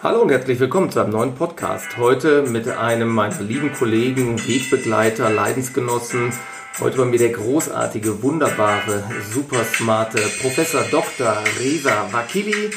Hallo 0.00 0.22
und 0.22 0.30
herzlich 0.30 0.60
willkommen 0.60 0.92
zu 0.92 1.00
einem 1.00 1.10
neuen 1.10 1.34
Podcast. 1.34 1.96
Heute 1.96 2.42
mit 2.42 2.68
einem 2.68 3.08
meiner 3.08 3.40
lieben 3.40 3.72
Kollegen, 3.72 4.38
Wegbegleiter, 4.38 5.28
Leidensgenossen. 5.28 6.32
Heute 6.78 6.98
bei 6.98 7.04
mir 7.04 7.18
der 7.18 7.30
großartige, 7.30 8.22
wunderbare, 8.22 9.02
super 9.28 9.64
smarte 9.64 10.20
Professor 10.40 10.82
Dr. 10.92 11.36
Reza 11.58 12.12
Wakili, 12.12 12.70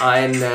ein 0.00 0.34
äh, 0.34 0.46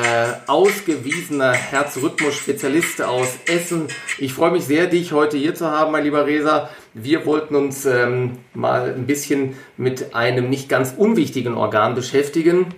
ausgewiesener 0.45 1.53
Herzrhythmus-Spezialist 1.53 3.01
aus 3.01 3.39
Essen. 3.47 3.87
Ich 4.19 4.35
freue 4.35 4.51
mich 4.51 4.65
sehr, 4.65 4.85
dich 4.85 5.13
heute 5.13 5.37
hier 5.37 5.55
zu 5.55 5.71
haben, 5.71 5.91
mein 5.91 6.03
lieber 6.03 6.27
Reza. 6.27 6.69
Wir 6.93 7.25
wollten 7.25 7.55
uns 7.55 7.87
ähm, 7.87 8.37
mal 8.53 8.93
ein 8.93 9.07
bisschen 9.07 9.55
mit 9.75 10.13
einem 10.13 10.51
nicht 10.51 10.69
ganz 10.69 10.93
unwichtigen 10.95 11.55
Organ 11.55 11.95
beschäftigen 11.95 12.75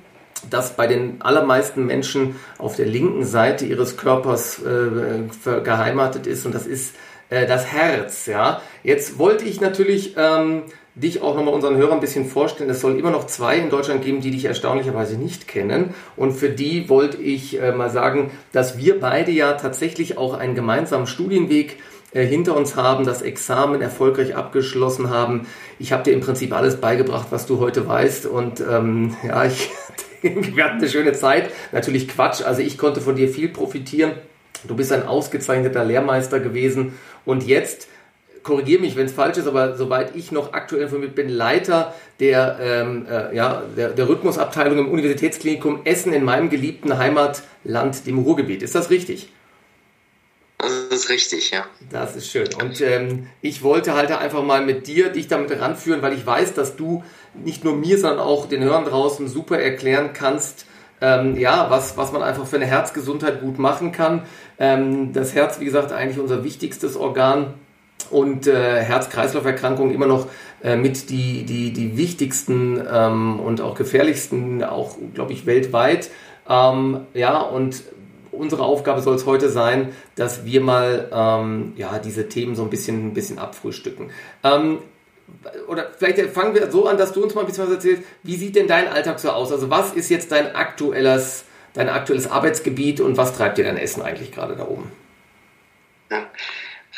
das 0.50 0.76
bei 0.76 0.88
den 0.88 1.22
allermeisten 1.22 1.86
Menschen 1.86 2.36
auf 2.58 2.76
der 2.76 2.86
linken 2.86 3.26
Seite 3.26 3.66
ihres 3.66 3.98
Körpers 3.98 4.62
äh, 4.62 5.60
geheimatet 5.62 6.28
ist 6.28 6.46
und 6.46 6.54
das 6.54 6.68
ist 6.68 6.96
äh, 7.30 7.48
das 7.48 7.66
Herz. 7.66 8.26
Ja, 8.26 8.62
jetzt 8.84 9.18
wollte 9.18 9.46
ich 9.46 9.62
natürlich 9.62 10.16
ähm, 10.18 10.64
dich 10.96 11.22
auch 11.22 11.36
nochmal 11.36 11.54
unseren 11.54 11.76
Hörern 11.78 11.96
ein 11.96 12.02
bisschen 12.02 12.26
vorstellen. 12.26 12.70
Es 12.70 12.82
soll 12.82 13.00
immer 13.00 13.12
noch 13.12 13.26
zwei 13.26 13.58
in 13.58 13.70
Deutschland 13.70 14.04
geben, 14.04 14.22
die 14.22 14.32
dich 14.32 14.46
erstaunlicherweise 14.46 15.18
nicht 15.18 15.48
kennen. 15.48 15.94
Und 16.16 16.34
für 16.34 16.50
die 16.50 16.90
wollte 16.90 17.18
ich 17.18 17.60
äh, 17.60 17.72
mal 17.72 17.90
sagen, 17.90 18.32
dass 18.52 18.78
wir 18.78 19.00
beide 19.00 19.32
ja 19.32 19.54
tatsächlich 19.54 20.18
auch 20.18 20.36
einen 20.36 20.54
gemeinsamen 20.54 21.08
Studienweg 21.08 21.78
äh, 22.12 22.26
hinter 22.26 22.56
uns 22.56 22.76
haben, 22.76 23.06
das 23.06 23.24
Examen 23.24 23.82
erfolgreich 23.82 24.36
abgeschlossen 24.36 25.10
haben. 25.10 25.48
Ich 25.80 25.92
habe 25.92 26.04
dir 26.04 26.14
im 26.14 26.22
Prinzip 26.22 26.54
alles 26.54 26.80
beigebracht, 26.80 27.28
was 27.32 27.48
du 27.48 27.60
heute 27.60 27.88
weißt. 27.88 28.28
Und 28.28 28.62
ähm, 28.62 29.18
ja, 29.28 29.46
ich 29.46 29.72
wir 30.56 30.64
hatten 30.64 30.78
eine 30.78 30.90
schöne 30.90 31.14
Zeit. 31.14 31.52
Natürlich 31.72 32.08
Quatsch. 32.08 32.42
Also 32.42 32.62
ich 32.62 32.78
konnte 32.78 33.02
von 33.02 33.16
dir 33.16 33.30
viel 33.30 33.50
profitieren. 33.50 34.14
Du 34.64 34.76
bist 34.76 34.92
ein 34.92 35.06
ausgezeichneter 35.06 35.84
Lehrmeister 35.84 36.40
gewesen. 36.40 36.94
Und 37.26 37.46
jetzt, 37.46 37.88
korrigiere 38.44 38.82
mich, 38.82 38.96
wenn 38.96 39.06
es 39.06 39.12
falsch 39.12 39.38
ist, 39.38 39.48
aber 39.48 39.76
soweit 39.76 40.16
ich 40.16 40.32
noch 40.32 40.54
aktuell 40.54 40.84
informiert 40.84 41.16
bin, 41.16 41.30
Leiter 41.30 41.94
der, 42.20 42.58
ähm, 42.62 43.06
äh, 43.10 43.36
ja, 43.36 43.64
der, 43.76 43.90
der 43.90 44.08
Rhythmusabteilung 44.08 44.80
im 44.80 44.92
Universitätsklinikum 44.92 45.82
Essen 45.84 46.14
in 46.14 46.24
meinem 46.24 46.50
geliebten 46.50 46.98
Heimatland, 46.98 48.08
dem 48.08 48.20
Ruhrgebiet. 48.20 48.64
Ist 48.64 48.76
das 48.76 48.90
richtig? 48.90 49.30
Das 50.64 51.00
ist 51.00 51.10
richtig, 51.10 51.52
ja. 51.52 51.66
Das 51.90 52.16
ist 52.16 52.32
schön. 52.32 52.48
Und 52.62 52.80
ähm, 52.82 53.28
ich 53.42 53.64
wollte 53.64 53.94
halt 53.94 54.12
einfach 54.12 54.44
mal 54.44 54.66
mit 54.66 54.88
dir 54.88 55.10
dich 55.10 55.28
damit 55.28 55.60
ranführen, 55.60 56.02
weil 56.02 56.14
ich 56.14 56.26
weiß, 56.26 56.54
dass 56.54 56.76
du 56.76 57.04
nicht 57.34 57.64
nur 57.64 57.76
mir, 57.76 57.98
sondern 57.98 58.20
auch 58.20 58.48
den 58.48 58.64
Hörern 58.64 58.86
draußen 58.86 59.28
super 59.28 59.60
erklären 59.60 60.12
kannst, 60.14 60.66
ähm, 61.02 61.38
ja, 61.38 61.70
was, 61.70 61.98
was 61.98 62.14
man 62.14 62.24
einfach 62.24 62.46
für 62.46 62.56
eine 62.56 62.66
Herzgesundheit 62.66 63.42
gut 63.42 63.60
machen 63.60 63.92
kann. 63.92 64.24
Ähm, 64.58 65.12
das 65.12 65.36
Herz, 65.36 65.60
wie 65.60 65.66
gesagt, 65.66 65.92
eigentlich 65.92 66.20
unser 66.20 66.44
wichtigstes 66.46 66.96
Organ 66.96 67.56
und 68.10 68.48
äh, 68.48 68.82
Herz-Kreislauf-Erkrankungen 68.82 69.94
immer 69.94 70.08
noch 70.08 70.28
äh, 70.64 70.78
mit 70.78 71.10
die, 71.10 71.44
die, 71.44 71.74
die 71.74 71.98
wichtigsten 71.98 72.82
ähm, 72.90 73.40
und 73.40 73.60
auch 73.60 73.76
gefährlichsten, 73.76 74.64
auch, 74.64 74.96
glaube 75.14 75.34
ich, 75.34 75.46
weltweit. 75.46 76.10
Ähm, 76.48 77.02
ja, 77.14 77.40
und 77.40 77.84
unsere 78.34 78.64
Aufgabe 78.64 79.02
soll 79.02 79.16
es 79.16 79.26
heute 79.26 79.50
sein, 79.50 79.96
dass 80.16 80.46
wir 80.46 80.62
mal 80.62 81.10
ähm, 81.14 81.74
ja, 81.76 82.00
diese 82.00 82.30
Themen 82.30 82.56
so 82.56 82.64
ein 82.64 82.70
bisschen, 82.70 83.08
ein 83.08 83.14
bisschen 83.14 83.40
abfrühstücken. 83.40 84.12
Ähm, 84.44 84.80
oder 85.68 85.92
vielleicht 85.98 86.20
fangen 86.32 86.54
wir 86.54 86.70
so 86.72 86.86
an, 86.86 86.98
dass 86.98 87.14
du 87.14 87.24
uns 87.24 87.34
mal 87.34 87.42
ein 87.42 87.48
bisschen 87.48 87.66
was 87.66 87.74
erzählst. 87.74 88.04
Wie 88.24 88.36
sieht 88.36 88.56
denn 88.56 88.68
dein 88.68 88.88
Alltag 88.88 89.20
so 89.20 89.30
aus? 89.30 89.52
Also 89.52 89.70
was 89.70 89.94
ist 89.94 90.10
jetzt 90.10 90.32
dein 90.32 90.56
aktuelles, 90.56 91.46
dein 91.74 91.90
aktuelles 91.90 92.30
Arbeitsgebiet 92.30 93.00
und 93.00 93.18
was 93.18 93.36
treibt 93.36 93.58
dir 93.58 93.64
dein 93.64 93.78
Essen 93.78 94.02
eigentlich 94.02 94.32
gerade 94.32 94.56
da 94.56 94.68
oben? 94.68 94.92
Ja. 96.12 96.30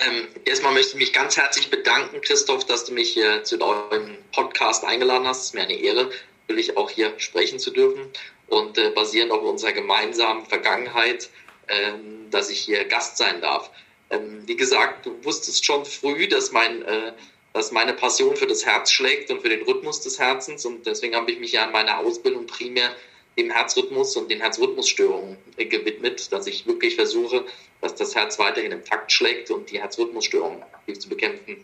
Ähm, 0.06 0.28
erstmal 0.44 0.74
möchte 0.74 0.94
ich 0.94 1.00
mich 1.00 1.14
ganz 1.14 1.38
herzlich 1.38 1.70
bedanken, 1.70 2.20
Christoph, 2.22 2.66
dass 2.66 2.84
du 2.84 2.94
mich 2.94 3.10
hier 3.10 3.44
zu 3.44 3.58
deinem 3.58 4.18
Podcast 4.34 4.84
eingeladen 4.84 5.26
hast. 5.26 5.42
Es 5.42 5.46
ist 5.48 5.54
mir 5.54 5.62
eine 5.62 5.80
Ehre, 5.80 6.10
natürlich 6.48 6.76
auch 6.76 6.90
hier 6.90 7.14
sprechen 7.18 7.60
zu 7.60 7.72
dürfen 7.72 8.02
und 8.48 8.78
äh, 8.78 8.90
basierend 8.92 9.32
auf 9.32 9.44
unserer 9.44 9.72
gemeinsamen 9.74 10.46
Vergangenheit, 10.46 11.30
ähm, 11.68 12.30
dass 12.32 12.50
ich 12.50 12.60
hier 12.60 12.86
Gast 12.86 13.18
sein 13.18 13.42
darf. 13.42 13.72
Ähm, 14.10 14.44
wie 14.46 14.56
gesagt, 14.56 15.06
du 15.06 15.24
wusstest 15.24 15.66
schon 15.66 15.86
früh, 15.86 16.28
dass 16.28 16.52
mein 16.52 16.84
äh, 16.84 17.14
dass 17.56 17.72
meine 17.72 17.94
Passion 17.94 18.36
für 18.36 18.48
das 18.48 18.66
Herz 18.66 18.92
schlägt 18.92 19.32
und 19.32 19.42
für 19.42 19.48
den 19.48 19.62
Rhythmus 19.62 20.02
des 20.02 20.20
Herzens. 20.20 20.66
Und 20.66 20.86
deswegen 20.86 21.16
habe 21.16 21.32
ich 21.32 21.40
mich 21.40 21.54
ja 21.54 21.64
in 21.64 21.72
meiner 21.72 22.00
Ausbildung 22.00 22.48
primär 22.48 22.94
dem 23.38 23.50
Herzrhythmus 23.50 24.18
und 24.18 24.30
den 24.30 24.42
Herzrhythmusstörungen 24.42 25.38
gewidmet, 25.56 26.34
dass 26.34 26.48
ich 26.48 26.68
wirklich 26.68 26.96
versuche, 26.96 27.46
dass 27.80 27.96
das 27.96 28.14
Herz 28.14 28.40
weiterhin 28.40 28.74
im 28.74 28.84
Takt 28.84 29.10
schlägt 29.10 29.52
und 29.52 29.72
die 29.72 29.80
Herzrhythmusstörungen 29.80 30.64
aktiv 30.64 31.00
zu 31.00 31.08
bekämpfen. 31.08 31.64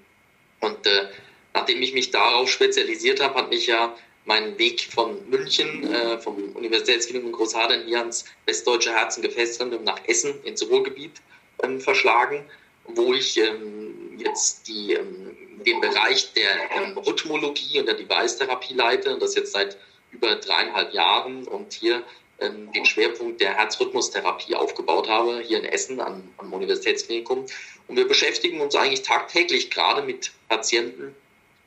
Und 0.61 0.87
äh, 0.87 1.09
nachdem 1.53 1.81
ich 1.81 1.93
mich 1.93 2.09
darauf 2.09 2.49
spezialisiert 2.49 3.21
habe, 3.21 3.35
hat 3.35 3.49
mich 3.49 3.67
ja 3.67 3.93
mein 4.25 4.57
Weg 4.57 4.87
von 4.93 5.29
München, 5.29 5.91
äh, 5.91 6.19
vom 6.19 6.51
Universitätsklinikum 6.53 7.31
Großhadern 7.31 7.85
hier 7.85 7.99
ans 7.99 8.25
Westdeutsche 8.45 8.91
Herzengefäßzentrum 8.91 9.83
nach 9.83 9.99
Essen 10.07 10.43
ins 10.43 10.67
Ruhrgebiet 10.69 11.21
ähm, 11.63 11.79
verschlagen, 11.79 12.45
wo 12.85 13.13
ich 13.13 13.37
ähm, 13.37 14.17
jetzt 14.17 14.67
die 14.67 14.93
ähm, 14.93 15.37
den 15.65 15.79
Bereich 15.79 16.33
der 16.33 16.71
ähm, 16.75 16.97
Rhythmologie 16.97 17.79
und 17.79 17.85
der 17.85 17.95
Device-Therapie 17.95 18.73
leite 18.73 19.13
und 19.13 19.21
das 19.21 19.35
jetzt 19.35 19.53
seit 19.53 19.77
über 20.11 20.35
dreieinhalb 20.35 20.93
Jahren 20.93 21.47
und 21.47 21.73
hier 21.73 22.03
ähm, 22.39 22.71
den 22.71 22.85
Schwerpunkt 22.85 23.39
der 23.41 23.53
Herzrhythmustherapie 23.55 24.55
aufgebaut 24.55 25.07
habe, 25.07 25.41
hier 25.41 25.59
in 25.59 25.65
Essen 25.65 25.99
am, 25.99 26.23
am 26.37 26.51
Universitätsklinikum. 26.53 27.45
Und 27.87 27.95
wir 27.95 28.07
beschäftigen 28.07 28.61
uns 28.61 28.75
eigentlich 28.75 29.03
tagtäglich 29.03 29.69
gerade 29.69 30.01
mit 30.01 30.31
Patienten, 30.49 31.15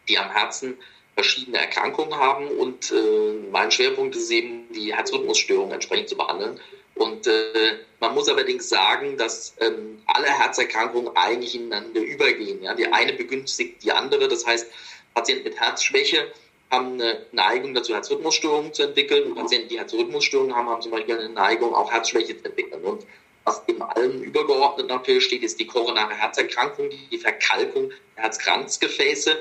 die 0.08 0.18
am 0.18 0.30
Herzen 0.30 0.76
verschiedene 1.14 1.58
Erkrankungen 1.58 2.14
haben 2.16 2.48
und 2.48 2.90
äh, 2.90 3.50
mein 3.50 3.70
Schwerpunkt 3.70 4.16
ist 4.16 4.30
eben, 4.30 4.72
die 4.72 4.94
Herzrhythmusstörungen 4.94 5.72
entsprechend 5.72 6.08
zu 6.08 6.16
behandeln. 6.16 6.60
Und 6.96 7.26
äh, 7.26 7.78
man 8.00 8.14
muss 8.14 8.28
allerdings 8.28 8.68
sagen, 8.68 9.16
dass 9.16 9.54
ähm, 9.60 10.02
alle 10.06 10.26
Herzerkrankungen 10.26 11.16
eigentlich 11.16 11.54
ineinander 11.54 12.00
übergehen. 12.00 12.62
Ja? 12.62 12.74
Die 12.74 12.86
eine 12.86 13.12
begünstigt 13.12 13.82
die 13.82 13.92
andere. 13.92 14.28
Das 14.28 14.46
heißt, 14.46 14.70
Patienten 15.12 15.44
mit 15.44 15.58
Herzschwäche 15.58 16.32
haben 16.70 16.94
eine 16.94 17.26
Neigung 17.32 17.74
dazu, 17.74 17.94
Herzrhythmusstörungen 17.94 18.72
zu 18.72 18.84
entwickeln. 18.84 19.24
Und 19.24 19.34
Patienten, 19.34 19.68
die 19.68 19.78
Herzrhythmusstörungen 19.78 20.54
haben, 20.54 20.68
haben 20.68 20.82
zum 20.82 20.92
Beispiel 20.92 21.18
eine 21.18 21.28
Neigung, 21.28 21.74
auch 21.74 21.90
Herzschwäche 21.90 22.36
zu 22.40 22.44
entwickeln. 22.44 22.82
Und 22.84 23.04
was 23.44 23.62
im 23.66 23.82
allem 23.82 24.22
übergeordnet 24.22 24.88
natürlich 24.88 25.24
steht, 25.24 25.42
ist 25.42 25.60
die 25.60 25.66
koronare 25.66 26.14
Herzerkrankung, 26.14 26.88
die 27.10 27.18
Verkalkung 27.18 27.90
der 28.16 28.24
Herzkranzgefäße, 28.24 29.38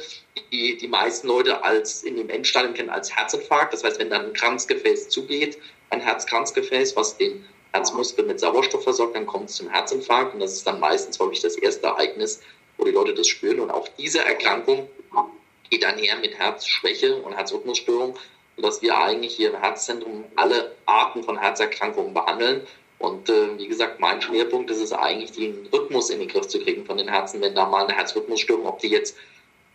die 0.52 0.78
die 0.78 0.88
meisten 0.88 1.28
Leute 1.28 1.64
als 1.64 2.04
in 2.04 2.18
dem 2.18 2.30
Endstadium 2.30 2.74
kennen 2.74 2.90
als 2.90 3.16
Herzinfarkt. 3.16 3.74
Das 3.74 3.84
heißt, 3.84 4.00
wenn 4.00 4.10
dann 4.10 4.26
ein 4.26 4.34
Kranzgefäß 4.34 5.10
zugeht, 5.10 5.58
ein 5.90 6.02
Herzkranzgefäß, 6.02 6.96
was 6.96 7.18
den 7.18 7.46
Herzmuskel 7.72 8.26
mit 8.26 8.40
Sauerstoff 8.40 8.84
versorgt, 8.84 9.16
dann 9.16 9.26
kommt 9.26 9.50
es 9.50 9.56
zum 9.56 9.70
Herzinfarkt 9.70 10.34
und 10.34 10.42
das 10.42 10.54
ist 10.54 10.68
dann 10.68 10.80
meistens 10.80 11.20
häufig 11.20 11.42
das 11.42 11.56
erste 11.56 11.88
Ereignis, 11.88 12.42
wo 12.78 12.86
die 12.86 12.92
Leute 12.92 13.14
das 13.14 13.28
spüren. 13.28 13.60
Und 13.60 13.72
auch 13.72 13.88
diese 13.98 14.24
Erkrankung 14.24 14.90
geht 15.70 15.86
einher 15.86 16.18
mit 16.18 16.38
Herzschwäche 16.38 17.16
und 17.16 17.34
Herzrhythmusstörung, 17.34 18.18
sodass 18.58 18.82
wir 18.82 18.98
eigentlich 18.98 19.36
hier 19.36 19.50
im 19.50 19.60
Herzzentrum 19.60 20.26
alle 20.36 20.76
Arten 20.86 21.24
von 21.24 21.38
Herzerkrankungen 21.38 22.14
behandeln. 22.14 22.68
Und 23.04 23.28
äh, 23.28 23.58
wie 23.58 23.68
gesagt, 23.68 24.00
mein 24.00 24.22
Schwerpunkt 24.22 24.72
ist 24.72 24.80
es 24.80 24.94
eigentlich, 24.94 25.34
den 25.34 25.68
Rhythmus 25.74 26.10
in 26.10 26.20
den 26.20 26.30
Griff 26.30 26.48
zu 26.48 26.58
kriegen 26.62 26.86
von 26.86 26.96
den 26.96 27.10
Herzen, 27.10 27.42
wenn 27.42 27.54
da 27.54 27.68
mal 27.68 27.84
eine 27.84 27.94
Herzrhythmusstörung, 27.94 28.66
ob 28.66 28.80
die 28.80 28.88
jetzt 28.88 29.18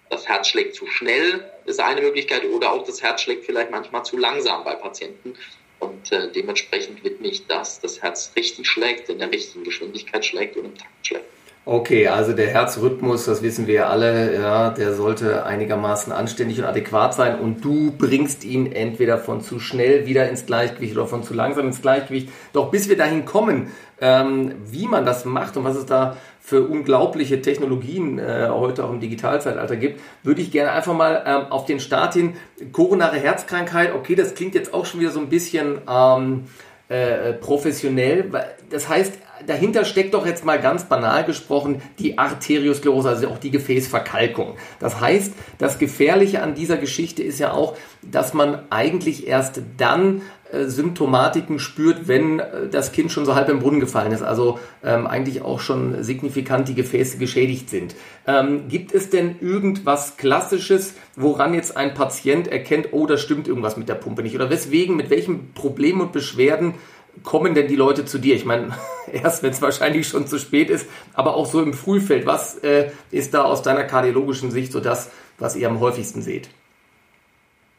das 0.08 0.26
Herz 0.26 0.48
schlägt 0.48 0.74
zu 0.74 0.86
schnell, 0.86 1.44
ist 1.66 1.78
eine 1.78 2.00
Möglichkeit, 2.00 2.46
oder 2.46 2.72
auch 2.72 2.84
das 2.84 3.02
Herz 3.02 3.20
schlägt 3.20 3.44
vielleicht 3.44 3.70
manchmal 3.70 4.02
zu 4.02 4.16
langsam 4.16 4.64
bei 4.64 4.74
Patienten. 4.74 5.34
Und 5.78 6.10
äh, 6.10 6.32
dementsprechend 6.32 7.04
widme 7.04 7.28
ich 7.28 7.46
das, 7.46 7.80
das 7.80 8.00
Herz 8.00 8.32
richtig 8.34 8.66
schlägt, 8.66 9.10
in 9.10 9.18
der 9.18 9.30
richtigen 9.30 9.62
Geschwindigkeit 9.62 10.24
schlägt 10.24 10.56
und 10.56 10.64
im 10.64 10.78
Takt 10.78 11.06
schlägt. 11.06 11.26
Okay, 11.70 12.08
also 12.08 12.32
der 12.32 12.46
Herzrhythmus, 12.46 13.26
das 13.26 13.42
wissen 13.42 13.66
wir 13.66 13.74
ja 13.74 13.88
alle, 13.88 14.32
ja, 14.40 14.70
der 14.70 14.94
sollte 14.94 15.44
einigermaßen 15.44 16.14
anständig 16.14 16.58
und 16.60 16.64
adäquat 16.64 17.12
sein 17.12 17.38
und 17.38 17.62
du 17.62 17.92
bringst 17.92 18.42
ihn 18.42 18.72
entweder 18.72 19.18
von 19.18 19.42
zu 19.42 19.60
schnell 19.60 20.06
wieder 20.06 20.30
ins 20.30 20.46
Gleichgewicht 20.46 20.96
oder 20.96 21.06
von 21.06 21.22
zu 21.22 21.34
langsam 21.34 21.66
ins 21.66 21.82
Gleichgewicht. 21.82 22.30
Doch 22.54 22.70
bis 22.70 22.88
wir 22.88 22.96
dahin 22.96 23.26
kommen, 23.26 23.70
ähm, 24.00 24.54
wie 24.64 24.86
man 24.86 25.04
das 25.04 25.26
macht 25.26 25.58
und 25.58 25.64
was 25.64 25.76
es 25.76 25.84
da 25.84 26.16
für 26.40 26.66
unglaubliche 26.66 27.42
Technologien 27.42 28.18
äh, 28.18 28.48
heute 28.50 28.82
auch 28.82 28.90
im 28.90 29.00
Digitalzeitalter 29.00 29.76
gibt, 29.76 30.00
würde 30.22 30.40
ich 30.40 30.50
gerne 30.50 30.72
einfach 30.72 30.94
mal 30.94 31.22
ähm, 31.26 31.52
auf 31.52 31.66
den 31.66 31.80
Start 31.80 32.14
hin. 32.14 32.32
Koronare 32.72 33.18
Herzkrankheit, 33.18 33.94
okay, 33.94 34.14
das 34.14 34.34
klingt 34.34 34.54
jetzt 34.54 34.72
auch 34.72 34.86
schon 34.86 35.00
wieder 35.00 35.10
so 35.10 35.20
ein 35.20 35.28
bisschen 35.28 35.82
ähm, 35.86 36.44
äh, 36.88 37.34
professionell. 37.34 38.30
Das 38.70 38.88
heißt, 38.88 39.18
dahinter 39.46 39.84
steckt 39.84 40.14
doch 40.14 40.26
jetzt 40.26 40.44
mal 40.44 40.60
ganz 40.60 40.84
banal 40.84 41.24
gesprochen 41.24 41.82
die 41.98 42.18
Arteriosklerose, 42.18 43.08
also 43.08 43.28
auch 43.28 43.38
die 43.38 43.50
Gefäßverkalkung. 43.50 44.56
Das 44.80 45.00
heißt, 45.00 45.32
das 45.58 45.78
Gefährliche 45.78 46.42
an 46.42 46.54
dieser 46.54 46.76
Geschichte 46.76 47.22
ist 47.22 47.38
ja 47.38 47.52
auch, 47.52 47.76
dass 48.02 48.34
man 48.34 48.62
eigentlich 48.70 49.26
erst 49.26 49.60
dann 49.76 50.22
äh, 50.50 50.64
Symptomatiken 50.64 51.58
spürt, 51.58 52.08
wenn 52.08 52.38
äh, 52.38 52.68
das 52.70 52.92
Kind 52.92 53.12
schon 53.12 53.26
so 53.26 53.34
halb 53.34 53.48
im 53.50 53.58
Brunnen 53.58 53.80
gefallen 53.80 54.12
ist, 54.12 54.22
also 54.22 54.58
ähm, 54.82 55.06
eigentlich 55.06 55.42
auch 55.42 55.60
schon 55.60 56.02
signifikant 56.02 56.68
die 56.68 56.74
Gefäße 56.74 57.18
geschädigt 57.18 57.68
sind. 57.68 57.94
Ähm, 58.26 58.68
gibt 58.68 58.94
es 58.94 59.10
denn 59.10 59.36
irgendwas 59.40 60.16
Klassisches, 60.16 60.94
woran 61.16 61.52
jetzt 61.52 61.76
ein 61.76 61.92
Patient 61.92 62.48
erkennt, 62.48 62.88
oh, 62.92 63.06
da 63.06 63.18
stimmt 63.18 63.46
irgendwas 63.46 63.76
mit 63.76 63.88
der 63.90 63.94
Pumpe 63.96 64.22
nicht? 64.22 64.34
Oder 64.34 64.48
weswegen, 64.48 64.96
mit 64.96 65.10
welchen 65.10 65.52
Problemen 65.52 66.00
und 66.00 66.12
Beschwerden 66.12 66.74
kommen 67.22 67.54
denn 67.54 67.68
die 67.68 67.76
Leute 67.76 68.04
zu 68.04 68.18
dir? 68.18 68.34
Ich 68.34 68.44
meine, 68.44 68.78
erst 69.12 69.42
wenn 69.42 69.50
es 69.50 69.62
wahrscheinlich 69.62 70.08
schon 70.08 70.26
zu 70.26 70.38
spät 70.38 70.70
ist, 70.70 70.86
aber 71.14 71.34
auch 71.34 71.46
so 71.46 71.62
im 71.62 71.74
Frühfeld. 71.74 72.26
Was 72.26 72.56
äh, 72.58 72.90
ist 73.10 73.34
da 73.34 73.44
aus 73.44 73.62
deiner 73.62 73.84
kardiologischen 73.84 74.50
Sicht 74.50 74.72
so 74.72 74.80
das, 74.80 75.10
was 75.38 75.56
ihr 75.56 75.68
am 75.68 75.80
häufigsten 75.80 76.22
seht? 76.22 76.48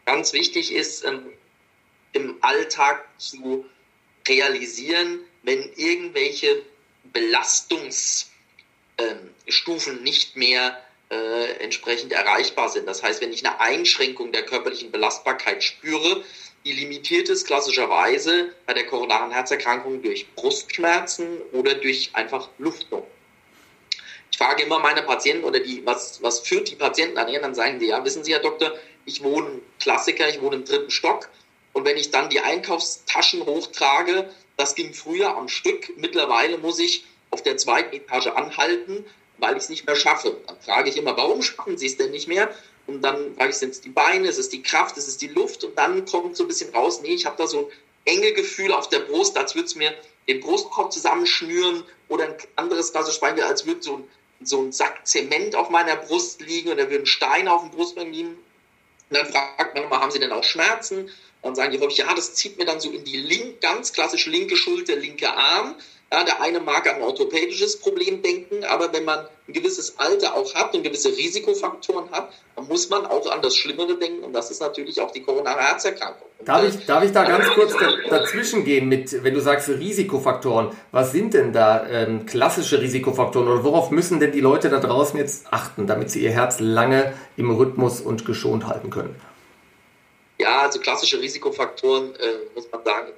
Ganz 0.06 0.34
wichtig 0.34 0.74
ist, 0.74 1.06
ähm, 1.06 1.22
im 2.14 2.36
Alltag 2.42 3.06
zu 3.18 3.66
realisieren, 4.28 5.20
wenn 5.44 5.60
irgendwelche 5.76 6.64
Belastungsstufen 7.14 8.30
ähm, 9.98 10.04
nicht 10.04 10.36
mehr 10.36 10.78
äh, 11.10 11.64
entsprechend 11.64 12.12
erreichbar 12.12 12.70
sind. 12.70 12.88
Das 12.88 13.04
heißt, 13.04 13.22
wenn 13.22 13.34
ich 13.34 13.46
eine 13.46 13.60
Einschränkung 13.60 14.32
der 14.32 14.44
körperlichen 14.44 14.92
Belastbarkeit 14.92 15.64
spüre, 15.64 16.24
die 16.66 16.74
limitiert 16.74 17.30
ist 17.30 17.46
klassischerweise 17.46 18.54
bei 18.66 18.74
der 18.74 18.86
koronaren 18.86 19.32
Herzerkrankung 19.32 20.02
durch 20.02 20.34
Brustschmerzen 20.36 21.42
oder 21.54 21.76
durch 21.76 22.12
einfach 22.14 22.50
Luftnot. 22.58 23.06
Ich 24.32 24.38
frage 24.38 24.64
immer 24.64 24.80
meine 24.80 25.02
Patienten 25.02 25.44
oder 25.44 25.60
die, 25.60 25.86
was, 25.86 26.22
was 26.22 26.40
führt 26.40 26.70
die 26.70 26.76
Patienten 26.76 27.18
an 27.18 27.28
ihr? 27.28 27.42
Dann 27.42 27.56
sagen 27.56 27.80
die, 27.80 27.88
ja, 27.88 28.04
wissen 28.04 28.24
Sie, 28.24 28.34
Herr 28.34 28.42
Doktor, 28.42 28.74
ich 29.06 29.24
wohne 29.24 29.62
Klassiker, 29.80 30.30
ich 30.30 30.42
wohne 30.42 30.58
im 30.58 30.66
dritten 30.66 30.92
Stock 30.92 31.30
und 31.74 31.86
wenn 31.86 31.98
ich 31.98 32.12
dann 32.12 32.30
die 32.30 32.40
Einkaufstaschen 32.40 33.46
hochtrage, 33.46 34.30
das 34.58 34.76
ging 34.76 34.94
früher 34.94 35.36
am 35.36 35.48
Stück. 35.48 35.98
Mittlerweile 35.98 36.58
muss 36.58 36.80
ich 36.80 37.06
auf 37.32 37.44
der 37.44 37.58
zweiten 37.58 37.96
Etage 37.96 38.28
anhalten, 38.28 39.06
weil 39.38 39.56
ich 39.56 39.64
es 39.64 39.70
nicht 39.70 39.86
mehr 39.86 39.96
schaffe. 39.96 40.36
Dann 40.48 40.60
frage 40.60 40.90
ich 40.90 40.98
immer, 40.98 41.16
warum 41.16 41.42
schaffen 41.42 41.78
Sie 41.78 41.86
es 41.86 41.98
denn 41.98 42.12
nicht 42.12 42.28
mehr? 42.28 42.50
Und 42.90 43.02
dann 43.02 43.36
frage 43.36 43.52
ich, 43.52 43.58
sind 43.58 43.72
es 43.72 43.82
die 43.82 43.90
Beine, 43.90 44.28
ist 44.28 44.40
es 44.40 44.50
die 44.50 44.64
Kraft, 44.64 44.98
ist 44.98 45.08
es 45.08 45.18
die 45.18 45.28
Luft? 45.28 45.64
Und 45.64 45.78
dann 45.78 46.06
kommt 46.06 46.36
so 46.36 46.44
ein 46.44 46.48
bisschen 46.48 46.74
raus, 46.74 47.02
nee, 47.02 47.14
ich 47.14 47.26
habe 47.26 47.38
da 47.38 47.48
so 47.48 47.60
ein 47.60 47.66
enge 48.06 48.34
Gefühl 48.34 48.74
auf 48.74 48.90
der 48.90 49.00
Brust, 49.00 49.38
als 49.38 49.56
würde 49.56 49.68
es 49.68 49.76
mir 49.76 49.94
den 50.28 50.40
Brustkorb 50.40 50.92
zusammenschnüren 50.92 51.84
oder 52.08 52.26
ein 52.26 52.36
anderes 52.56 52.92
klassisches 52.92 53.20
Beispiel, 53.20 53.44
als 53.44 53.66
würde 53.66 53.84
so 53.84 53.98
ein, 53.98 54.04
so 54.42 54.62
ein 54.62 54.72
Sack 54.72 55.06
Zement 55.06 55.56
auf 55.56 55.70
meiner 55.70 55.96
Brust 55.96 56.42
liegen 56.42 56.70
und 56.70 56.78
da 56.78 56.90
würden 56.90 57.06
Steine 57.06 57.54
auf 57.54 57.62
dem 57.62 57.72
Brustbein 57.72 58.12
liegen. 58.12 58.30
Und 58.30 59.18
dann 59.18 59.28
fragt 59.28 59.76
man 59.76 59.84
immer, 59.84 60.02
haben 60.02 60.12
Sie 60.12 60.20
denn 60.20 60.32
auch 60.32 60.44
Schmerzen? 60.44 61.10
Dann 61.42 61.56
sagen 61.56 61.72
die 61.72 61.80
häufig, 61.80 61.98
ja, 61.98 62.14
das 62.14 62.34
zieht 62.36 62.58
mir 62.58 62.66
dann 62.66 62.80
so 62.80 62.92
in 62.92 63.04
die 63.04 63.18
link, 63.18 63.62
ganz 63.62 63.94
klassisch 63.94 64.26
linke 64.26 64.56
Schulter, 64.56 64.96
linke 64.96 65.34
Arm. 65.34 65.76
Ja, 66.12 66.24
der 66.24 66.42
eine 66.42 66.60
mag 66.60 66.90
an 66.90 66.96
ein 66.96 67.02
orthopädisches 67.04 67.80
Problem 67.80 68.24
denken, 68.24 68.64
aber 68.64 68.92
wenn 68.92 69.06
man 69.06 69.28
ein 69.48 69.54
gewisses 69.54 70.00
Alter 70.00 70.36
auch 70.36 70.56
hat 70.56 70.74
und 70.74 70.82
gewisse 70.82 71.10
Risikofaktoren 71.10 72.10
hat, 72.10 72.32
dann 72.56 72.68
muss 72.68 72.90
man 72.90 73.06
auch 73.06 73.30
an 73.30 73.44
das 73.44 73.56
Schlimmere 73.56 73.96
denken 73.96 74.24
und 74.24 74.34
das 74.34 74.50
ist 74.50 74.60
natürlich 74.60 75.00
auch 75.00 75.12
die 75.12 75.22
koronare 75.22 75.60
Herzerkrankung. 75.60 76.28
Darf 76.44 76.64
ich, 76.64 76.84
darf 76.88 77.04
ich 77.04 77.12
da 77.12 77.26
ganz 77.26 77.46
kurz 77.50 77.76
dazwischen 78.10 78.64
gehen 78.64 78.90
mit, 78.90 79.24
wenn 79.24 79.36
du 79.36 79.40
sagst 79.40 79.70
Risikofaktoren, 79.70 80.70
was 80.92 81.12
sind 81.12 81.36
denn 81.36 81.54
da 81.54 81.88
ähm, 81.88 82.26
klassische 82.26 82.82
Risikofaktoren 82.82 83.48
oder 83.48 83.64
worauf 83.64 83.92
müssen 83.92 84.20
denn 84.20 84.32
die 84.32 84.42
Leute 84.42 84.70
da 84.70 84.80
draußen 84.80 85.20
jetzt 85.20 85.46
achten, 85.52 85.86
damit 85.86 86.10
sie 86.10 86.24
ihr 86.24 86.32
Herz 86.32 86.60
lange 86.60 87.14
im 87.38 87.52
Rhythmus 87.52 88.02
und 88.02 88.26
geschont 88.26 88.66
halten 88.66 88.90
können? 88.90 89.16
Ja, 90.40 90.62
also 90.62 90.80
klassische 90.80 91.22
Risikofaktoren, 91.22 92.16
äh, 92.16 92.56
muss 92.56 92.68
man 92.72 92.84
sagen, 92.84 93.10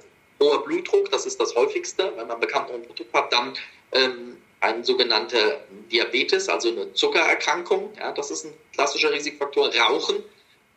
hoher 0.42 0.64
Blutdruck, 0.64 1.10
das 1.10 1.26
ist 1.26 1.40
das 1.40 1.54
häufigste. 1.54 2.12
Wenn 2.16 2.26
man 2.26 2.40
bekannten 2.40 2.72
hohen 2.72 2.82
Blutdruck 2.82 3.12
hat, 3.12 3.32
dann 3.32 3.54
ähm, 3.92 4.36
ein 4.60 4.84
sogenannter 4.84 5.60
Diabetes, 5.90 6.48
also 6.48 6.70
eine 6.70 6.92
Zuckererkrankung. 6.94 7.92
Ja, 7.98 8.12
das 8.12 8.30
ist 8.30 8.44
ein 8.44 8.54
klassischer 8.72 9.12
Risikofaktor. 9.12 9.74
Rauchen. 9.74 10.22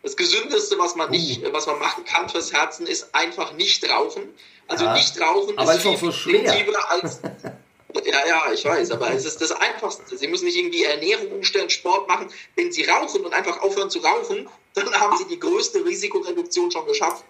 Das 0.02 0.16
Gesündeste, 0.16 0.78
was 0.78 0.96
man 0.96 1.10
nicht, 1.10 1.44
uh. 1.44 1.52
was 1.52 1.66
man 1.66 1.80
machen 1.80 2.06
kann 2.06 2.30
fürs 2.30 2.54
Herzen, 2.54 2.86
ist 2.86 3.14
einfach 3.16 3.54
nicht 3.54 3.90
rauchen. 3.90 4.34
Also 4.68 4.86
ja, 4.86 4.94
nicht 4.94 5.20
rauchen 5.20 5.58
ist, 5.58 5.70
ist 5.70 5.82
viel 5.82 5.98
so 5.98 6.12
schwer. 6.12 6.68
als 6.90 7.22
ja, 8.06 8.28
ja, 8.28 8.52
ich 8.52 8.66
weiß, 8.66 8.92
aber 8.92 9.12
es 9.12 9.26
ist 9.26 9.42
das 9.42 9.52
Einfachste. 9.52 10.18
Sie 10.18 10.28
müssen 10.28 10.46
nicht 10.46 10.58
irgendwie 10.58 10.84
Ernährung 10.84 11.32
umstellen, 11.32 11.70
Sport 11.70 12.08
machen. 12.08 12.28
Wenn 12.56 12.72
Sie 12.72 12.84
rauchen 12.86 13.26
und 13.26 13.34
einfach 13.34 13.62
aufhören 13.62 13.90
zu 13.90 14.00
rauchen, 14.00 14.48
dann 14.76 14.94
haben 14.94 15.18
Sie 15.18 15.26
die 15.28 15.40
größte 15.40 15.84
Risikoreduktion 15.86 16.70
schon 16.70 16.86
geschafft. 16.86 17.24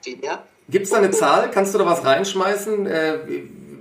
Gibt 0.67 0.85
es 0.85 0.91
da 0.91 0.97
eine 0.97 1.11
Zahl? 1.11 1.51
Kannst 1.51 1.73
du 1.73 1.77
da 1.77 1.85
was 1.85 2.03
reinschmeißen? 2.03 2.87
Äh, 2.87 3.19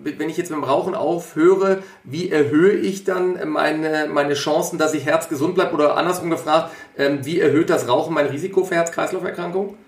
wenn 0.05 0.29
ich 0.29 0.37
jetzt 0.37 0.51
mit 0.51 0.59
dem 0.59 0.65
Rauchen 0.65 0.95
aufhöre, 0.95 1.83
wie 2.05 2.31
erhöhe 2.31 2.73
ich 2.73 3.05
dann 3.05 3.49
meine, 3.49 4.07
meine 4.13 4.35
Chancen, 4.35 4.79
dass 4.79 4.93
ich 4.93 5.07
herzgesund 5.07 5.55
bleibe? 5.55 5.75
Oder 5.75 5.97
andersrum 5.97 6.29
gefragt, 6.29 6.73
ähm, 6.99 7.25
wie 7.25 7.41
erhöht 7.41 7.71
das 7.71 7.89
Rauchen 7.89 8.15
mein 8.15 8.27
Risiko 8.27 8.65
für 8.65 8.75
Herz-Kreislauf-Erkrankungen? 8.75 9.79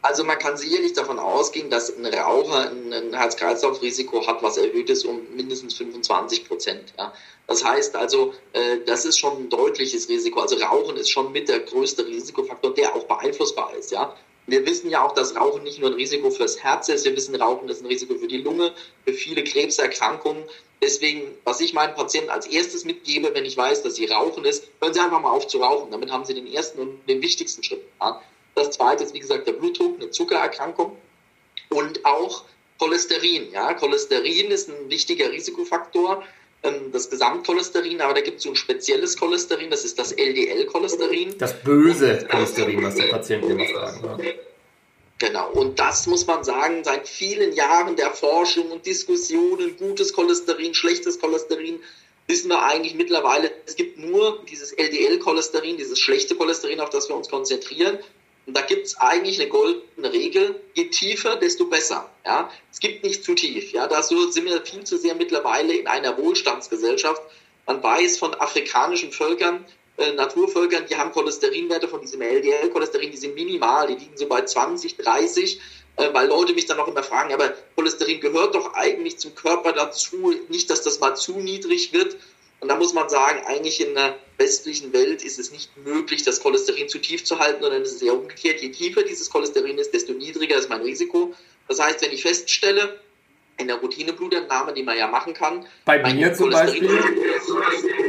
Also 0.00 0.22
man 0.22 0.38
kann 0.38 0.56
sicherlich 0.56 0.92
davon 0.92 1.18
ausgehen, 1.18 1.70
dass 1.70 1.94
ein 1.96 2.06
Raucher 2.06 2.70
ein 2.70 3.12
Herz-Kreislauf-Risiko 3.12 4.26
hat, 4.26 4.42
was 4.42 4.56
erhöht 4.56 4.88
ist 4.90 5.04
um 5.04 5.20
mindestens 5.34 5.74
25 5.74 6.46
Prozent. 6.46 6.92
Ja. 6.96 7.12
Das 7.48 7.64
heißt 7.64 7.96
also, 7.96 8.32
äh, 8.52 8.78
das 8.86 9.04
ist 9.04 9.18
schon 9.18 9.36
ein 9.36 9.48
deutliches 9.48 10.08
Risiko. 10.08 10.40
Also 10.40 10.56
Rauchen 10.56 10.96
ist 10.96 11.10
schon 11.10 11.32
mit 11.32 11.48
der 11.48 11.60
größte 11.60 12.06
Risikofaktor, 12.06 12.74
der 12.74 12.94
auch 12.94 13.04
beeinflussbar 13.04 13.74
ist. 13.74 13.90
Ja. 13.90 14.14
Wir 14.46 14.64
wissen 14.64 14.88
ja 14.88 15.04
auch, 15.04 15.12
dass 15.12 15.34
Rauchen 15.34 15.64
nicht 15.64 15.80
nur 15.80 15.90
ein 15.90 15.94
Risiko 15.94 16.30
fürs 16.30 16.62
Herz 16.62 16.88
ist. 16.88 17.04
Wir 17.04 17.16
wissen, 17.16 17.34
Rauchen 17.34 17.68
ist 17.68 17.82
ein 17.82 17.86
Risiko 17.86 18.14
für 18.14 18.28
die 18.28 18.38
Lunge, 18.38 18.72
für 19.04 19.12
viele 19.12 19.42
Krebserkrankungen. 19.42 20.44
Deswegen, 20.80 21.22
was 21.44 21.60
ich 21.60 21.74
meinen 21.74 21.94
Patienten 21.94 22.30
als 22.30 22.46
erstes 22.46 22.84
mitgebe, 22.84 23.34
wenn 23.34 23.44
ich 23.44 23.56
weiß, 23.56 23.82
dass 23.82 23.96
sie 23.96 24.06
rauchen 24.06 24.44
ist, 24.44 24.64
hören 24.80 24.94
Sie 24.94 25.00
einfach 25.00 25.20
mal 25.20 25.30
auf 25.30 25.48
zu 25.48 25.58
rauchen. 25.58 25.90
Damit 25.90 26.12
haben 26.12 26.24
Sie 26.24 26.34
den 26.34 26.46
ersten 26.46 26.78
und 26.78 27.08
den 27.08 27.20
wichtigsten 27.20 27.62
Schritt. 27.64 27.82
Ja. 28.00 28.22
Das 28.58 28.70
zweite 28.70 29.04
ist, 29.04 29.14
wie 29.14 29.20
gesagt, 29.20 29.46
der 29.46 29.52
Blutdruck, 29.52 30.00
eine 30.00 30.10
Zuckererkrankung 30.10 30.96
und 31.70 32.04
auch 32.04 32.44
Cholesterin. 32.78 33.52
Ja, 33.52 33.74
Cholesterin 33.74 34.50
ist 34.50 34.68
ein 34.68 34.90
wichtiger 34.90 35.30
Risikofaktor, 35.30 36.24
ähm, 36.62 36.90
das 36.92 37.08
Gesamtcholesterin, 37.08 38.00
aber 38.00 38.14
da 38.14 38.20
gibt 38.20 38.38
es 38.38 38.42
so 38.42 38.50
ein 38.50 38.56
spezielles 38.56 39.16
Cholesterin, 39.16 39.70
das 39.70 39.84
ist 39.84 39.98
das 39.98 40.12
LDL-Cholesterin. 40.12 41.38
Das 41.38 41.60
böse 41.62 42.26
Cholesterin, 42.28 42.82
was 42.82 42.96
der 42.96 43.04
Patient 43.04 43.44
immer 43.44 43.66
sagen. 43.66 44.24
Ja. 44.24 44.32
Genau, 45.18 45.50
und 45.50 45.78
das 45.80 46.06
muss 46.06 46.26
man 46.26 46.44
sagen, 46.44 46.84
seit 46.84 47.08
vielen 47.08 47.52
Jahren 47.52 47.96
der 47.96 48.10
Forschung 48.12 48.70
und 48.70 48.86
Diskussionen, 48.86 49.76
gutes 49.76 50.12
Cholesterin, 50.12 50.74
schlechtes 50.74 51.20
Cholesterin, 51.20 51.80
wissen 52.28 52.48
wir 52.50 52.62
eigentlich 52.62 52.94
mittlerweile, 52.94 53.50
es 53.66 53.74
gibt 53.74 53.98
nur 53.98 54.44
dieses 54.48 54.72
LDL-Cholesterin, 54.72 55.76
dieses 55.76 55.98
schlechte 55.98 56.36
Cholesterin, 56.36 56.80
auf 56.80 56.90
das 56.90 57.08
wir 57.08 57.16
uns 57.16 57.28
konzentrieren. 57.28 57.98
Und 58.48 58.56
da 58.56 58.62
gibt 58.62 58.86
es 58.86 58.96
eigentlich 58.96 59.38
eine 59.38 59.50
goldene 59.50 60.10
Regel, 60.10 60.58
je 60.72 60.86
tiefer, 60.86 61.36
desto 61.36 61.66
besser. 61.66 62.08
Ja? 62.24 62.50
Es 62.72 62.80
gibt 62.80 63.04
nicht 63.04 63.22
zu 63.22 63.34
tief. 63.34 63.72
Ja? 63.72 63.86
Da 63.86 64.02
sind 64.02 64.42
wir 64.42 64.62
viel 64.64 64.84
zu 64.84 64.96
sehr 64.96 65.14
mittlerweile 65.14 65.74
in 65.74 65.86
einer 65.86 66.16
Wohlstandsgesellschaft. 66.16 67.20
Man 67.66 67.82
weiß 67.82 68.16
von 68.16 68.34
afrikanischen 68.34 69.12
Völkern, 69.12 69.66
äh, 69.98 70.12
Naturvölkern, 70.12 70.86
die 70.88 70.96
haben 70.96 71.12
Cholesterinwerte 71.12 71.88
von 71.88 72.00
diesem 72.00 72.22
LDL-Cholesterin, 72.22 73.10
die 73.10 73.18
sind 73.18 73.34
minimal, 73.34 73.88
die 73.88 73.96
liegen 73.96 74.16
so 74.16 74.26
bei 74.26 74.40
20, 74.40 74.96
30, 74.96 75.60
äh, 75.96 76.08
weil 76.14 76.28
Leute 76.28 76.54
mich 76.54 76.64
dann 76.64 76.80
auch 76.80 76.88
immer 76.88 77.02
fragen, 77.02 77.34
aber 77.34 77.52
Cholesterin 77.76 78.20
gehört 78.20 78.54
doch 78.54 78.72
eigentlich 78.72 79.18
zum 79.18 79.34
Körper 79.34 79.72
dazu, 79.72 80.34
nicht, 80.48 80.70
dass 80.70 80.80
das 80.80 81.00
mal 81.00 81.16
zu 81.16 81.38
niedrig 81.40 81.92
wird. 81.92 82.16
Und 82.60 82.68
da 82.68 82.76
muss 82.76 82.92
man 82.92 83.08
sagen, 83.08 83.40
eigentlich 83.46 83.80
in 83.80 83.94
der 83.94 84.16
westlichen 84.36 84.92
Welt 84.92 85.22
ist 85.22 85.38
es 85.38 85.52
nicht 85.52 85.76
möglich, 85.76 86.24
das 86.24 86.40
Cholesterin 86.40 86.88
zu 86.88 86.98
tief 86.98 87.24
zu 87.24 87.38
halten, 87.38 87.62
sondern 87.62 87.82
es 87.82 87.92
ist 87.92 88.02
eher 88.02 88.14
umgekehrt. 88.14 88.60
Je 88.60 88.70
tiefer 88.70 89.02
dieses 89.02 89.30
Cholesterin 89.30 89.78
ist, 89.78 89.94
desto 89.94 90.12
niedriger 90.12 90.56
ist 90.56 90.68
mein 90.68 90.82
Risiko. 90.82 91.34
Das 91.68 91.80
heißt, 91.80 92.02
wenn 92.02 92.12
ich 92.12 92.22
feststelle, 92.22 92.98
in 93.58 93.66
der 93.66 93.76
Routineblutentnahme, 93.76 94.72
die 94.72 94.82
man 94.82 94.96
ja 94.96 95.08
machen 95.08 95.34
kann. 95.34 95.66
Bei 95.84 95.98
mir 96.14 96.32
zum 96.32 96.50
Beispiel? 96.50 96.88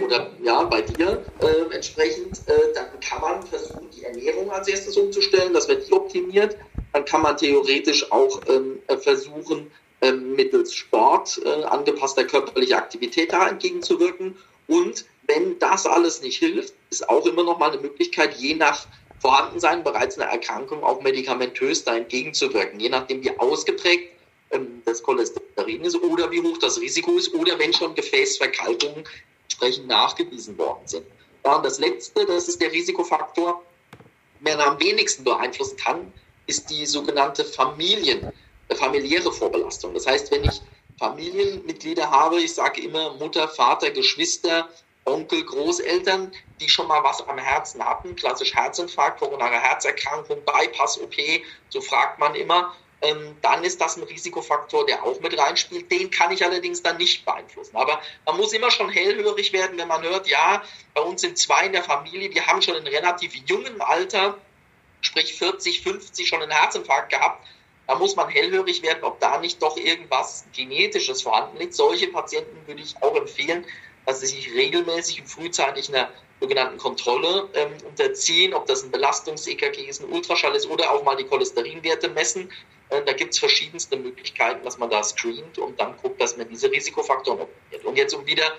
Oder 0.05 0.31
ja, 0.43 0.63
bei 0.63 0.81
dir 0.81 1.25
äh, 1.41 1.73
entsprechend, 1.73 2.37
äh, 2.45 2.73
dann 2.73 2.99
kann 2.99 3.21
man 3.21 3.43
versuchen, 3.43 3.89
die 3.95 4.03
Ernährung 4.03 4.51
als 4.51 4.67
erstes 4.67 4.95
umzustellen, 4.95 5.53
das 5.53 5.67
wird 5.67 5.87
die 5.87 5.93
optimiert. 5.93 6.55
Dann 6.93 7.03
kann 7.05 7.23
man 7.23 7.35
theoretisch 7.35 8.11
auch 8.11 8.41
ähm, 8.47 8.79
versuchen, 8.99 9.57
ähm, 9.57 9.71
mittels 10.11 10.73
Sport, 10.73 11.41
äh, 11.43 11.63
angepasster 11.63 12.23
körperlicher 12.23 12.77
Aktivität 12.77 13.33
da 13.33 13.47
entgegenzuwirken. 13.47 14.37
Und 14.67 15.05
wenn 15.27 15.59
das 15.59 15.85
alles 15.85 16.21
nicht 16.21 16.37
hilft, 16.37 16.73
ist 16.89 17.09
auch 17.09 17.25
immer 17.25 17.43
noch 17.43 17.59
mal 17.59 17.71
eine 17.71 17.81
Möglichkeit, 17.81 18.35
je 18.35 18.55
nach 18.55 18.87
Vorhandensein 19.19 19.83
bereits 19.83 20.17
einer 20.17 20.31
Erkrankung 20.31 20.83
auch 20.83 21.01
medikamentös 21.01 21.83
da 21.83 21.97
entgegenzuwirken. 21.97 22.79
Je 22.79 22.89
nachdem, 22.89 23.23
wie 23.23 23.37
ausgeprägt 23.37 24.13
ähm, 24.51 24.81
des 24.85 25.03
Cholesterin 25.03 25.83
ist 25.83 26.01
oder 26.01 26.31
wie 26.31 26.41
hoch 26.41 26.57
das 26.59 26.79
Risiko 26.79 27.17
ist 27.17 27.33
oder 27.33 27.59
wenn 27.59 27.73
schon 27.73 27.93
Gefäßverkalkungen 27.95 29.03
entsprechend 29.43 29.87
nachgewiesen 29.87 30.57
worden 30.57 30.81
sind. 30.85 31.05
Und 31.43 31.65
das 31.65 31.79
Letzte, 31.79 32.25
das 32.25 32.47
ist 32.47 32.61
der 32.61 32.71
Risikofaktor, 32.71 33.61
der 34.39 34.59
am 34.59 34.79
wenigsten 34.79 35.23
beeinflussen 35.23 35.77
kann, 35.77 36.13
ist 36.47 36.69
die 36.69 36.85
sogenannte 36.85 37.43
Familien, 37.43 38.31
familiäre 38.75 39.31
Vorbelastung. 39.31 39.93
Das 39.93 40.07
heißt, 40.07 40.31
wenn 40.31 40.43
ich 40.43 40.61
Familienmitglieder 40.97 42.11
habe, 42.11 42.39
ich 42.39 42.53
sage 42.53 42.81
immer 42.81 43.13
Mutter, 43.13 43.47
Vater, 43.47 43.91
Geschwister, 43.91 44.69
Onkel, 45.05 45.43
Großeltern, 45.43 46.31
die 46.59 46.69
schon 46.69 46.87
mal 46.87 47.03
was 47.03 47.25
am 47.27 47.37
Herzen 47.37 47.83
hatten, 47.83 48.15
klassisch 48.15 48.53
Herzinfarkt, 48.53 49.19
koronare 49.19 49.59
Herzerkrankung, 49.59 50.43
Bypass-OP, 50.45 51.15
so 51.69 51.81
fragt 51.81 52.19
man 52.19 52.35
immer, 52.35 52.75
ähm, 53.01 53.37
dann 53.41 53.63
ist 53.63 53.79
das 53.79 53.95
ein 53.95 54.03
Risikofaktor, 54.03 54.85
der 54.85 55.03
auch 55.03 55.19
mit 55.21 55.37
reinspielt. 55.37 55.89
Den 55.91 56.11
kann 56.11 56.31
ich 56.31 56.43
allerdings 56.43 56.83
dann 56.83 56.97
nicht 56.97 57.25
beeinflussen. 57.25 57.77
Aber 57.77 58.01
man 58.25 58.37
muss 58.37 58.51
immer 58.51 58.71
schon 58.71 58.89
hellhörig 58.89 59.53
werden, 59.53 59.77
wenn 59.77 59.87
man 59.87 60.03
hört, 60.03 60.27
ja, 60.27 60.61
bei 60.93 61.01
uns 61.01 61.21
sind 61.21 61.37
zwei 61.37 61.65
in 61.65 61.71
der 61.71 61.83
Familie, 61.83 62.29
die 62.29 62.41
haben 62.41 62.61
schon 62.61 62.75
in 62.75 62.87
relativ 62.87 63.33
jungen 63.47 63.79
Alter, 63.81 64.37
sprich 65.01 65.33
40, 65.37 65.81
50, 65.81 66.27
schon 66.27 66.41
einen 66.41 66.51
Herzinfarkt 66.51 67.09
gehabt. 67.09 67.47
Da 67.89 67.95
muss 67.95 68.15
man 68.15 68.29
hellhörig 68.29 68.83
werden, 68.83 69.03
ob 69.03 69.19
da 69.19 69.39
nicht 69.39 69.63
doch 69.63 69.75
irgendwas 69.75 70.45
Genetisches 70.53 71.23
vorhanden 71.23 71.57
liegt. 71.57 71.73
Solche 71.73 72.05
Patienten 72.09 72.55
würde 72.67 72.83
ich 72.83 72.93
auch 73.01 73.15
empfehlen, 73.15 73.65
dass 74.05 74.19
sie 74.19 74.27
sich 74.27 74.53
regelmäßig 74.53 75.21
und 75.21 75.27
frühzeitig 75.27 75.89
einer 75.89 76.07
sogenannten 76.39 76.77
Kontrolle 76.77 77.49
ähm, 77.55 77.71
unterziehen, 77.87 78.53
ob 78.53 78.67
das 78.67 78.83
ein 78.83 78.91
Belastungs-EKG 78.91 79.87
ist, 79.87 80.03
ein 80.03 80.09
Ultraschall 80.11 80.55
ist 80.55 80.69
oder 80.69 80.91
auch 80.91 81.03
mal 81.03 81.15
die 81.15 81.23
Cholesterinwerte 81.23 82.09
messen. 82.09 82.51
Äh, 82.89 83.01
da 83.05 83.13
gibt 83.13 83.33
es 83.33 83.39
verschiedenste 83.39 83.97
Möglichkeiten, 83.97 84.63
dass 84.63 84.77
man 84.77 84.91
da 84.91 85.01
screent 85.01 85.57
und 85.57 85.79
dann 85.79 85.97
guckt, 85.97 86.21
dass 86.21 86.37
man 86.37 86.47
diese 86.47 86.71
Risikofaktoren 86.71 87.41
optimiert. 87.41 87.85
Und 87.85 87.95
jetzt, 87.95 88.13
um 88.13 88.23
wieder 88.27 88.55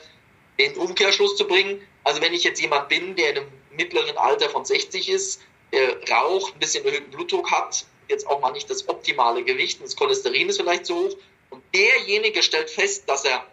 den 0.58 0.76
Umkehrschluss 0.76 1.36
zu 1.36 1.46
bringen, 1.46 1.80
also 2.02 2.20
wenn 2.20 2.34
ich 2.34 2.42
jetzt 2.42 2.60
jemand 2.60 2.88
bin, 2.88 3.14
der 3.14 3.30
in 3.30 3.36
einem 3.36 3.48
mittleren 3.76 4.16
Alter 4.16 4.50
von 4.50 4.64
60 4.64 5.08
ist, 5.08 5.40
der 5.72 6.02
raucht, 6.10 6.56
ein 6.56 6.58
bisschen 6.58 6.84
erhöhten 6.84 7.12
Blutdruck 7.12 7.48
hat, 7.52 7.86
jetzt 8.10 8.26
auch 8.26 8.40
mal 8.40 8.52
nicht 8.52 8.68
das 8.68 8.88
optimale 8.88 9.42
Gewicht, 9.44 9.82
das 9.82 9.96
Cholesterin 9.96 10.48
ist 10.48 10.58
vielleicht 10.58 10.86
zu 10.86 10.94
hoch. 10.94 11.16
Und 11.50 11.62
derjenige 11.74 12.42
stellt 12.42 12.70
fest, 12.70 13.04
dass 13.08 13.24
er 13.24 13.44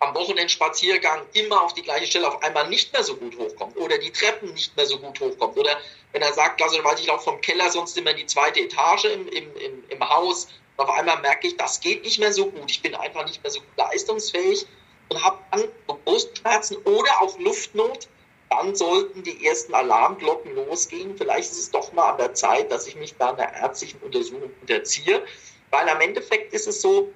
am 0.00 0.14
Wochenendspaziergang 0.14 1.26
immer 1.34 1.62
auf 1.62 1.74
die 1.74 1.82
gleiche 1.82 2.06
Stelle 2.06 2.26
auf 2.26 2.42
einmal 2.42 2.68
nicht 2.68 2.92
mehr 2.92 3.04
so 3.04 3.16
gut 3.16 3.38
hochkommt 3.38 3.76
oder 3.76 3.98
die 3.98 4.10
Treppen 4.10 4.52
nicht 4.54 4.74
mehr 4.76 4.86
so 4.86 4.98
gut 4.98 5.20
hochkommt 5.20 5.58
oder 5.58 5.78
wenn 6.12 6.22
er 6.22 6.32
sagt, 6.32 6.62
also 6.62 6.82
weil 6.82 6.98
ich 6.98 7.06
laufe 7.06 7.24
vom 7.24 7.40
Keller 7.42 7.70
sonst 7.70 7.96
immer 7.98 8.10
in 8.10 8.16
die 8.16 8.26
zweite 8.26 8.60
Etage 8.60 9.04
im, 9.04 9.28
im, 9.28 9.56
im, 9.56 9.84
im 9.88 10.08
Haus 10.08 10.48
und 10.76 10.84
auf 10.84 10.90
einmal 10.90 11.20
merke 11.20 11.48
ich, 11.48 11.56
das 11.58 11.80
geht 11.80 12.02
nicht 12.02 12.18
mehr 12.18 12.32
so 12.32 12.46
gut, 12.46 12.70
ich 12.70 12.80
bin 12.80 12.94
einfach 12.94 13.26
nicht 13.26 13.42
mehr 13.42 13.50
so 13.50 13.60
gut 13.60 13.76
leistungsfähig 13.76 14.66
und 15.10 15.22
habe 15.22 15.38
dann 15.50 15.68
Brustschmerzen 16.04 16.78
oder 16.78 17.20
auch 17.20 17.38
Luftnot, 17.38 18.08
dann 18.50 18.74
sollten 18.74 19.22
die 19.22 19.46
ersten 19.46 19.72
Alarmglocken 19.72 20.54
losgehen. 20.54 21.16
Vielleicht 21.16 21.52
ist 21.52 21.58
es 21.58 21.70
doch 21.70 21.92
mal 21.92 22.10
an 22.10 22.18
der 22.18 22.34
Zeit, 22.34 22.70
dass 22.70 22.86
ich 22.86 22.96
mich 22.96 23.14
da 23.16 23.32
einer 23.32 23.52
ärztlichen 23.54 24.00
Untersuchung 24.00 24.50
unterziehe, 24.60 25.24
weil 25.70 25.88
am 25.88 26.00
Endeffekt 26.00 26.52
ist 26.52 26.66
es 26.66 26.82
so, 26.82 27.12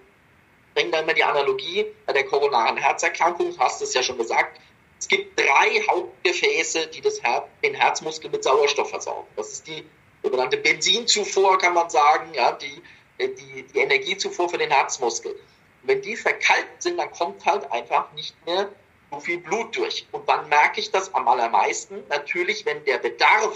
bringe 0.75 0.93
da 0.93 1.01
immer 1.01 1.13
die 1.13 1.25
Analogie 1.25 1.87
bei 2.07 2.13
der 2.13 2.25
koronaren 2.25 2.77
Herzerkrankung, 2.77 3.55
hast 3.59 3.83
es 3.83 3.95
ja 3.95 4.03
schon 4.03 4.17
gesagt. 4.17 4.61
Es 4.99 5.09
gibt 5.09 5.39
drei 5.39 5.83
Hauptgefäße, 5.91 6.87
die 6.87 7.01
das 7.01 7.23
Her 7.23 7.49
den 7.63 7.75
Herzmuskel 7.75 8.31
mit 8.31 8.45
Sauerstoff 8.45 8.91
versorgen. 8.91 9.27
Das 9.37 9.51
ist 9.51 9.67
die 9.67 9.85
sogenannte 10.23 10.57
Benzinzufuhr, 10.57 11.59
kann 11.59 11.75
man 11.75 11.91
sagen, 11.91 12.33
ja, 12.33 12.53
die, 12.53 12.81
die, 13.21 13.65
die 13.65 13.79
Energiezufuhr 13.79 14.49
für 14.49 14.59
den 14.59 14.71
Herzmuskel. 14.71 15.33
Und 15.33 15.89
wenn 15.89 16.01
die 16.01 16.17
verkalkt 16.17 16.83
sind, 16.83 16.99
dann 16.99 17.11
kommt 17.11 17.45
halt 17.45 17.71
einfach 17.73 18.13
nicht 18.13 18.35
mehr 18.47 18.71
so 19.15 19.21
viel 19.21 19.39
Blut 19.39 19.77
durch. 19.77 20.07
Und 20.13 20.27
wann 20.27 20.49
merke 20.49 20.81
ich 20.81 20.91
das 20.91 21.15
am 21.15 21.29
allermeisten? 21.29 22.03
Natürlich, 22.09 22.65
wenn 22.67 22.85
der 22.85 22.99
Bedarf 22.99 23.55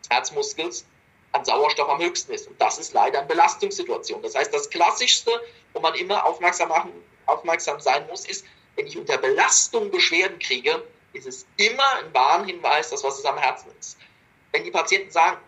des 0.00 0.10
Herzmuskels 0.10 0.86
an 1.32 1.44
Sauerstoff 1.44 1.88
am 1.88 2.00
höchsten 2.00 2.32
ist. 2.32 2.48
Und 2.48 2.60
das 2.60 2.78
ist 2.78 2.92
leider 2.92 3.18
eine 3.18 3.28
Belastungssituation. 3.28 4.22
Das 4.22 4.34
heißt, 4.34 4.52
das 4.52 4.70
Klassischste, 4.70 5.30
wo 5.72 5.80
man 5.80 5.94
immer 5.94 6.24
aufmerksam, 6.24 6.68
machen, 6.68 6.92
aufmerksam 7.26 7.80
sein 7.80 8.06
muss, 8.08 8.26
ist, 8.26 8.44
wenn 8.76 8.86
ich 8.86 8.96
unter 8.96 9.18
Belastung 9.18 9.90
Beschwerden 9.90 10.38
kriege, 10.38 10.82
ist 11.12 11.26
es 11.26 11.46
immer 11.56 11.92
ein 11.98 12.12
Warnhinweis, 12.12 12.90
dass 12.90 13.02
was 13.04 13.18
es 13.18 13.24
am 13.24 13.38
Herzen 13.38 13.70
ist. 13.78 13.98
Wenn 14.52 14.64
die 14.64 14.70
Patienten 14.70 15.10
sagen, 15.10 15.38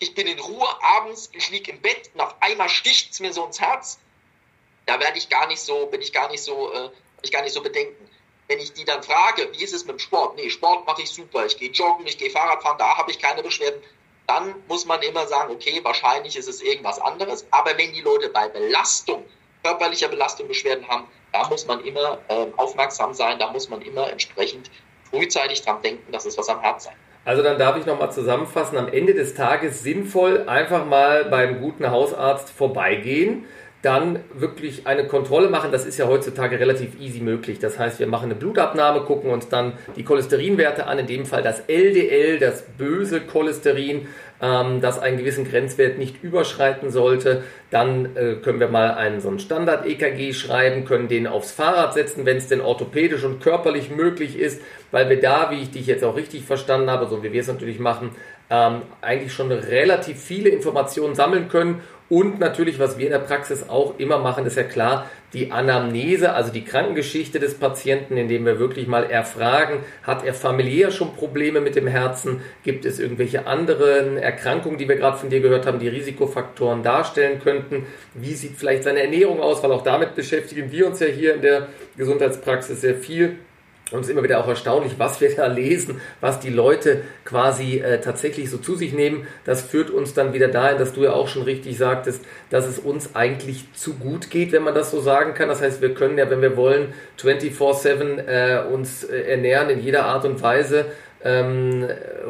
ich 0.00 0.14
bin 0.14 0.26
in 0.26 0.38
Ruhe 0.38 0.68
abends, 0.82 1.30
ich 1.32 1.50
liege 1.50 1.72
im 1.72 1.80
Bett 1.80 2.10
und 2.14 2.20
auf 2.20 2.36
einmal 2.40 2.68
sticht 2.68 3.12
es 3.12 3.20
mir 3.20 3.32
so 3.32 3.44
ins 3.44 3.60
Herz, 3.60 3.98
da 4.86 5.00
werde 5.00 5.18
ich 5.18 5.28
gar 5.28 5.46
nicht 5.48 5.60
so, 5.60 5.86
bin 5.86 6.00
ich 6.00 6.12
gar 6.12 6.30
nicht 6.30 6.42
so, 6.42 6.72
äh, 6.72 6.90
ich 7.22 7.32
gar 7.32 7.42
nicht 7.42 7.52
so 7.52 7.62
bedenken. 7.62 8.07
Wenn 8.48 8.58
ich 8.58 8.72
die 8.72 8.84
dann 8.84 9.02
frage, 9.02 9.48
wie 9.52 9.62
ist 9.62 9.74
es 9.74 9.84
mit 9.84 9.96
dem 9.96 9.98
Sport? 9.98 10.36
Nee, 10.36 10.48
Sport 10.50 10.86
mache 10.86 11.02
ich 11.02 11.10
super. 11.10 11.44
Ich 11.46 11.56
gehe 11.58 11.70
joggen, 11.70 12.06
ich 12.06 12.18
gehe 12.18 12.30
Fahrrad 12.30 12.62
fahren, 12.62 12.78
da 12.78 12.96
habe 12.96 13.10
ich 13.10 13.18
keine 13.18 13.42
Beschwerden 13.42 13.82
dann 14.28 14.54
muss 14.68 14.84
man 14.84 15.00
immer 15.02 15.26
sagen, 15.26 15.50
okay, 15.52 15.80
wahrscheinlich 15.82 16.36
ist 16.36 16.48
es 16.48 16.62
irgendwas 16.62 17.00
anderes. 17.00 17.46
Aber 17.50 17.70
wenn 17.76 17.92
die 17.92 18.02
Leute 18.02 18.28
bei 18.28 18.48
Belastung, 18.48 19.24
körperlicher 19.64 20.08
Belastung 20.08 20.46
Beschwerden 20.46 20.86
haben, 20.86 21.08
da 21.32 21.48
muss 21.48 21.66
man 21.66 21.82
immer 21.84 22.18
äh, 22.28 22.46
aufmerksam 22.56 23.14
sein, 23.14 23.38
da 23.38 23.50
muss 23.50 23.68
man 23.70 23.80
immer 23.82 24.10
entsprechend 24.10 24.70
frühzeitig 25.10 25.62
dran 25.62 25.80
denken, 25.82 26.12
dass 26.12 26.26
es 26.26 26.36
was 26.36 26.48
am 26.48 26.60
Herz 26.60 26.84
sein. 26.84 26.94
Also 27.24 27.42
dann 27.42 27.58
darf 27.58 27.76
ich 27.76 27.86
nochmal 27.86 28.12
zusammenfassen, 28.12 28.76
am 28.76 28.88
Ende 28.88 29.14
des 29.14 29.34
Tages 29.34 29.82
sinnvoll 29.82 30.46
einfach 30.46 30.84
mal 30.84 31.24
beim 31.24 31.60
guten 31.60 31.90
Hausarzt 31.90 32.50
vorbeigehen 32.50 33.46
dann 33.82 34.20
wirklich 34.34 34.86
eine 34.86 35.06
Kontrolle 35.06 35.48
machen. 35.48 35.70
Das 35.70 35.86
ist 35.86 35.98
ja 35.98 36.08
heutzutage 36.08 36.58
relativ 36.58 37.00
easy 37.00 37.20
möglich. 37.20 37.58
Das 37.60 37.78
heißt, 37.78 38.00
wir 38.00 38.08
machen 38.08 38.24
eine 38.24 38.34
Blutabnahme, 38.34 39.00
gucken 39.00 39.30
uns 39.30 39.48
dann 39.48 39.74
die 39.94 40.02
Cholesterinwerte 40.02 40.86
an, 40.86 40.98
in 40.98 41.06
dem 41.06 41.26
Fall 41.26 41.42
das 41.42 41.60
LDL, 41.68 42.40
das 42.40 42.62
böse 42.76 43.20
Cholesterin, 43.20 44.08
ähm, 44.42 44.80
das 44.80 44.98
einen 44.98 45.18
gewissen 45.18 45.48
Grenzwert 45.48 45.96
nicht 45.96 46.24
überschreiten 46.24 46.90
sollte. 46.90 47.44
Dann 47.70 48.16
äh, 48.16 48.34
können 48.42 48.58
wir 48.58 48.68
mal 48.68 48.94
einen 48.94 49.20
so 49.20 49.28
einen 49.28 49.38
Standard-EKG 49.38 50.32
schreiben, 50.32 50.84
können 50.84 51.06
den 51.06 51.28
aufs 51.28 51.52
Fahrrad 51.52 51.94
setzen, 51.94 52.26
wenn 52.26 52.36
es 52.38 52.48
denn 52.48 52.60
orthopädisch 52.60 53.22
und 53.22 53.40
körperlich 53.40 53.90
möglich 53.90 54.36
ist, 54.36 54.60
weil 54.90 55.08
wir 55.08 55.20
da, 55.20 55.52
wie 55.52 55.62
ich 55.62 55.70
dich 55.70 55.86
jetzt 55.86 56.02
auch 56.02 56.16
richtig 56.16 56.44
verstanden 56.44 56.90
habe, 56.90 57.06
so 57.06 57.22
wie 57.22 57.32
wir 57.32 57.40
es 57.40 57.48
natürlich 57.48 57.78
machen, 57.78 58.10
ähm, 58.50 58.82
eigentlich 59.02 59.32
schon 59.32 59.52
relativ 59.52 60.18
viele 60.20 60.48
Informationen 60.48 61.14
sammeln 61.14 61.48
können 61.48 61.82
und 62.10 62.40
natürlich, 62.40 62.78
was 62.78 62.96
wir 62.96 63.04
in 63.04 63.12
der 63.12 63.18
Praxis 63.18 63.68
auch 63.68 63.98
immer 63.98 64.18
machen, 64.18 64.46
ist 64.46 64.56
ja 64.56 64.62
klar, 64.62 65.10
die 65.34 65.52
Anamnese, 65.52 66.32
also 66.32 66.50
die 66.50 66.64
Krankengeschichte 66.64 67.38
des 67.38 67.54
Patienten, 67.54 68.16
indem 68.16 68.46
wir 68.46 68.58
wirklich 68.58 68.86
mal 68.86 69.04
erfragen, 69.04 69.80
hat 70.02 70.24
er 70.24 70.32
familiär 70.32 70.90
schon 70.90 71.14
Probleme 71.14 71.60
mit 71.60 71.76
dem 71.76 71.86
Herzen? 71.86 72.40
Gibt 72.64 72.86
es 72.86 72.98
irgendwelche 72.98 73.46
anderen 73.46 74.16
Erkrankungen, 74.16 74.78
die 74.78 74.88
wir 74.88 74.96
gerade 74.96 75.18
von 75.18 75.28
dir 75.28 75.40
gehört 75.40 75.66
haben, 75.66 75.80
die 75.80 75.88
Risikofaktoren 75.88 76.82
darstellen 76.82 77.40
könnten? 77.40 77.84
Wie 78.14 78.32
sieht 78.32 78.56
vielleicht 78.56 78.84
seine 78.84 79.02
Ernährung 79.02 79.40
aus? 79.40 79.62
Weil 79.62 79.72
auch 79.72 79.82
damit 79.82 80.14
beschäftigen 80.14 80.72
wir 80.72 80.86
uns 80.86 81.00
ja 81.00 81.08
hier 81.08 81.34
in 81.34 81.42
der 81.42 81.68
Gesundheitspraxis 81.98 82.80
sehr 82.80 82.94
viel. 82.94 83.36
Und 83.90 84.00
es 84.00 84.06
ist 84.06 84.12
immer 84.12 84.22
wieder 84.22 84.40
auch 84.40 84.48
erstaunlich, 84.48 84.98
was 84.98 85.20
wir 85.20 85.34
da 85.34 85.46
lesen, 85.46 86.00
was 86.20 86.40
die 86.40 86.50
Leute 86.50 87.02
quasi 87.24 87.78
äh, 87.78 88.00
tatsächlich 88.00 88.50
so 88.50 88.58
zu 88.58 88.74
sich 88.74 88.92
nehmen. 88.92 89.26
Das 89.44 89.62
führt 89.62 89.90
uns 89.90 90.12
dann 90.12 90.34
wieder 90.34 90.48
dahin, 90.48 90.78
dass 90.78 90.92
du 90.92 91.04
ja 91.04 91.12
auch 91.12 91.28
schon 91.28 91.42
richtig 91.42 91.78
sagtest, 91.78 92.22
dass 92.50 92.66
es 92.66 92.78
uns 92.78 93.14
eigentlich 93.16 93.72
zu 93.72 93.94
gut 93.94 94.30
geht, 94.30 94.52
wenn 94.52 94.62
man 94.62 94.74
das 94.74 94.90
so 94.90 95.00
sagen 95.00 95.32
kann. 95.32 95.48
Das 95.48 95.62
heißt, 95.62 95.80
wir 95.80 95.94
können 95.94 96.18
ja, 96.18 96.28
wenn 96.28 96.42
wir 96.42 96.56
wollen, 96.56 96.92
24-7 97.18 98.26
äh, 98.26 98.64
uns 98.66 99.04
äh, 99.04 99.22
ernähren 99.22 99.70
in 99.70 99.80
jeder 99.80 100.04
Art 100.04 100.24
und 100.26 100.42
Weise. 100.42 100.86
Ähm, 101.24 101.84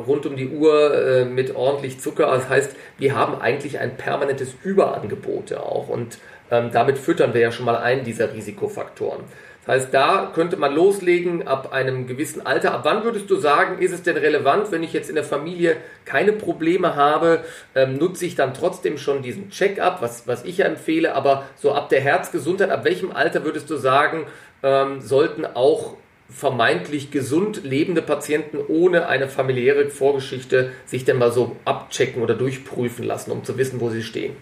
rund 0.06 0.24
um 0.24 0.36
die 0.36 0.48
Uhr 0.48 0.94
äh, 0.94 1.24
mit 1.26 1.54
ordentlich 1.54 2.00
Zucker. 2.00 2.30
Das 2.30 2.48
heißt, 2.48 2.74
wir 2.98 3.14
haben 3.14 3.38
eigentlich 3.38 3.80
ein 3.80 3.96
permanentes 3.96 4.54
Überangebot 4.62 5.52
auch 5.52 5.88
und 5.88 6.18
ähm, 6.50 6.70
damit 6.72 6.96
füttern 6.96 7.34
wir 7.34 7.42
ja 7.42 7.52
schon 7.52 7.66
mal 7.66 7.76
einen 7.76 8.04
dieser 8.04 8.32
Risikofaktoren. 8.32 9.24
Das 9.68 9.82
heißt, 9.82 9.92
da 9.94 10.32
könnte 10.34 10.56
man 10.56 10.74
loslegen 10.74 11.46
ab 11.46 11.74
einem 11.74 12.06
gewissen 12.06 12.46
Alter. 12.46 12.72
Ab 12.72 12.80
wann 12.84 13.04
würdest 13.04 13.28
du 13.28 13.36
sagen, 13.36 13.82
ist 13.82 13.92
es 13.92 14.02
denn 14.02 14.16
relevant, 14.16 14.72
wenn 14.72 14.82
ich 14.82 14.94
jetzt 14.94 15.10
in 15.10 15.14
der 15.14 15.24
Familie 15.24 15.76
keine 16.06 16.32
Probleme 16.32 16.96
habe, 16.96 17.44
ähm, 17.74 17.98
nutze 17.98 18.24
ich 18.24 18.34
dann 18.34 18.54
trotzdem 18.54 18.96
schon 18.96 19.20
diesen 19.20 19.50
Check-up, 19.50 20.00
was, 20.00 20.26
was 20.26 20.46
ich 20.46 20.56
ja 20.56 20.64
empfehle, 20.64 21.14
aber 21.14 21.44
so 21.54 21.74
ab 21.74 21.90
der 21.90 22.00
Herzgesundheit, 22.00 22.70
ab 22.70 22.86
welchem 22.86 23.12
Alter 23.12 23.44
würdest 23.44 23.68
du 23.68 23.76
sagen, 23.76 24.24
ähm, 24.62 25.02
sollten 25.02 25.44
auch 25.44 25.96
vermeintlich 26.30 27.10
gesund 27.10 27.62
lebende 27.62 28.00
Patienten 28.00 28.60
ohne 28.68 29.06
eine 29.06 29.28
familiäre 29.28 29.90
Vorgeschichte 29.90 30.72
sich 30.86 31.04
denn 31.04 31.18
mal 31.18 31.30
so 31.30 31.56
abchecken 31.66 32.22
oder 32.22 32.34
durchprüfen 32.34 33.04
lassen, 33.04 33.32
um 33.32 33.44
zu 33.44 33.58
wissen, 33.58 33.82
wo 33.82 33.90
sie 33.90 34.02
stehen? 34.02 34.34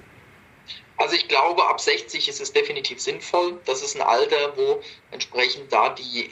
Also 0.98 1.14
ich 1.14 1.28
glaube, 1.28 1.66
ab 1.68 1.80
60 1.80 2.28
ist 2.28 2.40
es 2.40 2.52
definitiv 2.52 3.00
sinnvoll. 3.00 3.58
Das 3.66 3.82
ist 3.82 3.96
ein 3.96 4.02
Alter, 4.02 4.56
wo 4.56 4.80
entsprechend 5.10 5.70
da 5.70 5.90
die 5.90 6.30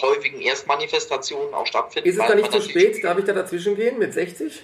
häufigen 0.00 0.40
Erstmanifestationen 0.40 1.54
auch 1.54 1.66
stattfinden. 1.66 2.08
Ist 2.08 2.18
es 2.18 2.26
da 2.26 2.34
nicht 2.34 2.52
zu 2.52 2.60
spät? 2.60 3.02
Darf 3.02 3.18
ich 3.18 3.24
da 3.24 3.32
dazwischen 3.32 3.74
gehen 3.74 3.98
mit 3.98 4.12
60? 4.12 4.62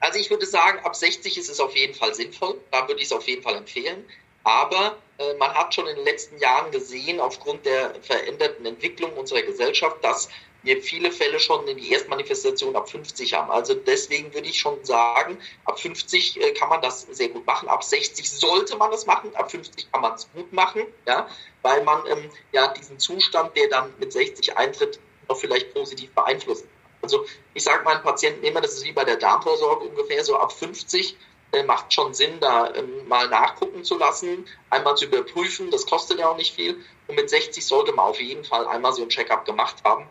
Also 0.00 0.18
ich 0.18 0.30
würde 0.30 0.46
sagen, 0.46 0.80
ab 0.84 0.96
60 0.96 1.36
ist 1.38 1.50
es 1.50 1.60
auf 1.60 1.76
jeden 1.76 1.94
Fall 1.94 2.14
sinnvoll. 2.14 2.58
Da 2.70 2.88
würde 2.88 3.00
ich 3.00 3.06
es 3.06 3.12
auf 3.12 3.26
jeden 3.26 3.42
Fall 3.42 3.56
empfehlen. 3.56 4.04
Aber 4.44 4.96
äh, 5.18 5.34
man 5.34 5.52
hat 5.54 5.74
schon 5.74 5.86
in 5.86 5.96
den 5.96 6.04
letzten 6.04 6.38
Jahren 6.38 6.70
gesehen, 6.70 7.20
aufgrund 7.20 7.64
der 7.64 7.94
veränderten 8.02 8.66
Entwicklung 8.66 9.12
unserer 9.14 9.42
Gesellschaft, 9.42 9.96
dass 10.02 10.28
wir 10.64 10.82
viele 10.82 11.12
Fälle 11.12 11.38
schon 11.38 11.68
in 11.68 11.76
die 11.76 11.92
Erstmanifestation 11.92 12.74
ab 12.74 12.90
50 12.90 13.34
haben. 13.34 13.50
Also 13.50 13.74
deswegen 13.74 14.32
würde 14.34 14.48
ich 14.48 14.58
schon 14.58 14.82
sagen, 14.84 15.38
ab 15.66 15.78
50 15.78 16.40
äh, 16.40 16.52
kann 16.52 16.70
man 16.70 16.80
das 16.80 17.02
sehr 17.02 17.28
gut 17.28 17.46
machen. 17.46 17.68
Ab 17.68 17.84
60 17.84 18.30
sollte 18.30 18.76
man 18.76 18.90
das 18.90 19.06
machen. 19.06 19.34
Ab 19.36 19.50
50 19.50 19.92
kann 19.92 20.00
man 20.00 20.14
es 20.14 20.26
gut 20.32 20.52
machen, 20.52 20.82
ja, 21.06 21.28
weil 21.62 21.84
man 21.84 22.06
ähm, 22.06 22.30
ja 22.52 22.68
diesen 22.68 22.98
Zustand, 22.98 23.56
der 23.56 23.68
dann 23.68 23.92
mit 23.98 24.12
60 24.12 24.56
eintritt, 24.56 24.98
noch 25.28 25.36
vielleicht 25.36 25.74
positiv 25.74 26.10
beeinflussen. 26.12 26.68
Also 27.02 27.26
ich 27.52 27.62
sage 27.62 27.84
meinen 27.84 28.02
Patienten 28.02 28.44
immer, 28.44 28.62
das 28.62 28.74
ist 28.74 28.84
wie 28.84 28.92
bei 28.92 29.04
der 29.04 29.16
Darmvorsorge 29.16 29.84
ungefähr, 29.84 30.24
so 30.24 30.36
ab 30.36 30.52
50 30.52 31.16
äh, 31.52 31.62
macht 31.62 31.92
schon 31.92 32.14
Sinn, 32.14 32.40
da 32.40 32.72
ähm, 32.74 33.06
mal 33.06 33.28
nachgucken 33.28 33.84
zu 33.84 33.98
lassen, 33.98 34.46
einmal 34.70 34.96
zu 34.96 35.04
überprüfen, 35.04 35.70
das 35.70 35.84
kostet 35.84 36.18
ja 36.18 36.28
auch 36.30 36.36
nicht 36.38 36.54
viel. 36.54 36.82
Und 37.06 37.16
mit 37.16 37.28
60 37.28 37.64
sollte 37.64 37.92
man 37.92 38.06
auf 38.06 38.20
jeden 38.20 38.44
Fall 38.44 38.66
einmal 38.66 38.94
so 38.94 39.02
ein 39.02 39.10
Checkup 39.10 39.44
gemacht 39.44 39.76
haben 39.84 40.08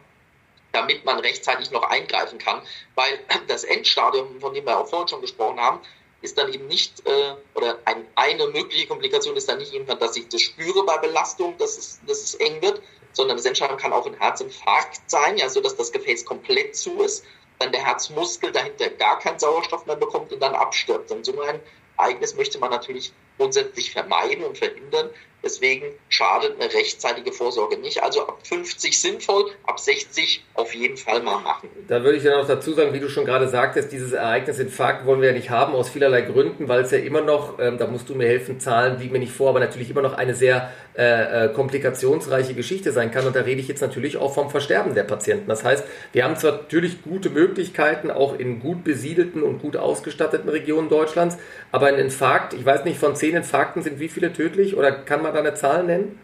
damit 0.74 1.06
man 1.06 1.20
rechtzeitig 1.20 1.72
noch 1.72 1.84
eingreifen 1.84 2.38
kann. 2.38 2.62
Weil 2.96 3.20
das 3.48 3.64
Endstadium, 3.64 4.42
von 4.42 4.54
dem 4.54 4.66
wir 4.66 4.78
auch 4.78 4.88
vorhin 4.88 5.08
schon 5.08 5.22
gesprochen 5.22 5.60
haben, 5.60 5.80
ist 6.22 6.38
dann 6.38 6.52
eben 6.52 6.68
nicht, 6.68 7.06
äh, 7.06 7.36
oder 7.54 7.80
ein, 7.86 8.06
eine 8.16 8.48
mögliche 8.48 8.88
Komplikation 8.88 9.36
ist 9.36 9.48
dann 9.50 9.58
nicht 9.60 9.74
irgendwann, 9.74 10.00
dass 10.00 10.16
ich 10.18 10.28
das 10.30 10.42
spüre 10.42 10.86
bei 10.86 10.98
Belastung, 10.98 11.58
dass 11.58 11.78
es, 11.78 12.02
dass 12.08 12.22
es 12.22 12.36
eng 12.36 12.62
wird, 12.62 12.82
sondern 13.12 13.38
das 13.38 13.46
Endstadium 13.46 13.78
kann 13.78 13.94
auch 13.94 14.06
ein 14.06 14.18
Herzinfarkt 14.20 15.02
sein, 15.08 15.38
ja, 15.38 15.50
so 15.50 15.62
dass 15.62 15.76
das 15.76 15.92
Gefäß 15.92 16.26
komplett 16.26 16.76
zu 16.76 17.02
ist, 17.04 17.26
dann 17.60 17.72
der 17.72 17.86
Herzmuskel 17.86 18.52
dahinter 18.52 18.90
gar 18.90 19.20
keinen 19.20 19.38
Sauerstoff 19.38 19.86
mehr 19.86 19.96
bekommt 19.96 20.32
und 20.32 20.40
dann 20.40 20.56
abstirbt. 20.56 21.12
Und 21.12 21.26
so 21.26 21.40
ein 21.42 21.60
Ereignis 21.98 22.36
möchte 22.36 22.58
man 22.58 22.72
natürlich 22.72 23.14
grundsätzlich 23.38 23.92
vermeiden 23.92 24.44
und 24.44 24.58
verhindern. 24.58 25.10
Deswegen 25.44 25.84
schadet 26.08 26.54
eine 26.58 26.74
rechtzeitige 26.74 27.34
Vorsorge 27.34 27.78
nicht. 27.78 28.02
Also 28.02 28.22
ab 28.22 28.40
50 28.48 28.98
sinnvoll, 28.98 29.52
ab 29.66 29.78
60 29.78 30.42
auf 30.54 30.74
jeden 30.74 30.96
Fall 30.96 31.22
mal 31.22 31.40
machen. 31.42 31.68
Da 31.90 32.02
würde 32.02 32.18
ich 32.18 32.24
dann 32.24 32.36
auch 32.40 32.48
dazu 32.48 32.72
sagen, 32.74 32.94
wie 32.94 33.02
du 33.02 33.10
schon 33.10 33.26
gerade 33.26 33.50
sagtest, 33.50 33.92
dieses 33.92 34.14
Ereignis 34.14 34.60
Infarkt 34.60 35.06
wollen 35.06 35.20
wir 35.20 35.30
ja 35.30 35.36
nicht 35.36 35.50
haben, 35.50 35.74
aus 35.74 35.90
vielerlei 35.90 36.22
Gründen, 36.22 36.70
weil 36.70 36.84
es 36.84 36.92
ja 36.92 37.00
immer 37.00 37.20
noch, 37.20 37.60
ähm, 37.60 37.78
da 37.78 37.88
musst 37.88 38.08
du 38.08 38.16
mir 38.16 38.26
helfen, 38.26 38.62
Zahlen 38.62 39.00
liegen 39.00 39.12
mir 39.12 39.20
nicht 39.20 39.34
vor, 39.34 39.50
aber 39.50 39.60
natürlich 39.60 39.90
immer 39.90 40.02
noch 40.02 40.14
eine 40.14 40.34
sehr 40.34 40.72
äh, 40.96 41.48
äh, 41.48 41.50
komplikationsreiche 41.50 42.54
Geschichte 42.54 42.94
sein 42.94 43.12
kann. 43.12 43.28
Und 43.28 43.36
da 43.36 43.42
rede 43.42 43.60
ich 43.60 43.68
jetzt 43.68 43.82
natürlich 43.82 44.16
auch 44.16 44.34
vom 44.34 44.50
Versterben 44.50 44.96
der 44.96 45.04
Patienten. 45.04 45.50
Das 45.50 45.66
heißt, 45.66 45.84
wir 46.14 46.24
haben 46.24 46.38
zwar 46.38 46.54
natürlich 46.54 47.02
gute 47.02 47.30
Möglichkeiten, 47.30 48.12
auch 48.12 48.40
in 48.40 48.62
gut 48.62 48.86
besiedelten 48.86 49.44
und 49.44 49.60
gut 49.60 49.76
ausgestatteten 49.76 50.50
Regionen 50.50 50.88
Deutschlands, 50.88 51.38
aber 51.74 51.88
ein 51.88 51.96
Infarkt, 51.96 52.54
ich 52.54 52.66
weiß 52.66 52.86
nicht, 52.86 52.98
von 52.98 53.18
zehn 53.24 53.38
Infarkten 53.38 53.82
sind 53.82 54.02
wie 54.02 54.10
viele 54.10 54.34
tödlich 54.34 54.76
oder 54.76 54.92
kann 54.92 55.22
man 55.22 55.34
da 55.34 55.40
eine 55.40 55.54
Zahl 55.54 55.84
nennen? 55.84 56.20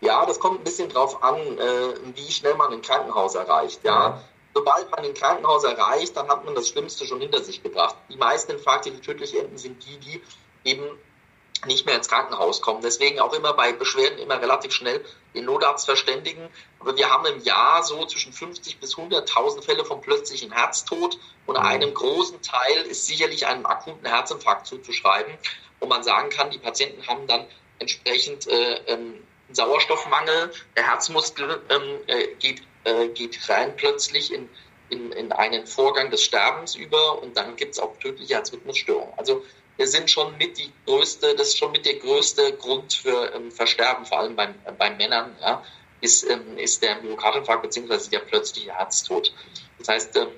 Ja, 0.00 0.26
das 0.26 0.40
kommt 0.40 0.60
ein 0.60 0.64
bisschen 0.64 0.88
drauf 0.88 1.22
an, 1.22 1.36
äh, 1.36 2.16
wie 2.16 2.32
schnell 2.32 2.54
man 2.54 2.72
ein 2.72 2.82
Krankenhaus 2.82 3.36
erreicht. 3.36 3.84
Ja. 3.84 4.20
Sobald 4.52 4.90
man 4.90 5.04
ein 5.04 5.14
Krankenhaus 5.14 5.62
erreicht, 5.62 6.16
dann 6.16 6.26
hat 6.26 6.44
man 6.44 6.56
das 6.56 6.68
Schlimmste 6.68 7.06
schon 7.06 7.20
hinter 7.20 7.40
sich 7.44 7.62
gebracht. 7.62 7.94
Die 8.10 8.16
meisten 8.16 8.50
Infarkte, 8.50 8.90
die 8.90 9.00
tödlich 9.00 9.38
enden, 9.38 9.56
sind 9.58 9.84
die, 9.86 9.96
die 9.98 10.20
eben 10.64 10.82
nicht 11.66 11.86
mehr 11.86 11.94
ins 11.94 12.08
Krankenhaus 12.08 12.60
kommen. 12.62 12.80
Deswegen 12.82 13.20
auch 13.20 13.32
immer 13.32 13.52
bei 13.52 13.72
Beschwerden 13.72 14.18
immer 14.18 14.42
relativ 14.42 14.72
schnell 14.72 15.04
den 15.36 15.44
Notarzt 15.44 15.86
verständigen. 15.86 16.48
Aber 16.80 16.96
wir 16.96 17.10
haben 17.10 17.26
im 17.26 17.38
Jahr 17.44 17.84
so 17.84 18.04
zwischen 18.06 18.32
50 18.32 18.80
bis 18.80 18.96
100.000 18.96 19.62
Fälle 19.62 19.84
von 19.84 20.00
plötzlichen 20.00 20.50
Herztod 20.50 21.16
und 21.46 21.56
mhm. 21.56 21.64
einem 21.64 21.94
großen 21.94 22.42
Teil 22.42 22.82
ist 22.88 23.06
sicherlich 23.06 23.46
einem 23.46 23.66
akuten 23.66 24.04
Herzinfarkt 24.04 24.66
zuzuschreiben, 24.66 25.32
wo 25.82 25.88
man 25.88 26.02
sagen 26.02 26.30
kann, 26.30 26.50
die 26.50 26.58
Patienten 26.58 27.06
haben 27.06 27.26
dann 27.26 27.44
entsprechend 27.80 28.46
äh, 28.46 28.74
ähm, 28.86 29.14
Sauerstoffmangel, 29.50 30.52
der 30.76 30.88
Herzmuskel 30.88 31.60
ähm, 31.68 31.98
äh, 32.06 32.28
geht, 32.38 32.62
äh, 32.84 33.08
geht 33.08 33.48
rein 33.48 33.76
plötzlich 33.76 34.32
in, 34.32 34.48
in, 34.88 35.10
in 35.12 35.32
einen 35.32 35.66
Vorgang 35.66 36.10
des 36.10 36.24
Sterbens 36.24 36.76
über 36.76 37.20
und 37.20 37.36
dann 37.36 37.56
gibt 37.56 37.72
es 37.72 37.80
auch 37.80 37.98
tödliche 37.98 38.34
Herzrhythmusstörungen. 38.34 39.12
Also 39.18 39.44
wir 39.76 39.88
sind 39.88 40.08
schon 40.10 40.38
mit 40.38 40.56
die 40.56 40.72
größte, 40.86 41.34
das 41.34 41.48
ist 41.48 41.58
schon 41.58 41.72
mit 41.72 41.84
der 41.84 41.94
größte 41.94 42.52
Grund 42.54 42.94
für 42.94 43.34
ähm, 43.34 43.50
Versterben, 43.50 44.06
vor 44.06 44.20
allem 44.20 44.36
beim, 44.36 44.54
äh, 44.64 44.72
bei 44.72 44.90
Männern, 44.90 45.36
ja, 45.40 45.64
ist, 46.00 46.22
ähm, 46.30 46.56
ist 46.58 46.80
der 46.82 47.02
Myokardinfarkt 47.02 47.62
bzw. 47.62 48.08
der 48.10 48.20
plötzliche 48.20 48.72
Herztod. 48.72 49.34
Das 49.78 49.88
heißt, 49.88 50.16
ähm, 50.16 50.28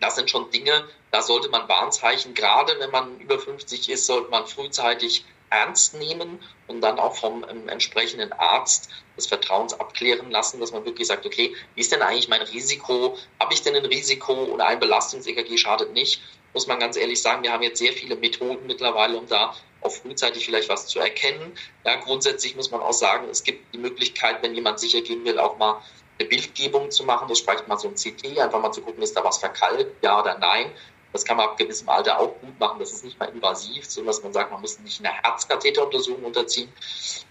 das 0.00 0.14
sind 0.14 0.30
schon 0.30 0.48
Dinge, 0.52 0.84
da 1.10 1.22
sollte 1.22 1.48
man 1.48 1.68
Warnzeichen, 1.68 2.34
gerade 2.34 2.78
wenn 2.78 2.90
man 2.90 3.18
über 3.20 3.38
50 3.38 3.88
ist, 3.88 4.06
sollte 4.06 4.30
man 4.30 4.46
frühzeitig 4.46 5.24
ernst 5.50 5.94
nehmen 5.94 6.38
und 6.66 6.80
dann 6.80 6.98
auch 6.98 7.16
vom 7.16 7.44
ähm, 7.48 7.68
entsprechenden 7.68 8.32
Arzt 8.32 8.90
des 9.16 9.26
Vertrauens 9.26 9.72
abklären 9.72 10.30
lassen, 10.30 10.60
dass 10.60 10.72
man 10.72 10.84
wirklich 10.84 11.08
sagt, 11.08 11.24
okay, 11.24 11.54
wie 11.74 11.80
ist 11.80 11.92
denn 11.92 12.02
eigentlich 12.02 12.28
mein 12.28 12.42
Risiko? 12.42 13.16
Habe 13.40 13.54
ich 13.54 13.62
denn 13.62 13.74
ein 13.74 13.86
Risiko 13.86 14.34
oder 14.44 14.66
ein 14.66 14.78
Belastungs-EKG 14.78 15.56
schadet 15.56 15.92
nicht? 15.92 16.20
Muss 16.54 16.66
man 16.66 16.78
ganz 16.78 16.96
ehrlich 16.96 17.20
sagen, 17.20 17.42
wir 17.42 17.52
haben 17.52 17.62
jetzt 17.62 17.78
sehr 17.78 17.92
viele 17.92 18.16
Methoden 18.16 18.66
mittlerweile, 18.66 19.16
um 19.16 19.26
da 19.26 19.54
auch 19.80 19.90
frühzeitig 19.90 20.44
vielleicht 20.44 20.68
was 20.68 20.86
zu 20.86 20.98
erkennen. 20.98 21.52
Ja, 21.84 21.96
grundsätzlich 21.96 22.56
muss 22.56 22.70
man 22.70 22.80
auch 22.80 22.92
sagen, 22.92 23.28
es 23.30 23.42
gibt 23.42 23.72
die 23.74 23.78
Möglichkeit, 23.78 24.42
wenn 24.42 24.54
jemand 24.54 24.80
sicher 24.80 25.00
gehen 25.02 25.24
will, 25.24 25.38
auch 25.38 25.58
mal 25.58 25.80
eine 26.18 26.28
Bildgebung 26.28 26.90
zu 26.90 27.04
machen. 27.04 27.28
Das 27.28 27.38
spricht 27.38 27.68
mal 27.68 27.78
so 27.78 27.88
ein 27.88 27.94
CT, 27.94 28.38
einfach 28.38 28.60
mal 28.60 28.72
zu 28.72 28.82
gucken, 28.82 29.02
ist 29.02 29.16
da 29.16 29.22
was 29.22 29.38
verkalkt, 29.38 30.02
ja 30.02 30.20
oder 30.20 30.38
nein. 30.38 30.72
Das 31.12 31.24
kann 31.24 31.36
man 31.36 31.48
ab 31.48 31.56
gewissem 31.56 31.88
Alter 31.88 32.18
auch 32.18 32.38
gut 32.40 32.58
machen. 32.58 32.78
Das 32.78 32.92
ist 32.92 33.04
nicht 33.04 33.18
mal 33.18 33.26
invasiv, 33.26 33.88
sondern 33.88 34.08
dass 34.08 34.22
man 34.22 34.32
sagt, 34.32 34.50
man 34.50 34.60
muss 34.60 34.78
nicht 34.80 35.04
eine 35.04 35.12
Herzkatheteruntersuchung 35.22 36.24
unterziehen. 36.24 36.72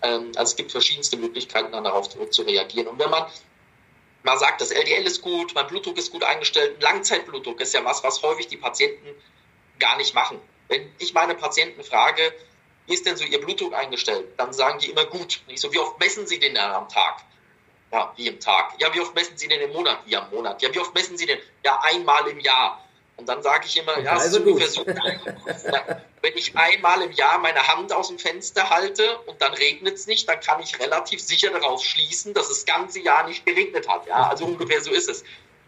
Ähm, 0.02 0.32
also 0.36 0.52
es 0.52 0.56
gibt 0.56 0.72
verschiedenste 0.72 1.18
Möglichkeiten, 1.18 1.72
dann 1.72 1.84
darauf 1.84 2.10
zu 2.10 2.42
reagieren. 2.42 2.88
Und 2.88 3.00
wenn 3.00 3.10
man 3.10 3.28
mal 4.24 4.38
sagt, 4.38 4.62
das 4.62 4.72
LDL 4.72 5.06
ist 5.06 5.22
gut, 5.22 5.54
mein 5.56 5.68
Blutdruck 5.68 5.98
ist 5.98 6.12
gut 6.12 6.24
eingestellt, 6.24 6.82
Langzeitblutdruck 6.82 7.62
ist 7.62 7.74
ja 7.74 7.86
was, 7.86 8.04
was 8.04 8.22
häufig 8.24 8.48
die 8.48 8.58
Patienten 8.58 9.08
gar 9.80 9.98
nicht 9.98 10.13
machen. 10.13 10.40
Wenn 10.68 10.92
ich 10.98 11.13
meine 11.13 11.36
Patienten 11.36 11.84
frage, 11.84 12.34
wie 12.88 12.94
ist 12.94 13.06
denn 13.06 13.18
so 13.18 13.24
Ihr 13.24 13.40
Blutdruck 13.40 13.74
eingestellt, 13.74 14.28
dann 14.38 14.54
sagen 14.54 14.80
die 14.80 14.90
immer 14.90 15.06
gut. 15.06 15.42
Nicht 15.48 15.60
so, 15.60 15.72
wie 15.74 15.80
oft 15.80 16.00
messen 16.00 16.26
Sie 16.26 16.40
den 16.40 16.56
denn 16.56 16.63
am 16.63 16.90
Tag? 16.90 17.22
Ja, 17.92 18.13
wie 18.16 18.28
im 18.28 18.40
Tag. 18.40 18.74
Ja, 18.80 18.94
wie 18.94 19.00
oft 19.00 19.16
messen 19.16 19.38
Sie 19.38 19.48
den 19.48 19.62
im 19.62 19.72
Monat? 19.72 20.00
Wie 20.06 20.16
am 20.16 20.30
Monat. 20.30 20.62
Ja, 20.62 20.74
wie 20.74 20.80
oft 20.80 20.94
messen 20.94 21.18
Sie 21.18 21.26
den? 21.26 21.40
Ja, 21.63 21.80
einmal 21.84 22.28
im 22.28 22.40
Jahr. 22.40 22.84
Und 23.18 23.28
dann 23.28 23.42
sage 23.42 23.66
ich 23.66 23.78
immer, 23.78 24.00
ja, 24.00 24.14
also 24.14 24.40
so. 24.40 24.86
Wenn 24.86 26.36
ich 26.36 26.56
einmal 26.56 27.02
im 27.02 27.12
Jahr 27.12 27.40
meine 27.40 27.68
Hand 27.68 27.92
aus 27.92 28.10
dem 28.10 28.20
Fenster 28.20 28.70
halte 28.70 29.18
und 29.26 29.42
dann 29.42 29.54
regnet 29.54 29.96
es 29.96 30.08
nicht, 30.08 30.30
dann 30.30 30.40
kann 30.40 30.62
ich 30.62 30.80
relativ 30.80 31.20
sicher 31.22 31.50
daraus 31.50 31.84
schließen, 31.84 32.34
dass 32.34 32.50
es 32.50 32.64
das 32.64 32.66
ganze 32.66 33.00
Jahr 33.00 33.28
nicht 33.28 33.46
geregnet 33.46 33.88
hat. 33.88 34.06
Ja, 34.08 34.30
also 34.30 34.46
ungefähr 34.46 34.82
so 34.82 34.92
ist 34.92 35.10
es. 35.10 35.24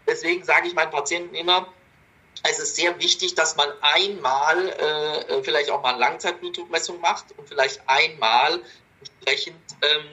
Deswegen 0.06 0.44
sage 0.44 0.68
ich 0.68 0.74
meinen 0.74 0.90
Patienten 0.90 1.34
immer, 1.34 1.72
es 2.48 2.58
ist 2.58 2.76
sehr 2.76 2.98
wichtig, 3.00 3.34
dass 3.34 3.56
man 3.56 3.68
einmal 3.80 4.68
äh, 4.68 5.42
vielleicht 5.42 5.70
auch 5.70 5.82
mal 5.82 5.90
eine 5.90 5.98
Langzeitblutdruckmessung 5.98 7.00
macht 7.00 7.26
und 7.36 7.48
vielleicht 7.48 7.80
einmal 7.86 8.60
entsprechend 9.00 9.60
ähm, 9.82 10.06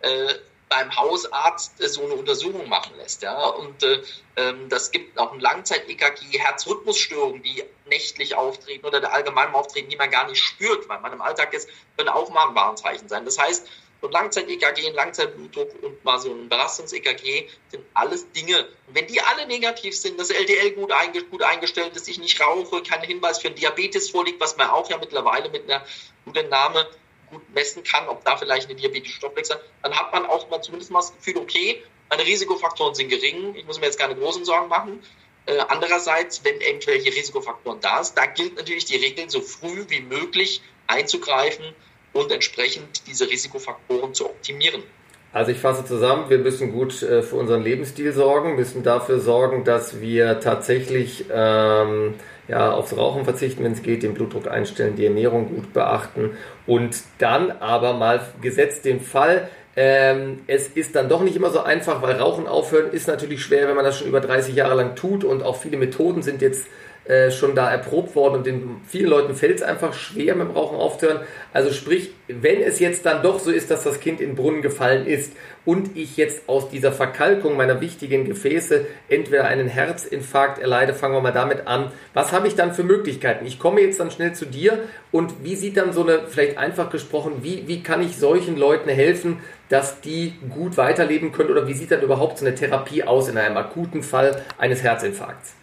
äh, 0.00 0.34
beim 0.68 0.94
Hausarzt 0.96 1.80
äh, 1.82 1.88
so 1.88 2.02
eine 2.02 2.14
Untersuchung 2.14 2.68
machen 2.68 2.96
lässt. 2.96 3.22
Ja? 3.22 3.46
Und 3.46 3.82
äh, 3.82 4.02
ähm, 4.36 4.68
das 4.68 4.90
gibt 4.90 5.18
auch 5.18 5.32
ein 5.32 5.40
Langzeit-EKG, 5.40 6.38
Herzrhythmusstörungen, 6.38 7.42
die 7.42 7.64
nächtlich 7.86 8.34
auftreten 8.34 8.86
oder 8.86 9.00
der 9.00 9.12
allgemeinen 9.12 9.54
auftreten, 9.54 9.90
die 9.90 9.96
man 9.96 10.10
gar 10.10 10.28
nicht 10.28 10.42
spürt, 10.42 10.88
weil 10.88 11.00
man 11.00 11.12
im 11.12 11.22
Alltag 11.22 11.52
ist, 11.54 11.68
können 11.96 12.08
auch 12.08 12.30
mal 12.30 12.48
ein 12.48 12.54
Warnzeichen 12.54 13.08
sein. 13.08 13.24
Das 13.24 13.38
heißt, 13.38 13.66
so 14.00 14.08
ein 14.08 14.12
Langzeit-EKG, 14.12 14.88
ein 14.88 14.94
Langzeitblutdruck 14.94 15.82
und 15.82 16.04
mal 16.04 16.18
so 16.18 16.30
ein 16.30 16.48
Belastungs-EKG 16.50 17.48
sind 17.68 17.84
alles 17.94 18.30
Dinge. 18.32 18.68
Und 18.86 18.94
wenn 18.94 19.06
die 19.06 19.20
alle 19.22 19.46
negativ 19.46 19.96
sind, 19.96 20.20
das 20.20 20.28
LDL 20.28 20.72
gut, 20.72 20.92
gut 21.30 21.42
eingestellt 21.42 21.96
ist, 21.96 22.06
ich 22.06 22.18
nicht 22.18 22.38
rauche, 22.38 22.82
kein 22.82 23.00
Hinweis 23.02 23.38
für 23.38 23.48
einen 23.48 23.56
Diabetes 23.56 24.10
vorliegt, 24.10 24.40
was 24.40 24.58
man 24.58 24.68
auch 24.68 24.90
ja 24.90 24.98
mittlerweile 24.98 25.48
mit 25.48 25.70
einer 25.70 25.86
guten 26.26 26.50
Name 26.50 26.86
gut 27.34 27.54
messen 27.54 27.82
kann, 27.84 28.08
ob 28.08 28.24
da 28.24 28.36
vielleicht 28.36 28.68
eine 28.68 28.74
diabetische 28.74 29.16
Stoffwechsel, 29.16 29.56
dann 29.82 29.94
hat 29.94 30.12
man 30.12 30.26
auch 30.26 30.48
mal 30.50 30.62
zumindest 30.62 30.90
mal 30.90 31.00
das 31.00 31.14
Gefühl, 31.14 31.38
okay, 31.38 31.82
meine 32.10 32.24
Risikofaktoren 32.24 32.94
sind 32.94 33.08
gering, 33.08 33.54
ich 33.54 33.66
muss 33.66 33.80
mir 33.80 33.86
jetzt 33.86 33.98
keine 33.98 34.14
großen 34.14 34.44
Sorgen 34.44 34.68
machen. 34.68 35.00
Äh, 35.46 35.58
andererseits, 35.68 36.42
wenn 36.44 36.60
irgendwelche 36.60 37.14
Risikofaktoren 37.14 37.80
da 37.80 38.02
sind, 38.02 38.16
da 38.16 38.26
gilt 38.26 38.56
natürlich 38.56 38.86
die 38.86 38.96
Regel, 38.96 39.28
so 39.28 39.40
früh 39.40 39.84
wie 39.88 40.00
möglich 40.00 40.62
einzugreifen 40.86 41.74
und 42.12 42.32
entsprechend 42.32 43.06
diese 43.06 43.28
Risikofaktoren 43.28 44.14
zu 44.14 44.26
optimieren. 44.26 44.82
Also 45.32 45.50
ich 45.50 45.58
fasse 45.58 45.84
zusammen, 45.84 46.30
wir 46.30 46.38
müssen 46.38 46.72
gut 46.72 47.02
äh, 47.02 47.22
für 47.22 47.36
unseren 47.36 47.62
Lebensstil 47.62 48.12
sorgen, 48.12 48.54
müssen 48.54 48.84
dafür 48.84 49.18
sorgen, 49.18 49.64
dass 49.64 50.00
wir 50.00 50.38
tatsächlich 50.38 51.24
ähm, 51.30 52.14
ja, 52.48 52.72
aufs 52.72 52.96
Rauchen 52.96 53.24
verzichten, 53.24 53.64
wenn 53.64 53.72
es 53.72 53.82
geht, 53.82 54.02
den 54.02 54.14
Blutdruck 54.14 54.48
einstellen, 54.48 54.96
die 54.96 55.06
Ernährung 55.06 55.48
gut 55.48 55.72
beachten 55.72 56.30
und 56.66 56.96
dann 57.18 57.50
aber 57.50 57.94
mal 57.94 58.20
gesetzt 58.40 58.84
den 58.84 59.00
Fall, 59.00 59.48
ähm, 59.76 60.40
es 60.46 60.68
ist 60.68 60.94
dann 60.94 61.08
doch 61.08 61.22
nicht 61.22 61.34
immer 61.34 61.50
so 61.50 61.60
einfach, 61.60 62.00
weil 62.00 62.16
Rauchen 62.16 62.46
aufhören 62.46 62.92
ist 62.92 63.08
natürlich 63.08 63.42
schwer, 63.42 63.66
wenn 63.66 63.74
man 63.74 63.84
das 63.84 63.98
schon 63.98 64.08
über 64.08 64.20
30 64.20 64.54
Jahre 64.54 64.74
lang 64.74 64.94
tut 64.94 65.24
und 65.24 65.42
auch 65.42 65.56
viele 65.56 65.76
Methoden 65.76 66.22
sind 66.22 66.42
jetzt 66.42 66.66
äh, 67.06 67.30
schon 67.30 67.54
da 67.54 67.70
erprobt 67.70 68.16
worden 68.16 68.36
und 68.36 68.46
den 68.46 68.80
vielen 68.88 69.10
Leuten 69.10 69.34
fällt 69.34 69.56
es 69.56 69.62
einfach 69.62 69.92
schwer, 69.92 70.34
mit 70.34 70.48
dem 70.48 70.54
Rauchen 70.54 70.78
aufzuhören. 70.78 71.20
Also 71.52 71.70
sprich, 71.70 72.12
wenn 72.28 72.62
es 72.62 72.80
jetzt 72.80 73.04
dann 73.04 73.22
doch 73.22 73.40
so 73.40 73.50
ist, 73.50 73.70
dass 73.70 73.84
das 73.84 74.00
Kind 74.00 74.22
in 74.22 74.30
den 74.30 74.36
Brunnen 74.36 74.62
gefallen 74.62 75.06
ist 75.06 75.32
und 75.66 75.96
ich 75.98 76.16
jetzt 76.16 76.48
aus 76.48 76.70
dieser 76.70 76.92
Verkalkung 76.92 77.58
meiner 77.58 77.82
wichtigen 77.82 78.24
Gefäße 78.24 78.86
entweder 79.10 79.44
einen 79.44 79.68
Herzinfarkt 79.68 80.58
erleide, 80.58 80.94
fangen 80.94 81.14
wir 81.14 81.20
mal 81.20 81.32
damit 81.32 81.66
an. 81.66 81.92
Was 82.14 82.32
habe 82.32 82.48
ich 82.48 82.54
dann 82.54 82.72
für 82.72 82.84
Möglichkeiten? 82.84 83.44
Ich 83.44 83.58
komme 83.58 83.82
jetzt 83.82 84.00
dann 84.00 84.10
schnell 84.10 84.32
zu 84.32 84.46
dir 84.46 84.78
und 85.12 85.44
wie 85.44 85.56
sieht 85.56 85.76
dann 85.76 85.92
so 85.92 86.04
eine, 86.04 86.20
vielleicht 86.26 86.56
einfach 86.56 86.88
gesprochen, 86.88 87.40
wie, 87.42 87.68
wie 87.68 87.82
kann 87.82 88.02
ich 88.02 88.16
solchen 88.16 88.56
Leuten 88.56 88.88
helfen, 88.88 89.40
dass 89.68 90.00
die 90.00 90.34
gut 90.48 90.78
weiterleben 90.78 91.32
können 91.32 91.50
oder 91.50 91.68
wie 91.68 91.74
sieht 91.74 91.90
dann 91.90 92.00
überhaupt 92.00 92.38
so 92.38 92.46
eine 92.46 92.54
Therapie 92.54 93.04
aus 93.04 93.28
in 93.28 93.36
einem 93.36 93.58
akuten 93.58 94.02
Fall 94.02 94.42
eines 94.56 94.82
Herzinfarkts? 94.82 95.54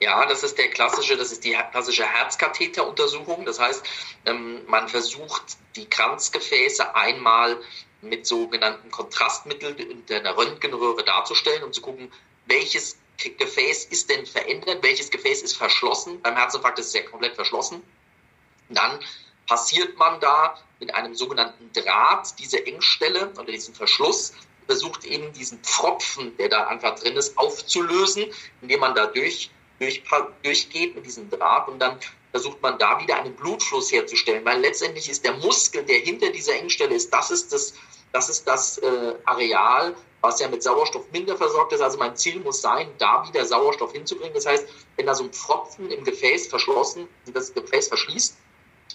Ja, 0.00 0.26
das 0.26 0.44
ist 0.44 0.56
der 0.58 0.68
klassische, 0.70 1.16
das 1.16 1.32
ist 1.32 1.44
die 1.44 1.56
klassische 1.72 2.04
Herzkatheteruntersuchung. 2.04 3.44
Das 3.44 3.58
heißt, 3.58 3.84
ähm, 4.26 4.64
man 4.66 4.88
versucht 4.88 5.56
die 5.74 5.88
Kranzgefäße 5.88 6.94
einmal 6.94 7.60
mit 8.00 8.26
sogenannten 8.26 8.90
Kontrastmitteln 8.90 9.76
in 9.76 10.06
der 10.06 10.36
Röntgenröhre 10.36 11.04
darzustellen, 11.04 11.64
um 11.64 11.72
zu 11.72 11.80
gucken, 11.80 12.12
welches 12.46 12.96
Gefäß 13.16 13.86
ist 13.86 14.08
denn 14.08 14.24
verändert, 14.24 14.82
welches 14.82 15.10
Gefäß 15.10 15.42
ist 15.42 15.56
verschlossen. 15.56 16.22
Beim 16.22 16.36
Herzinfarkt 16.36 16.78
ist 16.78 16.88
es 16.88 16.92
ja 16.92 17.02
komplett 17.02 17.34
verschlossen. 17.34 17.82
Dann 18.68 19.00
passiert 19.48 19.96
man 19.98 20.20
da 20.20 20.56
mit 20.78 20.94
einem 20.94 21.14
sogenannten 21.16 21.72
Draht 21.72 22.38
diese 22.38 22.64
Engstelle 22.64 23.30
oder 23.30 23.50
diesen 23.50 23.74
Verschluss, 23.74 24.34
versucht 24.66 25.04
eben 25.04 25.32
diesen 25.32 25.58
Pfropfen, 25.64 26.36
der 26.36 26.50
da 26.50 26.66
einfach 26.68 26.94
drin 26.96 27.16
ist, 27.16 27.36
aufzulösen, 27.36 28.26
indem 28.60 28.80
man 28.80 28.94
da 28.94 29.06
durch 29.78 30.02
durch, 30.02 30.24
durchgeht 30.42 30.94
mit 30.94 31.06
diesem 31.06 31.30
Draht 31.30 31.68
und 31.68 31.78
dann 31.78 31.98
versucht 32.30 32.60
man 32.60 32.78
da 32.78 33.00
wieder 33.00 33.16
einen 33.16 33.34
Blutfluss 33.34 33.90
herzustellen, 33.90 34.44
weil 34.44 34.60
letztendlich 34.60 35.08
ist 35.08 35.24
der 35.24 35.34
Muskel, 35.34 35.84
der 35.84 35.98
hinter 35.98 36.30
dieser 36.30 36.54
Engstelle 36.54 36.94
ist, 36.94 37.12
das 37.12 37.30
ist 37.30 37.52
das, 37.52 37.74
das, 38.12 38.28
ist 38.28 38.46
das 38.46 38.78
äh, 38.78 39.14
Areal, 39.24 39.94
was 40.20 40.40
ja 40.40 40.48
mit 40.48 40.62
Sauerstoff 40.62 41.10
minder 41.12 41.36
versorgt 41.36 41.72
ist. 41.72 41.80
Also 41.80 41.96
mein 41.98 42.16
Ziel 42.16 42.40
muss 42.40 42.60
sein, 42.60 42.88
da 42.98 43.26
wieder 43.26 43.44
Sauerstoff 43.44 43.92
hinzubringen. 43.92 44.34
Das 44.34 44.46
heißt, 44.46 44.68
wenn 44.96 45.06
da 45.06 45.14
so 45.14 45.24
ein 45.24 45.32
Pfropfen 45.32 45.90
im 45.90 46.04
Gefäß 46.04 46.48
verschlossen, 46.48 47.08
das 47.32 47.54
Gefäß 47.54 47.88
verschließt, 47.88 48.36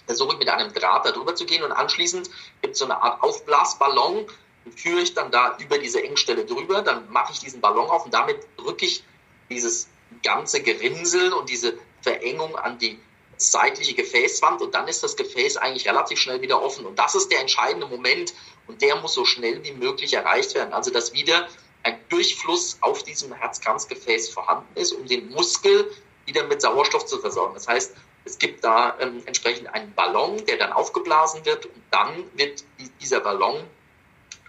versuche 0.06 0.34
ich 0.34 0.38
mit 0.38 0.48
einem 0.48 0.72
Draht 0.72 1.06
da 1.06 1.12
drüber 1.12 1.34
zu 1.34 1.46
gehen 1.46 1.62
und 1.62 1.72
anschließend 1.72 2.30
gibt 2.60 2.74
es 2.74 2.78
so 2.78 2.84
eine 2.84 3.00
Art 3.00 3.22
Aufblasballon, 3.22 4.26
den 4.64 4.72
führe 4.72 5.00
ich 5.00 5.14
dann 5.14 5.30
da 5.30 5.56
über 5.58 5.78
diese 5.78 6.02
Engstelle 6.02 6.44
drüber, 6.44 6.82
dann 6.82 7.10
mache 7.10 7.32
ich 7.32 7.40
diesen 7.40 7.60
Ballon 7.60 7.88
auf 7.88 8.04
und 8.04 8.12
damit 8.14 8.38
drücke 8.56 8.86
ich 8.86 9.04
dieses 9.50 9.88
ganze 10.22 10.62
Gerinnsel 10.62 11.32
und 11.32 11.48
diese 11.48 11.74
Verengung 12.02 12.56
an 12.56 12.78
die 12.78 12.98
seitliche 13.36 13.94
Gefäßwand 13.94 14.62
und 14.62 14.74
dann 14.74 14.86
ist 14.88 15.02
das 15.02 15.16
Gefäß 15.16 15.56
eigentlich 15.56 15.88
relativ 15.88 16.18
schnell 16.18 16.40
wieder 16.40 16.62
offen. 16.62 16.86
Und 16.86 16.98
das 16.98 17.14
ist 17.14 17.30
der 17.32 17.40
entscheidende 17.40 17.86
Moment 17.86 18.32
und 18.66 18.80
der 18.80 18.96
muss 18.96 19.14
so 19.14 19.24
schnell 19.24 19.62
wie 19.64 19.72
möglich 19.72 20.14
erreicht 20.14 20.54
werden. 20.54 20.72
Also 20.72 20.90
dass 20.90 21.12
wieder 21.12 21.48
ein 21.82 21.98
Durchfluss 22.08 22.78
auf 22.80 23.02
diesem 23.02 23.32
Herzkranzgefäß 23.32 24.30
vorhanden 24.30 24.68
ist, 24.76 24.92
um 24.92 25.06
den 25.06 25.30
Muskel 25.30 25.90
wieder 26.26 26.44
mit 26.44 26.62
Sauerstoff 26.62 27.06
zu 27.06 27.18
versorgen. 27.18 27.54
Das 27.54 27.68
heißt, 27.68 27.94
es 28.24 28.38
gibt 28.38 28.64
da 28.64 28.96
ähm, 29.00 29.22
entsprechend 29.26 29.68
einen 29.74 29.92
Ballon, 29.94 30.44
der 30.46 30.56
dann 30.56 30.72
aufgeblasen 30.72 31.44
wird 31.44 31.66
und 31.66 31.82
dann 31.90 32.24
wird 32.34 32.64
dieser 33.00 33.20
Ballon 33.20 33.64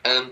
ähm, 0.05 0.31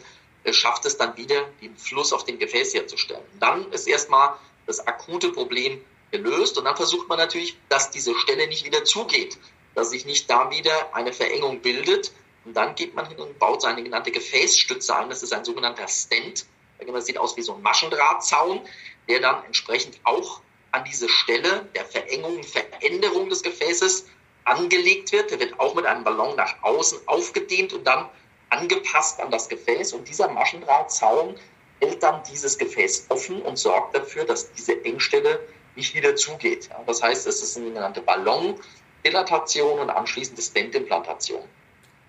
schafft 0.51 0.85
es 0.85 0.97
dann 0.97 1.15
wieder, 1.17 1.43
den 1.61 1.75
Fluss 1.77 2.13
auf 2.13 2.25
dem 2.25 2.39
Gefäß 2.39 2.73
herzustellen. 2.73 3.23
Und 3.33 3.41
dann 3.41 3.71
ist 3.71 3.87
erstmal 3.87 4.35
das 4.65 4.85
akute 4.87 5.31
Problem 5.31 5.83
gelöst. 6.11 6.57
Und 6.57 6.65
dann 6.65 6.75
versucht 6.75 7.09
man 7.09 7.17
natürlich, 7.17 7.57
dass 7.69 7.91
diese 7.91 8.13
Stelle 8.15 8.47
nicht 8.47 8.65
wieder 8.65 8.83
zugeht, 8.83 9.37
dass 9.75 9.89
sich 9.89 10.05
nicht 10.05 10.29
da 10.29 10.49
wieder 10.51 10.95
eine 10.95 11.13
Verengung 11.13 11.61
bildet. 11.61 12.11
Und 12.45 12.55
dann 12.55 12.75
geht 12.75 12.93
man 12.93 13.07
hin 13.07 13.19
und 13.19 13.39
baut 13.39 13.61
seine 13.61 13.83
genannte 13.83 14.11
Gefäßstütze 14.11 14.95
ein. 14.95 15.09
Das 15.09 15.23
ist 15.23 15.33
ein 15.33 15.45
sogenannter 15.45 15.87
Stent. 15.87 16.45
Das 16.85 17.05
sieht 17.05 17.17
aus 17.17 17.37
wie 17.37 17.41
so 17.41 17.53
ein 17.53 17.61
Maschendrahtzaun, 17.61 18.61
der 19.07 19.21
dann 19.21 19.43
entsprechend 19.45 19.99
auch 20.03 20.41
an 20.71 20.83
diese 20.83 21.07
Stelle 21.07 21.69
der 21.75 21.85
Verengung, 21.85 22.43
Veränderung 22.43 23.29
des 23.29 23.41
Gefäßes 23.41 24.07
angelegt 24.43 25.11
wird. 25.11 25.31
Der 25.31 25.39
wird 25.39 25.59
auch 25.59 25.75
mit 25.75 25.85
einem 25.85 26.03
Ballon 26.03 26.35
nach 26.35 26.61
außen 26.61 27.07
aufgedehnt 27.07 27.73
und 27.73 27.85
dann 27.85 28.09
angepasst 28.49 29.21
an 29.21 29.31
das 29.31 29.47
Gefäß. 29.47 29.93
Und 29.93 30.09
dieser 30.09 30.27
Maschendrahtzaun 30.29 31.35
hält 31.83 32.01
dann 32.01 32.23
dieses 32.23 32.57
Gefäß 32.57 33.07
offen 33.09 33.41
und 33.41 33.57
sorgt 33.57 33.95
dafür, 33.95 34.25
dass 34.25 34.51
diese 34.53 34.83
Engstelle 34.85 35.39
nicht 35.75 35.93
wieder 35.95 36.15
zugeht. 36.15 36.69
Das 36.85 37.01
heißt, 37.01 37.27
es 37.27 37.41
ist 37.41 37.57
eine 37.57 37.67
sogenannte 37.67 38.01
Ballondilatation 38.01 39.79
und 39.79 39.89
anschließende 39.89 40.41
Stentimplantation. 40.41 41.43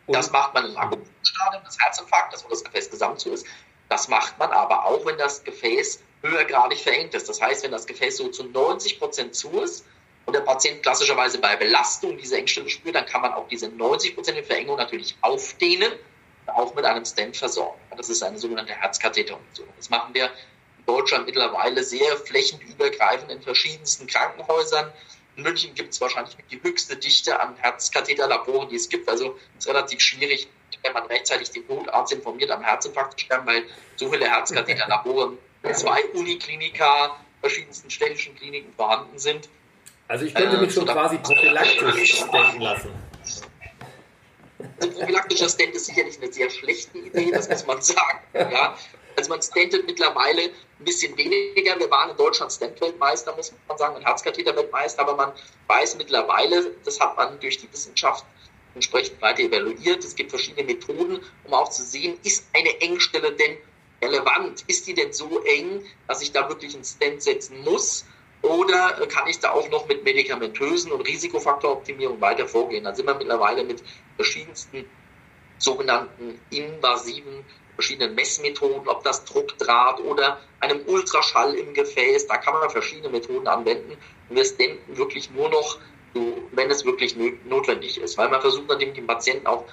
Das 0.06 0.30
macht 0.30 0.52
man 0.54 0.66
im 0.66 0.76
akuten 0.76 1.08
Stadium 1.22 1.64
des 1.64 1.78
Herzinfarktes, 1.80 2.44
wo 2.44 2.50
das 2.50 2.62
Gefäß 2.62 2.90
gesamt 2.90 3.20
zu 3.20 3.32
ist. 3.32 3.46
Das 3.88 4.08
macht 4.08 4.38
man 4.38 4.50
aber 4.50 4.84
auch, 4.84 5.04
wenn 5.06 5.16
das 5.18 5.42
Gefäß 5.44 6.02
höhergradig 6.22 6.78
verengt 6.78 7.14
ist. 7.14 7.28
Das 7.28 7.40
heißt, 7.40 7.64
wenn 7.64 7.72
das 7.72 7.86
Gefäß 7.86 8.18
so 8.18 8.28
zu 8.28 8.44
90 8.44 8.98
Prozent 8.98 9.34
zu 9.34 9.50
ist 9.60 9.86
und 10.26 10.34
der 10.34 10.40
Patient 10.40 10.82
klassischerweise 10.82 11.38
bei 11.38 11.56
Belastung 11.56 12.18
diese 12.18 12.36
Engstelle 12.36 12.68
spürt, 12.68 12.94
dann 12.94 13.06
kann 13.06 13.22
man 13.22 13.32
auch 13.32 13.48
diese 13.48 13.68
90 13.68 14.14
Prozent 14.14 14.44
Verengung 14.46 14.76
natürlich 14.76 15.16
aufdehnen 15.22 15.92
auch 16.46 16.74
mit 16.74 16.84
einem 16.84 17.04
Stent 17.04 17.36
versorgen. 17.36 17.78
Das 17.96 18.08
ist 18.08 18.22
eine 18.22 18.38
sogenannte 18.38 18.72
Herzkatheteruntersuchung. 18.72 19.72
Das 19.76 19.90
machen 19.90 20.14
wir 20.14 20.26
in 20.26 20.84
Deutschland 20.86 21.26
mittlerweile 21.26 21.82
sehr 21.82 22.16
flächenübergreifend 22.16 23.30
in 23.30 23.42
verschiedensten 23.42 24.06
Krankenhäusern. 24.06 24.92
In 25.36 25.42
München 25.42 25.74
gibt 25.74 25.94
es 25.94 26.00
wahrscheinlich 26.00 26.36
die 26.50 26.62
höchste 26.62 26.96
Dichte 26.96 27.40
an 27.40 27.56
Herzkatheterlaboren, 27.56 28.68
die 28.68 28.76
es 28.76 28.88
gibt. 28.88 29.08
Also 29.08 29.36
es 29.58 29.64
ist 29.64 29.68
relativ 29.68 30.00
schwierig, 30.00 30.48
wenn 30.82 30.92
man 30.92 31.04
rechtzeitig 31.06 31.50
den 31.50 31.66
Notarzt 31.66 32.12
informiert, 32.12 32.50
am 32.50 32.62
Herzinfarkt 32.62 33.18
zu 33.18 33.26
sterben, 33.26 33.46
weil 33.46 33.64
so 33.96 34.10
viele 34.10 34.26
Herzkatheterlabore 34.26 35.36
in 35.62 35.74
zwei 35.74 36.04
Unikliniker, 36.12 37.16
verschiedensten 37.40 37.90
städtischen 37.90 38.34
Kliniken 38.36 38.72
vorhanden 38.74 39.18
sind. 39.18 39.48
Also 40.08 40.26
ich 40.26 40.34
könnte 40.34 40.58
mich 40.58 40.72
schon 40.72 40.86
äh, 40.88 40.92
quasi 40.92 41.18
prophylaktisch 41.18 42.16
stenten 42.16 42.60
lassen. 42.60 42.90
Ein 44.80 44.90
prophylaktischer 44.90 45.48
Stent 45.48 45.74
ist 45.74 45.86
sicherlich 45.86 46.20
eine 46.20 46.32
sehr 46.32 46.50
schlechte 46.50 46.98
Idee, 46.98 47.30
das 47.30 47.48
muss 47.48 47.66
man 47.66 47.82
sagen. 47.82 48.20
Ja. 48.34 48.76
Also 49.16 49.30
man 49.30 49.42
stentet 49.42 49.86
mittlerweile 49.86 50.42
ein 50.42 50.84
bisschen 50.84 51.16
weniger. 51.16 51.78
Wir 51.78 51.90
waren 51.90 52.10
in 52.10 52.16
Deutschland 52.16 52.50
Stent-Weltmeister, 52.52 53.34
muss 53.36 53.52
man 53.68 53.78
sagen, 53.78 53.96
und 53.96 54.04
Herzkatheter-Weltmeister, 54.04 55.02
aber 55.02 55.14
man 55.14 55.32
weiß 55.68 55.96
mittlerweile, 55.96 56.72
das 56.84 56.98
hat 56.98 57.16
man 57.16 57.38
durch 57.40 57.58
die 57.58 57.72
Wissenschaft 57.72 58.24
entsprechend 58.74 59.20
weiter 59.22 59.42
evaluiert. 59.42 60.04
Es 60.04 60.16
gibt 60.16 60.30
verschiedene 60.30 60.66
Methoden, 60.66 61.20
um 61.44 61.54
auch 61.54 61.68
zu 61.70 61.82
sehen, 61.82 62.18
ist 62.24 62.46
eine 62.54 62.80
Engstelle 62.80 63.32
denn 63.32 63.56
relevant? 64.02 64.64
Ist 64.66 64.86
die 64.86 64.94
denn 64.94 65.12
so 65.12 65.40
eng, 65.44 65.84
dass 66.08 66.22
ich 66.22 66.32
da 66.32 66.48
wirklich 66.48 66.74
einen 66.74 66.84
Stent 66.84 67.22
setzen 67.22 67.62
muss? 67.62 68.04
Oder 68.44 69.06
kann 69.08 69.26
ich 69.26 69.40
da 69.40 69.52
auch 69.52 69.68
noch 69.70 69.88
mit 69.88 70.04
medikamentösen 70.04 70.92
und 70.92 71.00
Risikofaktoroptimierung 71.00 72.20
weiter 72.20 72.46
vorgehen? 72.46 72.84
Da 72.84 72.94
sind 72.94 73.06
wir 73.06 73.14
mittlerweile 73.14 73.64
mit 73.64 73.82
verschiedensten 74.16 74.84
sogenannten 75.58 76.38
invasiven 76.50 77.44
verschiedenen 77.74 78.14
Messmethoden, 78.14 78.86
ob 78.86 79.02
das 79.02 79.24
Druckdraht 79.24 80.00
oder 80.00 80.40
einem 80.60 80.82
Ultraschall 80.86 81.54
im 81.54 81.74
Gefäß, 81.74 82.26
da 82.26 82.36
kann 82.36 82.54
man 82.54 82.70
verschiedene 82.70 83.08
Methoden 83.08 83.48
anwenden. 83.48 83.96
Und 84.28 84.36
wir 84.36 84.44
stenten 84.44 84.96
wirklich 84.96 85.30
nur 85.30 85.48
noch, 85.48 85.78
wenn 86.52 86.70
es 86.70 86.84
wirklich 86.84 87.16
notwendig 87.44 87.98
ist, 87.98 88.16
weil 88.18 88.28
man 88.28 88.40
versucht 88.40 88.68
natürlich 88.68 88.94
dem 88.94 89.06
Patienten 89.06 89.46
auch 89.46 89.64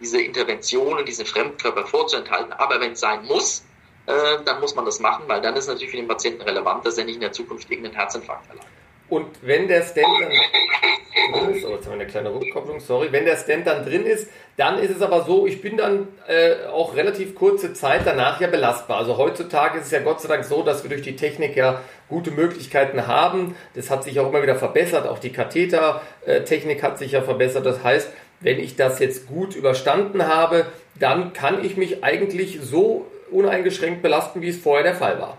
diese 0.00 0.20
Interventionen, 0.20 1.04
diese 1.04 1.24
Fremdkörper 1.24 1.86
vorzuenthalten. 1.86 2.52
Aber 2.52 2.80
wenn 2.80 2.92
es 2.92 3.00
sein 3.00 3.24
muss, 3.24 3.64
äh, 4.08 4.42
dann 4.44 4.60
muss 4.60 4.74
man 4.74 4.86
das 4.86 5.00
machen, 5.00 5.24
weil 5.26 5.42
dann 5.42 5.54
ist 5.54 5.68
natürlich 5.68 5.90
für 5.90 5.98
den 5.98 6.08
Patienten 6.08 6.40
relevant, 6.40 6.86
dass 6.86 6.96
er 6.96 7.04
nicht 7.04 7.16
in 7.16 7.20
der 7.20 7.32
Zukunft 7.32 7.70
irgendeinen 7.70 7.94
Herzinfarkt 7.94 8.48
erleidet. 8.48 8.70
Und 9.10 9.26
wenn 9.42 9.68
der 9.68 9.82
Stent 9.82 10.06
dann 10.20 10.30
drin 10.30 11.54
ist, 11.54 11.64
oh, 11.64 11.70
jetzt 11.70 11.84
haben 11.84 11.92
wir 11.92 12.00
eine 12.00 12.06
kleine 12.06 12.34
Rückkopplung, 12.34 12.80
sorry, 12.80 13.08
wenn 13.10 13.26
der 13.26 13.36
Stent 13.36 13.66
dann 13.66 13.84
drin 13.84 14.06
ist, 14.06 14.30
dann 14.56 14.78
ist 14.78 14.96
es 14.96 15.02
aber 15.02 15.24
so, 15.24 15.46
ich 15.46 15.60
bin 15.60 15.76
dann 15.76 16.08
äh, 16.26 16.66
auch 16.66 16.96
relativ 16.96 17.34
kurze 17.34 17.74
Zeit 17.74 18.02
danach 18.06 18.40
ja 18.40 18.48
belastbar. 18.48 18.98
Also 18.98 19.18
heutzutage 19.18 19.78
ist 19.78 19.86
es 19.86 19.90
ja 19.92 20.00
Gott 20.00 20.22
sei 20.22 20.28
Dank 20.28 20.44
so, 20.44 20.62
dass 20.62 20.82
wir 20.82 20.90
durch 20.90 21.02
die 21.02 21.16
Technik 21.16 21.54
ja 21.54 21.82
gute 22.08 22.30
Möglichkeiten 22.30 23.06
haben. 23.06 23.56
Das 23.74 23.90
hat 23.90 24.04
sich 24.04 24.18
auch 24.20 24.28
immer 24.28 24.42
wieder 24.42 24.56
verbessert, 24.56 25.06
auch 25.06 25.18
die 25.18 25.32
Kathetertechnik 25.32 26.82
hat 26.82 26.98
sich 26.98 27.12
ja 27.12 27.22
verbessert. 27.22 27.66
Das 27.66 27.82
heißt, 27.84 28.10
wenn 28.40 28.58
ich 28.58 28.76
das 28.76 29.00
jetzt 29.00 29.26
gut 29.26 29.54
überstanden 29.54 30.26
habe, 30.26 30.66
dann 30.98 31.32
kann 31.32 31.64
ich 31.64 31.76
mich 31.76 32.04
eigentlich 32.04 32.58
so 32.62 33.06
uneingeschränkt 33.30 34.02
belasten, 34.02 34.40
wie 34.40 34.48
es 34.48 34.58
vorher 34.58 34.82
der 34.82 34.94
Fall 34.94 35.20
war? 35.20 35.38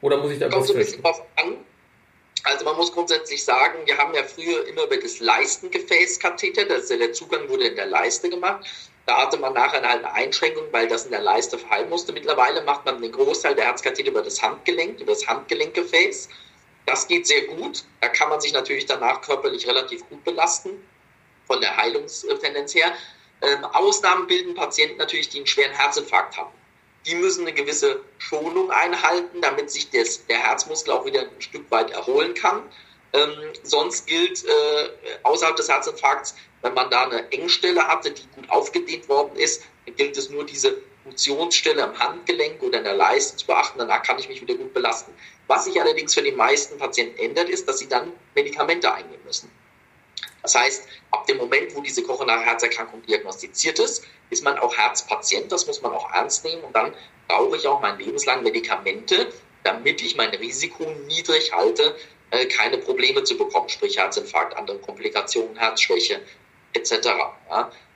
Oder 0.00 0.18
muss 0.18 0.32
ich 0.32 0.38
da 0.38 0.48
drauf 0.48 1.22
an. 1.36 1.56
Also 2.44 2.64
man 2.64 2.76
muss 2.76 2.92
grundsätzlich 2.92 3.44
sagen, 3.44 3.78
wir 3.86 3.98
haben 3.98 4.14
ja 4.14 4.22
früher 4.22 4.66
immer 4.68 4.84
über 4.84 4.96
das 4.98 5.18
Leistengefäßkatheter, 5.18 6.66
das 6.66 6.88
ja 6.88 6.96
der 6.96 7.12
Zugang 7.12 7.48
wurde 7.48 7.66
in 7.66 7.76
der 7.76 7.86
Leiste 7.86 8.30
gemacht. 8.30 8.64
Da 9.06 9.22
hatte 9.22 9.36
man 9.36 9.52
nachher 9.54 9.82
halt 9.82 10.04
eine 10.04 10.12
Einschränkung, 10.12 10.64
weil 10.70 10.86
das 10.88 11.06
in 11.06 11.12
der 11.12 11.22
Leiste 11.22 11.58
verhalten 11.58 11.90
musste. 11.90 12.12
Mittlerweile 12.12 12.62
macht 12.62 12.84
man 12.84 13.00
den 13.00 13.12
Großteil 13.12 13.54
der 13.54 13.64
Herzkatheter 13.64 14.10
über 14.10 14.22
das 14.22 14.42
Handgelenk, 14.42 15.00
über 15.00 15.12
das 15.12 15.26
Handgelenkgefäß. 15.26 16.28
Das 16.86 17.08
geht 17.08 17.26
sehr 17.26 17.46
gut. 17.46 17.84
Da 18.00 18.08
kann 18.08 18.28
man 18.28 18.40
sich 18.40 18.52
natürlich 18.52 18.86
danach 18.86 19.22
körperlich 19.22 19.66
relativ 19.66 20.08
gut 20.08 20.22
belasten, 20.24 20.70
von 21.46 21.60
der 21.60 21.76
Heilungstendenz 21.76 22.74
her. 22.74 22.92
Ähm, 23.42 23.64
Ausnahmen 23.64 24.26
bilden 24.26 24.54
Patienten 24.54 24.98
natürlich, 24.98 25.28
die 25.28 25.38
einen 25.38 25.46
schweren 25.46 25.72
Herzinfarkt 25.72 26.36
haben. 26.36 26.52
Die 27.06 27.14
müssen 27.14 27.42
eine 27.42 27.52
gewisse 27.52 28.00
Schonung 28.18 28.70
einhalten, 28.70 29.40
damit 29.40 29.70
sich 29.70 29.90
des, 29.90 30.26
der 30.26 30.38
Herzmuskel 30.38 30.92
auch 30.92 31.04
wieder 31.04 31.20
ein 31.20 31.40
Stück 31.40 31.70
weit 31.70 31.90
erholen 31.90 32.34
kann. 32.34 32.62
Ähm, 33.12 33.30
sonst 33.62 34.06
gilt 34.06 34.44
äh, 34.44 34.88
außerhalb 35.22 35.56
des 35.56 35.68
Herzinfarkts, 35.68 36.34
wenn 36.62 36.74
man 36.74 36.90
da 36.90 37.04
eine 37.04 37.30
Engstelle 37.30 37.86
hatte, 37.86 38.10
die 38.10 38.26
gut 38.34 38.50
aufgedehnt 38.50 39.08
worden 39.08 39.36
ist, 39.36 39.62
dann 39.86 39.94
gilt 39.94 40.16
es 40.16 40.30
nur 40.30 40.44
diese 40.44 40.76
Funktionsstelle 41.04 41.84
am 41.84 41.96
Handgelenk 41.96 42.60
oder 42.62 42.78
in 42.78 42.84
der 42.84 42.96
Leiste 42.96 43.36
zu 43.36 43.46
beachten, 43.46 43.78
danach 43.78 44.02
kann 44.02 44.18
ich 44.18 44.28
mich 44.28 44.40
wieder 44.42 44.54
gut 44.54 44.74
belasten. 44.74 45.14
Was 45.46 45.64
sich 45.64 45.80
allerdings 45.80 46.14
für 46.14 46.22
die 46.22 46.32
meisten 46.32 46.76
Patienten 46.78 47.16
ändert, 47.20 47.48
ist, 47.48 47.68
dass 47.68 47.78
sie 47.78 47.88
dann 47.88 48.12
Medikamente 48.34 48.92
einnehmen 48.92 49.24
müssen. 49.24 49.48
Das 50.42 50.56
heißt, 50.56 50.88
ab 51.12 51.26
dem 51.26 51.36
Moment, 51.36 51.74
wo 51.76 51.80
diese 51.80 52.02
koronare 52.02 52.42
Herzerkrankung 52.42 53.02
diagnostiziert 53.02 53.78
ist, 53.78 54.04
ist 54.30 54.44
man 54.44 54.58
auch 54.58 54.76
Herzpatient. 54.76 55.50
Das 55.52 55.66
muss 55.66 55.82
man 55.82 55.92
auch 55.92 56.12
ernst 56.12 56.44
nehmen. 56.44 56.62
Und 56.64 56.74
dann 56.74 56.94
brauche 57.28 57.56
ich 57.56 57.66
auch 57.66 57.80
mein 57.80 57.98
lebenslang 57.98 58.42
Medikamente, 58.42 59.32
damit 59.64 60.02
ich 60.02 60.16
mein 60.16 60.30
Risiko 60.30 60.84
niedrig 61.06 61.52
halte, 61.52 61.96
äh, 62.30 62.46
keine 62.46 62.78
Probleme 62.78 63.24
zu 63.24 63.36
bekommen, 63.36 63.68
sprich 63.68 63.98
Herzinfarkt, 63.98 64.56
andere 64.56 64.78
Komplikationen, 64.78 65.56
Herzschwäche 65.56 66.20
etc. 66.72 67.08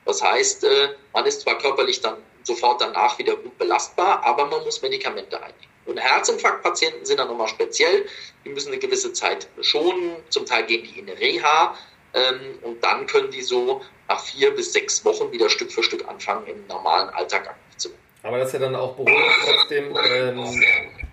Das 0.05 0.23
heißt, 0.23 0.65
äh, 0.65 0.89
man 1.13 1.27
ist 1.27 1.43
zwar 1.43 1.59
körperlich 1.59 2.01
dann 2.01 2.17
sofort 2.43 2.81
danach 2.81 3.19
wieder 3.19 3.37
gut 3.37 3.57
belastbar, 3.59 4.25
aber 4.25 4.47
man 4.47 4.65
muss 4.65 4.83
Medikamente 4.83 5.37
einnehmen. 5.37 5.71
Und 5.87 5.99
Herzinfarktpatienten 5.99 7.05
sind 7.05 7.19
dann 7.19 7.29
nochmal 7.29 7.49
speziell. 7.49 8.07
Die 8.45 8.51
müssen 8.51 8.69
eine 8.69 8.79
gewisse 8.79 9.13
Zeit 9.13 9.49
schonen. 9.61 10.17
Zum 10.29 10.47
Teil 10.47 10.65
gehen 10.65 10.85
die 10.85 11.01
in 11.01 11.09
Reha. 11.09 11.75
Ähm, 12.15 12.59
und 12.63 12.83
dann 12.83 13.07
können 13.07 13.31
die 13.31 13.43
so 13.43 13.83
nach 14.11 14.21
vier 14.21 14.51
bis 14.51 14.73
sechs 14.73 15.05
Wochen 15.05 15.31
wieder 15.31 15.49
Stück 15.49 15.71
für 15.71 15.83
Stück 15.83 16.07
anfangen, 16.09 16.47
im 16.47 16.67
normalen 16.67 17.09
Alltag 17.11 17.49
aktiv 17.49 17.77
zu 17.77 17.89
werden. 17.91 18.01
Aber 18.25 18.39
das 18.39 18.49
ist 18.49 18.55
ja 18.55 18.59
dann 18.59 18.75
auch 18.75 18.97
beruhigend 18.97 19.33
trotzdem 19.45 19.97
ähm, 20.05 20.65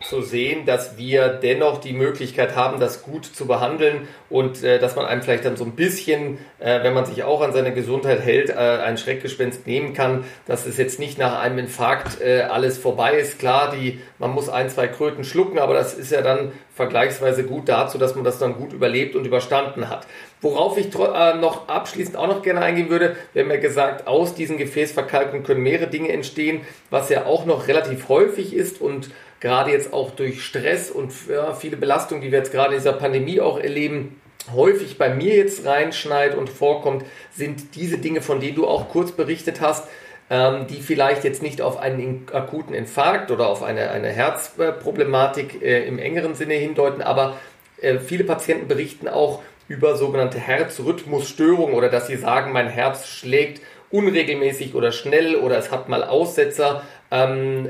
zu 0.01 0.21
sehen, 0.21 0.65
dass 0.65 0.97
wir 0.97 1.29
dennoch 1.29 1.79
die 1.79 1.93
Möglichkeit 1.93 2.55
haben, 2.55 2.79
das 2.79 3.01
gut 3.01 3.25
zu 3.25 3.47
behandeln 3.47 4.07
und 4.29 4.63
äh, 4.63 4.79
dass 4.79 4.95
man 4.95 5.05
einem 5.05 5.23
vielleicht 5.23 5.45
dann 5.45 5.57
so 5.57 5.65
ein 5.65 5.71
bisschen, 5.71 6.37
äh, 6.59 6.83
wenn 6.83 6.93
man 6.93 7.05
sich 7.05 7.23
auch 7.23 7.41
an 7.41 7.51
seine 7.51 7.73
Gesundheit 7.73 8.21
hält, 8.21 8.49
äh, 8.49 8.53
ein 8.53 8.97
Schreckgespenst 8.97 9.65
nehmen 9.65 9.93
kann, 9.93 10.25
dass 10.45 10.65
es 10.65 10.77
jetzt 10.77 10.99
nicht 10.99 11.17
nach 11.17 11.39
einem 11.39 11.57
Infarkt 11.57 12.21
äh, 12.21 12.41
alles 12.41 12.77
vorbei 12.77 13.13
ist. 13.13 13.39
Klar, 13.39 13.71
die, 13.75 13.99
man 14.19 14.31
muss 14.31 14.49
ein, 14.49 14.69
zwei 14.69 14.87
Kröten 14.87 15.23
schlucken, 15.23 15.57
aber 15.57 15.73
das 15.73 15.95
ist 15.95 16.11
ja 16.11 16.21
dann 16.21 16.51
vergleichsweise 16.75 17.43
gut 17.43 17.67
dazu, 17.67 17.97
dass 17.97 18.13
man 18.13 18.23
das 18.23 18.37
dann 18.37 18.53
gut 18.53 18.71
überlebt 18.71 19.15
und 19.15 19.25
überstanden 19.25 19.89
hat. 19.89 20.05
Worauf 20.41 20.77
ich 20.77 20.93
äh, 20.93 21.33
noch 21.35 21.67
abschließend 21.67 22.15
auch 22.15 22.27
noch 22.27 22.43
gerne 22.43 22.61
eingehen 22.61 22.89
würde, 22.89 23.15
wir 23.33 23.43
haben 23.43 23.49
ja 23.49 23.57
gesagt, 23.57 24.05
aus 24.05 24.35
diesen 24.35 24.57
Gefäßverkalkungen 24.57 25.43
können 25.43 25.63
mehrere 25.63 25.87
Dinge 25.87 26.09
entstehen, 26.09 26.61
was 26.91 27.09
ja 27.09 27.25
auch 27.25 27.45
noch 27.45 27.67
relativ 27.67 28.09
häufig 28.09 28.53
ist 28.53 28.79
und 28.79 29.09
gerade 29.39 29.71
jetzt 29.71 29.93
auch 29.93 30.11
durch 30.11 30.43
Stress 30.43 30.89
und 30.91 31.13
ja, 31.29 31.53
viele 31.53 31.77
Belastungen, 31.77 32.23
die 32.23 32.31
wir 32.31 32.39
jetzt 32.39 32.51
gerade 32.51 32.73
in 32.73 32.79
dieser 32.79 32.93
Pandemie 32.93 33.39
auch 33.39 33.59
erleben, 33.59 34.19
häufig 34.53 34.97
bei 34.97 35.09
mir 35.09 35.35
jetzt 35.35 35.65
reinschneit 35.65 36.35
und 36.35 36.49
vorkommt, 36.49 37.05
sind 37.31 37.75
diese 37.75 37.97
Dinge, 37.97 38.21
von 38.21 38.39
denen 38.39 38.55
du 38.55 38.67
auch 38.67 38.89
kurz 38.89 39.11
berichtet 39.11 39.61
hast, 39.61 39.87
ähm, 40.29 40.67
die 40.67 40.81
vielleicht 40.81 41.23
jetzt 41.23 41.41
nicht 41.41 41.61
auf 41.61 41.77
einen 41.77 42.25
akuten 42.31 42.73
Infarkt 42.73 43.31
oder 43.31 43.47
auf 43.47 43.63
eine, 43.63 43.91
eine 43.91 44.09
Herzproblematik 44.09 45.61
äh, 45.61 45.87
im 45.87 45.99
engeren 45.99 46.35
Sinne 46.35 46.55
hindeuten, 46.55 47.01
aber 47.01 47.37
äh, 47.81 47.99
viele 47.99 48.23
Patienten 48.23 48.67
berichten 48.67 49.07
auch 49.07 49.41
über 49.67 49.95
sogenannte 49.95 50.39
Herzrhythmusstörungen 50.39 51.75
oder 51.75 51.89
dass 51.89 52.07
sie 52.07 52.15
sagen, 52.15 52.51
mein 52.53 52.69
Herz 52.69 53.07
schlägt 53.07 53.61
unregelmäßig 53.89 54.75
oder 54.75 54.91
schnell 54.91 55.35
oder 55.35 55.57
es 55.57 55.71
hat 55.71 55.89
mal 55.89 56.03
Aussetzer. 56.03 56.83
Ähm, 57.11 57.69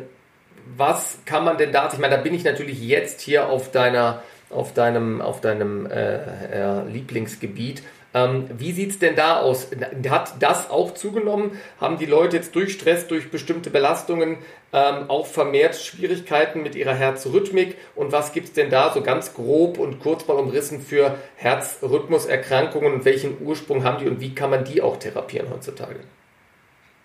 was 0.76 1.20
kann 1.26 1.44
man 1.44 1.58
denn 1.58 1.72
da, 1.72 1.90
ich 1.92 2.00
meine, 2.00 2.16
da 2.16 2.22
bin 2.22 2.34
ich 2.34 2.44
natürlich 2.44 2.82
jetzt 2.82 3.22
hier 3.22 3.50
auf 3.50 3.72
deiner, 3.72 4.24
auf 4.50 4.74
deinem, 4.74 5.22
auf 5.22 5.42
deinem 5.42 5.86
äh, 5.86 6.16
äh, 6.16 6.84
Lieblingsgebiet. 6.88 7.84
Ähm, 8.14 8.50
wie 8.58 8.72
sieht 8.72 8.92
es 8.92 9.00
denn 9.00 9.16
da 9.16 9.42
aus? 9.42 9.68
Hat 10.10 10.36
das 10.40 10.70
auch 10.70 10.94
zugenommen? 10.94 11.60
Haben 11.80 11.98
die 11.98 12.06
Leute 12.06 12.38
jetzt 12.38 12.56
durch 12.56 12.74
Stress, 12.74 13.08
durch 13.08 13.30
bestimmte 13.30 13.70
Belastungen 13.70 14.38
ähm, 14.74 15.10
auch 15.10 15.28
vermehrt 15.28 15.76
Schwierigkeiten 15.76 16.64
mit 16.64 16.76
ihrer 16.76 16.94
Herzrhythmik? 16.94 17.78
Und 17.96 18.12
was 18.12 18.32
gibt 18.32 18.48
es 18.48 18.54
denn 18.54 18.70
da 18.70 18.92
so 18.94 19.02
ganz 19.02 19.34
grob 19.34 19.78
und 19.78 20.00
kurz 20.00 20.26
mal 20.28 20.38
umrissen 20.38 20.82
für 20.82 21.16
Herzrhythmuserkrankungen 21.36 22.94
und 22.94 23.06
welchen 23.06 23.42
Ursprung 23.42 23.84
haben 23.84 24.00
die 24.00 24.08
und 24.08 24.22
wie 24.22 24.34
kann 24.34 24.50
man 24.50 24.64
die 24.64 24.82
auch 24.82 24.98
therapieren 24.98 25.50
heutzutage? 25.52 26.00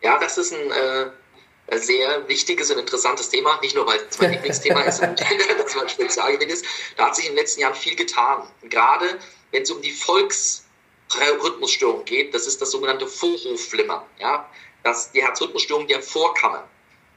Ja, 0.02 0.18
das 0.20 0.38
ist 0.38 0.52
ein 0.52 0.70
äh, 0.70 1.10
sehr 1.70 2.28
wichtiges 2.28 2.70
und 2.70 2.78
interessantes 2.78 3.28
Thema, 3.28 3.58
nicht 3.60 3.74
nur 3.74 3.86
weil 3.86 4.00
es 4.08 4.18
mein 4.18 4.32
Lieblingsthema 4.32 4.82
ist 4.82 5.00
und 5.02 5.20
das 5.58 5.74
mein 5.74 5.88
Spezialgebiet 5.88 6.50
ist. 6.50 6.64
Da 6.96 7.06
hat 7.06 7.16
sich 7.16 7.26
in 7.26 7.32
den 7.32 7.38
letzten 7.38 7.60
Jahren 7.60 7.74
viel 7.74 7.96
getan. 7.96 8.48
Gerade 8.62 9.18
wenn 9.50 9.62
es 9.62 9.70
um 9.70 9.80
die 9.80 9.92
Volks 9.92 10.64
Rhythmusstörung 11.14 12.04
geht, 12.04 12.34
das 12.34 12.46
ist 12.46 12.60
das 12.62 12.70
sogenannte 12.70 13.06
Vorhofflimmern, 13.06 14.02
ja, 14.18 14.48
das 14.82 15.12
die 15.12 15.22
Herzrhythmusstörung 15.22 15.86
der 15.86 16.02
Vorkammer. 16.02 16.66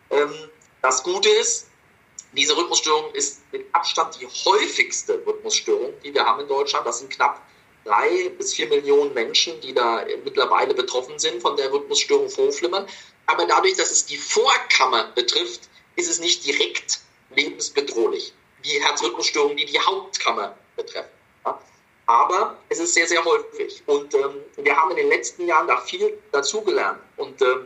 Ähm, 0.10 0.34
das 0.82 1.02
Gute 1.02 1.30
ist, 1.30 1.68
diese 2.34 2.56
Rhythmusstörung 2.56 3.14
ist 3.14 3.42
mit 3.52 3.66
Abstand 3.72 4.20
die 4.20 4.28
häufigste 4.28 5.26
Rhythmusstörung, 5.26 5.94
die 6.04 6.14
wir 6.14 6.26
haben 6.26 6.42
in 6.42 6.48
Deutschland. 6.48 6.86
Das 6.86 7.00
sind 7.00 7.10
knapp 7.10 7.42
drei 7.86 8.30
bis 8.38 8.54
vier 8.54 8.68
Millionen 8.68 9.14
Menschen, 9.14 9.60
die 9.62 9.74
da 9.74 10.04
mittlerweile 10.24 10.74
betroffen 10.74 11.18
sind 11.18 11.42
von 11.42 11.56
der 11.56 11.72
Rhythmusstörung 11.72 12.30
Vorhofflimmern. 12.30 12.88
Aber 13.28 13.46
dadurch, 13.46 13.76
dass 13.76 13.92
es 13.92 14.06
die 14.06 14.18
Vorkammer 14.18 15.12
betrifft, 15.16 15.62
ist 15.96 16.10
es 16.10 16.20
nicht 16.20 16.46
direkt 16.46 17.00
lebensbedrohlich, 17.36 18.34
wie 18.62 18.82
Herzrhythmusstörungen, 18.82 19.58
die 19.58 19.66
die 19.66 19.80
Hauptkammer 19.80 20.56
betreffen. 20.76 21.10
Aber 22.08 22.58
es 22.70 22.80
ist 22.80 22.94
sehr, 22.94 23.08
sehr 23.08 23.24
häufig. 23.26 23.82
Und 23.88 24.14
ähm, 24.14 24.42
wir 24.58 24.76
haben 24.76 24.92
in 24.92 24.98
den 24.98 25.10
letzten 25.10 25.48
Jahren 25.48 25.68
da 25.68 25.78
viel 25.78 26.18
dazugelernt. 26.32 27.00
Und 27.18 27.42
ähm, 27.42 27.66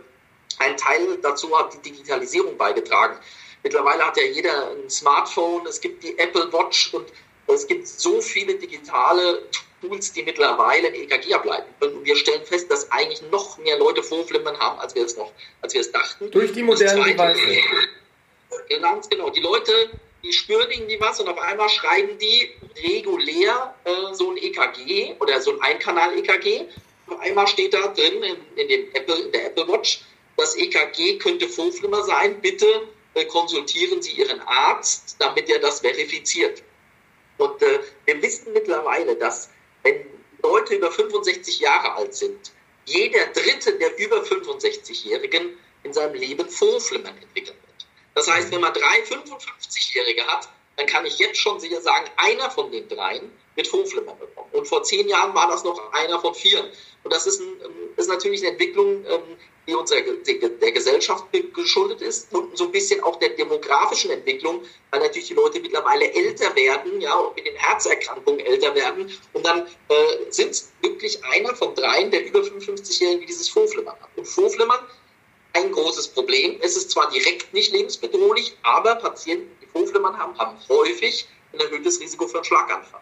ein 0.60 0.78
Teil 0.78 1.17
dazu 1.22 1.58
hat 1.58 1.74
die 1.74 1.91
Digitalisierung 1.91 2.58
beigetragen. 2.58 3.17
Mittlerweile 3.63 4.06
hat 4.06 4.15
ja 4.15 4.24
jeder 4.24 4.72
ein 4.72 4.89
Smartphone, 4.89 5.65
es 5.67 5.82
gibt 5.82 6.04
die 6.04 6.17
Apple 6.17 6.52
Watch 6.54 6.93
und 6.93 7.08
es 7.53 7.67
gibt 7.67 7.88
so 7.88 8.21
viele 8.21 8.55
digitale 8.55 9.43
Tools, 9.81 10.12
die 10.12 10.23
mittlerweile 10.23 10.89
ein 10.89 10.95
EKG 10.95 11.33
ableiten 11.33 11.73
können. 11.79 11.97
Und 11.97 12.05
wir 12.05 12.15
stellen 12.15 12.45
fest, 12.45 12.69
dass 12.69 12.91
eigentlich 12.91 13.21
noch 13.31 13.57
mehr 13.59 13.77
Leute 13.77 14.03
Vorflimmern 14.03 14.57
haben, 14.59 14.79
als 14.79 14.93
wir 14.95 15.05
es 15.05 15.15
noch, 15.17 15.31
als 15.62 15.73
wir 15.73 15.81
es 15.81 15.91
dachten. 15.91 16.29
Durch 16.31 16.51
die 16.51 16.63
modernen 16.63 17.03
Devices. 17.03 17.63
Ganz 18.81 19.09
genau. 19.09 19.29
Die 19.29 19.41
Leute 19.41 19.89
die 20.23 20.33
spüren 20.33 20.69
irgendwie 20.69 20.99
was 20.99 21.19
und 21.19 21.29
auf 21.29 21.39
einmal 21.39 21.69
schreiben 21.69 22.17
die 22.19 22.49
regulär 22.83 23.73
äh, 23.85 24.13
so 24.13 24.31
ein 24.31 24.38
EKG 24.38 25.15
oder 25.19 25.39
so 25.41 25.51
ein 25.51 25.62
Einkanal-EKG. 25.62 26.65
Auf 27.07 27.19
einmal 27.21 27.47
steht 27.47 27.73
da 27.73 27.88
drin 27.88 28.21
in, 28.23 28.38
in, 28.57 28.67
dem 28.67 28.93
Apple, 28.93 29.15
in 29.15 29.31
der 29.31 29.47
Apple 29.47 29.67
Watch, 29.67 30.01
das 30.38 30.55
EKG 30.55 31.17
könnte 31.19 31.47
Vorflimmer 31.47 32.03
sein. 32.03 32.39
Bitte 32.41 32.65
äh, 33.13 33.25
konsultieren 33.25 34.01
Sie 34.01 34.12
Ihren 34.12 34.41
Arzt, 34.41 35.15
damit 35.19 35.49
er 35.49 35.59
das 35.59 35.79
verifiziert. 35.79 36.63
Und 37.39 37.62
äh, 37.62 37.80
wir 38.06 38.21
wissen 38.21 38.54
mittlerweile, 38.54 39.15
dass 39.15 39.49
wenn 39.84 40.06
Leute 40.43 40.75
über 40.75 40.91
65 40.91 41.60
Jahre 41.60 41.93
alt 41.93 42.13
sind, 42.13 42.52
jeder 42.86 43.25
dritte 43.28 43.78
der 43.78 43.97
über 43.97 44.17
65-Jährigen 44.23 45.58
in 45.84 45.93
seinem 45.93 46.15
Leben 46.15 46.49
Vorflimmern 46.49 47.17
entwickeln 47.17 47.58
wird. 47.65 47.88
Das 48.15 48.30
heißt, 48.30 48.52
wenn 48.52 48.62
man 48.62 48.73
drei 48.73 49.04
55-Jährige 49.04 50.28
hat, 50.28 50.49
dann 50.75 50.86
kann 50.88 51.06
ich 51.06 51.17
jetzt 51.19 51.38
schon 51.38 51.60
sicher 51.60 51.82
sagen, 51.82 52.10
einer 52.17 52.49
von 52.52 52.71
den 52.71 52.88
dreien 52.88 53.32
wird 53.56 53.67
Vorflimmern 53.67 54.17
bekommen. 54.17 54.49
Und 54.52 54.67
vor 54.67 54.84
zehn 54.84 55.08
Jahren 55.08 55.34
war 55.34 55.47
das 55.49 55.63
noch 55.63 55.91
einer 55.93 56.19
von 56.19 56.34
vier. 56.34 56.69
Und 57.04 57.13
das 57.13 57.28
ist, 57.28 57.41
ein, 57.41 57.54
ist 57.95 58.08
natürlich 58.08 58.41
eine 58.41 58.52
Entwicklung, 58.52 59.06
ähm, 59.06 59.38
die 59.69 59.75
unserer 59.75 60.01
der 60.01 60.71
Gesellschaft 60.71 61.25
geschuldet 61.53 62.01
ist 62.01 62.34
und 62.34 62.58
so 62.58 62.65
ein 62.65 62.71
bisschen 62.71 63.01
auch 63.03 63.17
der 63.17 63.29
demografischen 63.29 64.12
Entwicklung, 64.12 64.63
weil 64.89 65.01
natürlich 65.01 65.27
die 65.27 65.36
Leute 65.36 65.60
mittlerweile 65.60 66.12
älter 66.12 66.55
werden, 66.55 66.99
ja, 66.99 67.13
und 67.13 67.36
mit 67.36 67.45
den 67.45 67.55
Herzerkrankungen 67.55 68.39
älter 68.39 68.73
werden. 68.73 69.12
Und 69.34 69.45
dann 69.45 69.67
äh, 69.89 70.32
sind 70.32 70.63
wirklich 70.82 71.23
einer 71.25 71.55
von 71.55 71.75
dreien 71.75 72.10
der 72.10 72.25
über 72.25 72.39
55-Jährigen, 72.39 73.21
die 73.21 73.27
dieses 73.27 73.49
Vorflimmern 73.49 73.95
hat. 74.01 74.10
Und 74.15 74.25
Vorflimmern 74.25 74.79
ein 75.53 75.71
großes 75.71 76.10
Problem. 76.10 76.58
Es 76.62 76.75
ist 76.75 76.91
zwar 76.91 77.10
direkt 77.12 77.53
nicht 77.53 77.71
lebensbedrohlich, 77.71 78.58
aber 78.63 78.95
Patienten, 78.95 79.49
die 79.62 79.67
Vorflimmern 79.67 80.17
haben, 80.17 80.38
haben 80.38 80.58
häufig 80.67 81.27
ein 81.53 81.60
erhöhtes 81.60 81.99
Risiko 81.99 82.27
für 82.27 82.38
einen 82.38 82.45
Schlaganfall. 82.45 83.01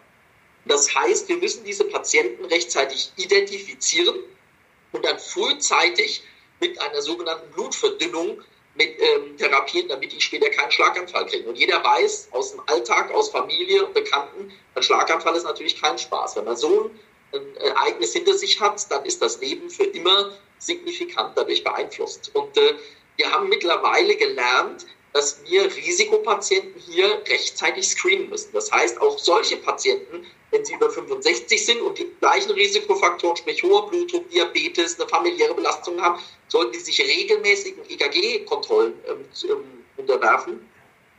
Das 0.64 0.94
heißt, 0.94 1.28
wir 1.28 1.38
müssen 1.38 1.64
diese 1.64 1.84
Patienten 1.84 2.44
rechtzeitig 2.44 3.12
identifizieren 3.16 4.16
und 4.92 5.04
dann 5.04 5.18
frühzeitig 5.18 6.22
mit 6.60 6.80
einer 6.80 7.02
sogenannten 7.02 7.50
Blutverdünnung 7.52 8.42
mit 8.74 8.96
ähm, 9.00 9.36
therapieren, 9.36 9.88
damit 9.88 10.12
ich 10.12 10.22
später 10.24 10.48
keinen 10.50 10.70
Schlaganfall 10.70 11.26
kriege. 11.26 11.48
Und 11.48 11.56
jeder 11.56 11.82
weiß 11.82 12.28
aus 12.30 12.52
dem 12.52 12.62
Alltag, 12.66 13.12
aus 13.12 13.30
Familie 13.30 13.84
und 13.84 13.92
Bekannten, 13.92 14.52
ein 14.74 14.82
Schlaganfall 14.82 15.34
ist 15.34 15.44
natürlich 15.44 15.80
kein 15.80 15.98
Spaß. 15.98 16.36
Wenn 16.36 16.44
man 16.44 16.56
so 16.56 16.84
ein, 16.84 17.40
ein 17.40 17.56
Ereignis 17.56 18.12
hinter 18.12 18.34
sich 18.34 18.60
hat, 18.60 18.90
dann 18.90 19.04
ist 19.04 19.20
das 19.20 19.40
Leben 19.40 19.68
für 19.68 19.84
immer 19.84 20.32
signifikant 20.58 21.36
dadurch 21.36 21.64
beeinflusst. 21.64 22.30
Und 22.34 22.56
äh, 22.56 22.74
wir 23.16 23.32
haben 23.32 23.48
mittlerweile 23.48 24.14
gelernt, 24.16 24.86
dass 25.12 25.42
wir 25.44 25.64
Risikopatienten 25.64 26.80
hier 26.80 27.22
rechtzeitig 27.28 27.88
screenen 27.88 28.28
müssen. 28.28 28.52
Das 28.52 28.70
heißt, 28.70 29.00
auch 29.00 29.18
solche 29.18 29.56
Patienten, 29.56 30.24
wenn 30.50 30.64
sie 30.64 30.74
über 30.74 30.90
65 30.90 31.64
sind 31.64 31.80
und 31.82 31.98
die 31.98 32.10
gleichen 32.20 32.52
Risikofaktoren, 32.52 33.36
sprich 33.36 33.62
hoher 33.62 33.88
Blutdruck, 33.88 34.28
Diabetes, 34.30 34.98
eine 34.98 35.08
familiäre 35.08 35.54
Belastung 35.54 36.00
haben, 36.00 36.20
sollten 36.48 36.72
die 36.72 36.80
sich 36.80 37.00
regelmäßigen 37.00 37.82
EKG-Kontrollen 37.88 38.94
ähm, 39.08 39.24
ähm, 39.44 39.84
unterwerfen, 39.96 40.68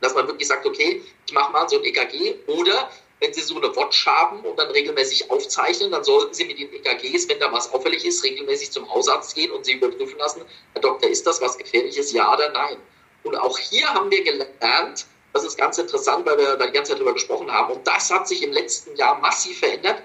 dass 0.00 0.14
man 0.14 0.26
wirklich 0.26 0.48
sagt, 0.48 0.66
okay, 0.66 1.02
ich 1.26 1.32
mache 1.32 1.52
mal 1.52 1.68
so 1.68 1.78
ein 1.78 1.84
EKG 1.84 2.36
oder 2.46 2.90
wenn 3.20 3.34
Sie 3.34 3.42
so 3.42 3.56
eine 3.56 3.74
Watch 3.76 4.06
haben 4.06 4.40
und 4.40 4.58
dann 4.58 4.70
regelmäßig 4.70 5.30
aufzeichnen, 5.30 5.90
dann 5.90 6.02
sollten 6.02 6.32
Sie 6.32 6.46
mit 6.46 6.58
den 6.58 6.72
EKGs, 6.72 7.28
wenn 7.28 7.38
da 7.38 7.52
was 7.52 7.70
auffällig 7.72 8.04
ist, 8.04 8.24
regelmäßig 8.24 8.70
zum 8.70 8.90
Hausarzt 8.90 9.34
gehen 9.34 9.50
und 9.50 9.64
Sie 9.64 9.72
überprüfen 9.72 10.18
lassen, 10.18 10.42
Herr 10.72 10.80
Doktor, 10.80 11.10
ist 11.10 11.26
das 11.26 11.40
was 11.40 11.58
Gefährliches, 11.58 12.12
ja 12.12 12.32
oder 12.32 12.50
nein? 12.50 12.78
Und 13.22 13.36
auch 13.36 13.58
hier 13.58 13.86
haben 13.92 14.10
wir 14.10 14.24
gelernt, 14.24 15.06
das 15.32 15.44
ist 15.44 15.56
ganz 15.56 15.78
interessant, 15.78 16.26
weil 16.26 16.38
wir 16.38 16.56
da 16.56 16.66
die 16.66 16.72
ganze 16.72 16.92
Zeit 16.92 17.00
drüber 17.00 17.14
gesprochen 17.14 17.50
haben, 17.50 17.72
und 17.72 17.86
das 17.86 18.10
hat 18.10 18.26
sich 18.26 18.42
im 18.42 18.52
letzten 18.52 18.96
Jahr 18.96 19.18
massiv 19.20 19.58
verändert, 19.60 20.02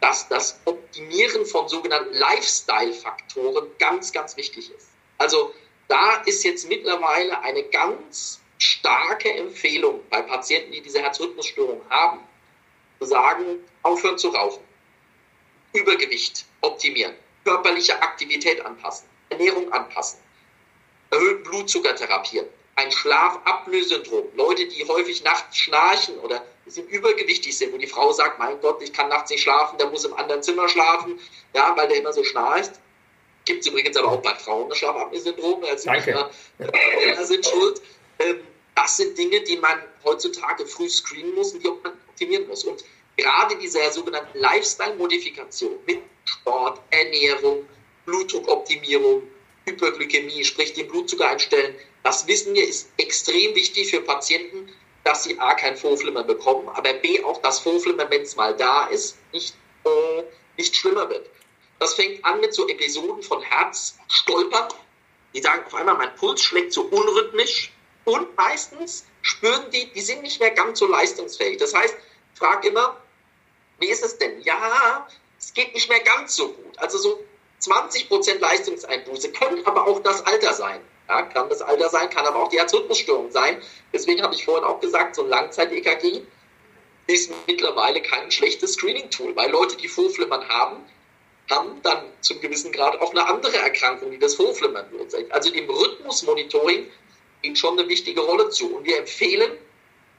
dass 0.00 0.28
das 0.28 0.60
Optimieren 0.64 1.44
von 1.44 1.68
sogenannten 1.68 2.14
Lifestyle-Faktoren 2.14 3.66
ganz, 3.78 4.12
ganz 4.12 4.36
wichtig 4.36 4.70
ist. 4.70 4.88
Also 5.18 5.52
da 5.88 6.22
ist 6.24 6.44
jetzt 6.44 6.68
mittlerweile 6.68 7.42
eine 7.42 7.64
ganz 7.64 8.40
starke 8.58 9.32
Empfehlung 9.32 10.00
bei 10.08 10.22
Patienten, 10.22 10.72
die 10.72 10.80
diese 10.80 11.00
Herzrhythmusstörung 11.00 11.82
haben, 11.90 12.20
zu 12.98 13.06
sagen, 13.06 13.64
aufhören 13.82 14.18
zu 14.18 14.28
rauchen, 14.28 14.62
Übergewicht 15.72 16.46
optimieren, 16.60 17.14
körperliche 17.44 18.00
Aktivität 18.02 18.64
anpassen, 18.64 19.08
Ernährung 19.30 19.72
anpassen, 19.72 20.20
erhöhten 21.10 21.42
Blutzucker 21.44 21.94
therapieren, 21.94 22.46
ein 22.80 22.90
Schlafapnoe-Syndrom, 22.90 24.28
Leute, 24.36 24.66
die 24.66 24.86
häufig 24.88 25.22
nachts 25.22 25.56
schnarchen 25.58 26.18
oder 26.20 26.44
sind 26.66 26.90
übergewichtig 26.90 27.56
sind, 27.56 27.72
wo 27.72 27.78
die 27.78 27.86
Frau 27.86 28.12
sagt, 28.12 28.38
mein 28.38 28.60
Gott, 28.60 28.82
ich 28.82 28.92
kann 28.92 29.08
nachts 29.08 29.30
nicht 29.30 29.42
schlafen, 29.42 29.76
der 29.78 29.88
muss 29.88 30.04
im 30.04 30.14
anderen 30.14 30.42
Zimmer 30.42 30.68
schlafen, 30.68 31.18
ja, 31.54 31.76
weil 31.76 31.88
der 31.88 31.98
immer 31.98 32.12
so 32.12 32.24
schnarcht. 32.24 32.72
Gibt 33.44 33.60
es 33.60 33.66
übrigens 33.66 33.96
aber 33.96 34.12
auch 34.12 34.22
bei 34.22 34.34
Frauen 34.34 34.68
das 34.68 34.78
Schlafapnoe-Syndrom, 34.78 35.64
also 35.64 35.90
Danke. 35.90 36.30
Männer 36.58 37.24
sind 37.24 37.46
schuld. 37.46 37.82
Ähm, 38.18 38.40
das 38.74 38.96
sind 38.96 39.18
Dinge, 39.18 39.40
die 39.42 39.56
man 39.58 39.78
heutzutage 40.04 40.66
früh 40.66 40.88
screenen 40.88 41.34
muss 41.34 41.52
und 41.52 41.62
die 41.62 41.68
man 41.68 41.92
optimieren 42.08 42.46
muss. 42.46 42.64
Und 42.64 42.84
gerade 43.16 43.56
diese 43.56 43.78
sogenannten 43.90 44.38
Lifestyle-Modifikation 44.38 45.72
mit 45.86 46.00
Sport, 46.24 46.80
Ernährung, 46.90 47.68
Blutdruckoptimierung, 48.06 49.22
Hyperglykämie, 49.66 50.44
sprich 50.44 50.72
den 50.72 50.88
Blutzucker 50.88 51.28
einstellen, 51.28 51.74
das 52.02 52.26
wissen 52.26 52.54
wir, 52.54 52.66
ist 52.66 52.90
extrem 52.96 53.54
wichtig 53.54 53.90
für 53.90 54.00
Patienten, 54.00 54.72
dass 55.04 55.24
sie 55.24 55.38
A, 55.38 55.54
kein 55.54 55.76
Vorflimmern 55.76 56.26
bekommen, 56.26 56.68
aber 56.68 56.92
B, 56.94 57.22
auch 57.24 57.40
das 57.42 57.60
Vorflimmern, 57.60 58.08
wenn 58.10 58.22
es 58.22 58.36
mal 58.36 58.56
da 58.56 58.86
ist, 58.86 59.16
nicht, 59.32 59.54
äh, 59.84 60.22
nicht 60.56 60.76
schlimmer 60.76 61.08
wird. 61.08 61.28
Das 61.78 61.94
fängt 61.94 62.24
an 62.24 62.40
mit 62.40 62.52
so 62.52 62.68
Episoden 62.68 63.22
von 63.22 63.42
Herzstolpern. 63.42 64.68
Die 65.32 65.40
sagen 65.40 65.64
auf 65.64 65.74
einmal, 65.74 65.96
mein 65.96 66.14
Puls 66.16 66.42
schlägt 66.42 66.72
so 66.72 66.82
unrhythmisch 66.82 67.72
und 68.04 68.36
meistens 68.36 69.06
spüren 69.22 69.70
die, 69.70 69.90
die 69.92 70.00
sind 70.00 70.22
nicht 70.22 70.40
mehr 70.40 70.50
ganz 70.50 70.78
so 70.78 70.86
leistungsfähig. 70.86 71.58
Das 71.58 71.74
heißt, 71.74 71.94
ich 72.34 72.38
frage 72.38 72.68
immer, 72.68 73.00
wie 73.78 73.88
ist 73.88 74.04
es 74.04 74.18
denn? 74.18 74.40
Ja, 74.42 75.06
es 75.38 75.54
geht 75.54 75.72
nicht 75.74 75.88
mehr 75.88 76.00
ganz 76.00 76.36
so 76.36 76.52
gut. 76.52 76.78
Also 76.78 76.98
so 76.98 77.24
20% 77.62 78.38
Leistungseinbuße, 78.38 79.32
können 79.32 79.64
aber 79.66 79.86
auch 79.86 80.00
das 80.00 80.24
Alter 80.26 80.52
sein. 80.52 80.80
Ja, 81.10 81.22
kann 81.22 81.48
das 81.48 81.60
Alter 81.60 81.88
sein, 81.88 82.08
kann 82.08 82.24
aber 82.24 82.40
auch 82.40 82.48
die 82.50 82.58
Herzrhythmusstörung 82.58 83.32
sein. 83.32 83.60
Deswegen 83.92 84.22
habe 84.22 84.32
ich 84.32 84.44
vorhin 84.44 84.62
auch 84.62 84.78
gesagt, 84.78 85.16
so 85.16 85.24
ein 85.24 85.28
Langzeit-EKG 85.28 86.22
ist 87.08 87.32
mittlerweile 87.48 88.00
kein 88.00 88.30
schlechtes 88.30 88.74
Screening-Tool, 88.74 89.34
weil 89.34 89.50
Leute, 89.50 89.76
die 89.76 89.88
Vorflimmern 89.88 90.48
haben, 90.48 90.76
haben 91.50 91.82
dann 91.82 92.04
zum 92.20 92.40
gewissen 92.40 92.70
Grad 92.70 93.00
auch 93.00 93.10
eine 93.10 93.26
andere 93.26 93.56
Erkrankung, 93.56 94.12
die 94.12 94.20
das 94.20 94.36
Vorflimmern 94.36 94.86
wird. 94.92 95.12
Also 95.32 95.50
dem 95.50 95.68
Rhythmusmonitoring 95.68 96.86
spielt 97.40 97.58
schon 97.58 97.76
eine 97.76 97.88
wichtige 97.88 98.20
Rolle 98.20 98.48
zu. 98.50 98.76
Und 98.76 98.84
wir 98.84 98.98
empfehlen 98.98 99.50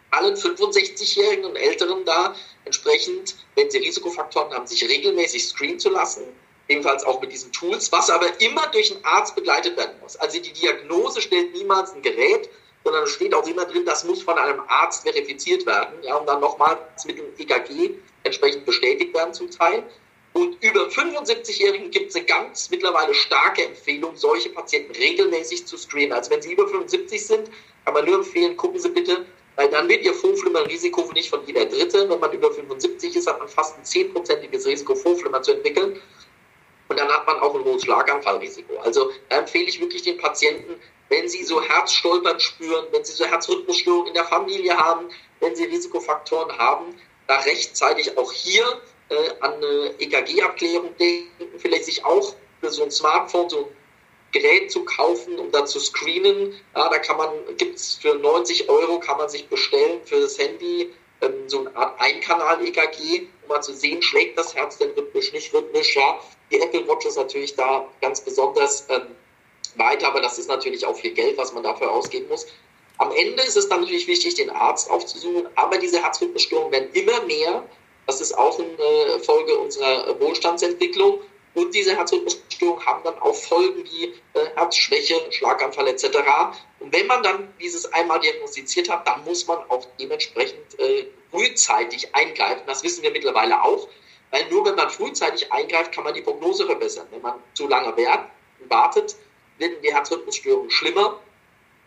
allen 0.09 0.35
65-Jährigen 0.35 1.45
und 1.45 1.55
Älteren 1.55 2.03
da 2.03 2.35
entsprechend, 2.65 3.37
wenn 3.55 3.71
sie 3.71 3.77
Risikofaktoren 3.77 4.53
haben, 4.53 4.67
sich 4.67 4.83
regelmäßig 4.83 5.47
screenen 5.47 5.79
zu 5.79 5.89
lassen 5.89 6.23
ebenfalls 6.71 7.03
auch 7.03 7.21
mit 7.21 7.31
diesen 7.31 7.51
Tools, 7.51 7.91
was 7.91 8.09
aber 8.09 8.27
immer 8.39 8.67
durch 8.67 8.91
einen 8.91 9.03
Arzt 9.05 9.35
begleitet 9.35 9.77
werden 9.77 9.95
muss. 10.01 10.15
Also 10.15 10.39
die 10.39 10.53
Diagnose 10.53 11.21
stellt 11.21 11.53
niemals 11.53 11.93
ein 11.93 12.01
Gerät, 12.01 12.49
sondern 12.83 13.03
es 13.03 13.11
steht 13.11 13.33
auch 13.33 13.47
immer 13.47 13.65
drin, 13.65 13.85
das 13.85 14.03
muss 14.03 14.23
von 14.23 14.37
einem 14.37 14.61
Arzt 14.67 15.03
verifiziert 15.03 15.65
werden, 15.65 16.01
ja, 16.01 16.15
und 16.15 16.27
dann 16.27 16.39
nochmals 16.39 17.05
mit 17.05 17.17
dem 17.17 17.25
EKG 17.37 17.91
entsprechend 18.23 18.65
bestätigt 18.65 19.13
werden 19.13 19.33
zum 19.33 19.51
Teil. 19.51 19.83
Und 20.33 20.63
über 20.63 20.87
75-Jährigen 20.87 21.91
gibt 21.91 22.09
es 22.09 22.15
eine 22.15 22.25
ganz 22.25 22.69
mittlerweile 22.69 23.13
starke 23.13 23.65
Empfehlung, 23.65 24.15
solche 24.15 24.49
Patienten 24.49 24.95
regelmäßig 24.95 25.65
zu 25.67 25.77
screenen. 25.77 26.13
Also 26.13 26.31
wenn 26.31 26.41
sie 26.41 26.53
über 26.53 26.67
75 26.67 27.25
sind, 27.25 27.49
kann 27.83 27.93
man 27.93 28.05
nur 28.05 28.15
empfehlen, 28.15 28.55
gucken 28.55 28.79
Sie 28.79 28.89
bitte, 28.89 29.25
weil 29.57 29.69
dann 29.69 29.89
wird 29.89 30.03
Ihr 30.03 30.13
Vorflimmern-Risiko 30.13 31.11
nicht 31.13 31.29
von 31.29 31.45
jeder 31.45 31.65
Dritte. 31.65 32.09
Wenn 32.09 32.19
man 32.19 32.31
über 32.31 32.51
75 32.51 33.15
ist, 33.15 33.27
hat 33.27 33.39
man 33.39 33.49
fast 33.49 33.77
ein 33.77 33.83
zehnprozentiges 33.83 34.65
Risiko, 34.65 34.95
Vorflimmern 34.95 35.43
zu 35.43 35.51
entwickeln. 35.51 36.01
Und 36.91 36.99
dann 36.99 37.07
hat 37.07 37.25
man 37.25 37.39
auch 37.39 37.55
ein 37.55 37.63
hohes 37.63 37.83
Schlaganfallrisiko. 37.83 38.75
Also 38.79 39.13
da 39.29 39.37
empfehle 39.37 39.63
ich 39.69 39.79
wirklich 39.79 40.01
den 40.01 40.17
Patienten, 40.17 40.77
wenn 41.07 41.29
sie 41.29 41.41
so 41.45 41.61
Herzstolpern 41.61 42.37
spüren, 42.37 42.85
wenn 42.91 43.05
sie 43.05 43.13
so 43.13 43.23
Herzrhythmusstörungen 43.23 44.07
in 44.07 44.13
der 44.13 44.25
Familie 44.25 44.77
haben, 44.77 45.07
wenn 45.39 45.55
sie 45.55 45.63
Risikofaktoren 45.63 46.57
haben, 46.57 46.93
da 47.27 47.39
rechtzeitig 47.39 48.17
auch 48.17 48.29
hier 48.33 48.65
äh, 49.07 49.15
an 49.39 49.53
eine 49.53 49.93
EKG-Abklärung 49.99 50.93
denken, 50.97 51.59
vielleicht 51.59 51.85
sich 51.85 52.03
auch 52.03 52.35
für 52.59 52.69
so 52.69 52.83
ein 52.83 52.91
Smartphone 52.91 53.49
so 53.49 53.59
ein 53.59 53.65
Gerät 54.33 54.69
zu 54.69 54.83
kaufen, 54.83 55.39
um 55.39 55.49
da 55.49 55.65
zu 55.65 55.79
screenen. 55.79 56.59
Ja, 56.75 56.89
da 56.89 56.99
kann 56.99 57.15
man, 57.15 57.29
gibt 57.55 57.77
es 57.77 57.95
für 57.95 58.15
90 58.15 58.67
Euro, 58.67 58.99
kann 58.99 59.17
man 59.17 59.29
sich 59.29 59.47
bestellen 59.47 60.01
für 60.03 60.19
das 60.19 60.37
Handy 60.37 60.93
ähm, 61.21 61.47
so 61.47 61.61
eine 61.61 61.73
Art 61.73 62.01
Einkanal-EKG, 62.01 63.27
um 63.43 63.47
mal 63.47 63.61
zu 63.61 63.73
sehen, 63.73 64.01
schlägt 64.01 64.37
das 64.37 64.55
Herz 64.55 64.77
denn 64.77 64.91
rhythmisch, 64.91 65.31
nicht 65.31 65.53
rhythmisch, 65.53 65.95
ja. 65.95 66.19
Die 66.51 66.59
Apple 66.59 66.87
Watch 66.87 67.05
ist 67.05 67.17
natürlich 67.17 67.55
da 67.55 67.87
ganz 68.01 68.21
besonders 68.21 68.85
ähm, 68.89 69.07
weiter, 69.75 70.07
aber 70.07 70.21
das 70.21 70.37
ist 70.37 70.47
natürlich 70.47 70.85
auch 70.85 70.95
viel 70.95 71.11
Geld, 71.11 71.37
was 71.37 71.53
man 71.53 71.63
dafür 71.63 71.91
ausgeben 71.91 72.27
muss. 72.27 72.45
Am 72.97 73.11
Ende 73.11 73.41
ist 73.43 73.57
es 73.57 73.69
dann 73.69 73.81
natürlich 73.81 74.07
wichtig, 74.07 74.35
den 74.35 74.49
Arzt 74.49 74.89
aufzusuchen, 74.91 75.47
aber 75.55 75.77
diese 75.77 76.03
Herzrhythmusstörungen 76.03 76.71
werden 76.71 76.89
immer 76.93 77.21
mehr. 77.23 77.63
Das 78.05 78.21
ist 78.21 78.37
auch 78.37 78.59
eine 78.59 79.19
Folge 79.19 79.57
unserer 79.57 80.19
Wohlstandsentwicklung. 80.19 81.21
Und 81.53 81.75
diese 81.75 81.97
Herzrhythmusstörungen 81.97 82.85
haben 82.85 83.03
dann 83.03 83.17
auch 83.19 83.35
Folgen 83.35 83.83
wie 83.83 84.05
äh, 84.33 84.45
Herzschwäche, 84.55 85.15
Schlaganfall 85.31 85.87
etc. 85.87 86.05
Und 86.79 86.93
wenn 86.93 87.07
man 87.07 87.23
dann 87.23 87.53
dieses 87.59 87.91
einmal 87.91 88.19
diagnostiziert 88.19 88.89
hat, 88.89 89.05
dann 89.07 89.23
muss 89.25 89.47
man 89.47 89.57
auch 89.69 89.85
dementsprechend 89.99 90.79
äh, 90.79 91.07
frühzeitig 91.29 92.13
eingreifen. 92.15 92.61
Das 92.67 92.83
wissen 92.83 93.03
wir 93.03 93.11
mittlerweile 93.11 93.61
auch, 93.63 93.87
weil 94.31 94.49
nur 94.49 94.65
wenn 94.65 94.75
man 94.75 94.89
frühzeitig 94.89 95.51
eingreift, 95.51 95.91
kann 95.93 96.05
man 96.05 96.13
die 96.13 96.21
Prognose 96.21 96.65
verbessern. 96.65 97.07
Wenn 97.11 97.21
man 97.21 97.35
zu 97.53 97.67
lange 97.67 97.93
wartet, 98.69 99.15
werden 99.57 99.75
die 99.83 99.93
Herzrhythmusstörungen 99.93 100.71
schlimmer, 100.71 101.19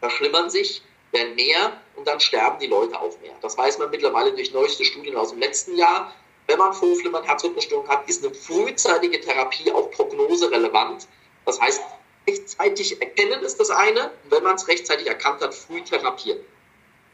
verschlimmern 0.00 0.50
sich, 0.50 0.82
werden 1.12 1.34
mehr 1.34 1.80
und 1.96 2.06
dann 2.06 2.20
sterben 2.20 2.58
die 2.58 2.66
Leute 2.66 3.00
auch 3.00 3.18
mehr. 3.20 3.34
Das 3.40 3.56
weiß 3.56 3.78
man 3.78 3.90
mittlerweile 3.90 4.32
durch 4.32 4.52
neueste 4.52 4.84
Studien 4.84 5.16
aus 5.16 5.30
dem 5.30 5.38
letzten 5.38 5.76
Jahr. 5.76 6.14
Wenn 6.46 6.58
man 6.58 6.74
Vorflimmern, 6.74 7.24
Herzrhythmusstörungen 7.24 7.90
hat, 7.90 8.08
ist 8.08 8.24
eine 8.24 8.34
frühzeitige 8.34 9.18
Therapie 9.20 9.72
auch 9.72 9.90
prognoserelevant. 9.90 11.08
Das 11.46 11.58
heißt, 11.60 11.82
rechtzeitig 12.28 13.00
erkennen 13.00 13.42
ist 13.42 13.58
das 13.58 13.70
eine, 13.70 14.10
und 14.24 14.30
wenn 14.30 14.42
man 14.42 14.56
es 14.56 14.68
rechtzeitig 14.68 15.06
erkannt 15.06 15.40
hat, 15.40 15.54
früh 15.54 15.82
therapieren. 15.82 16.40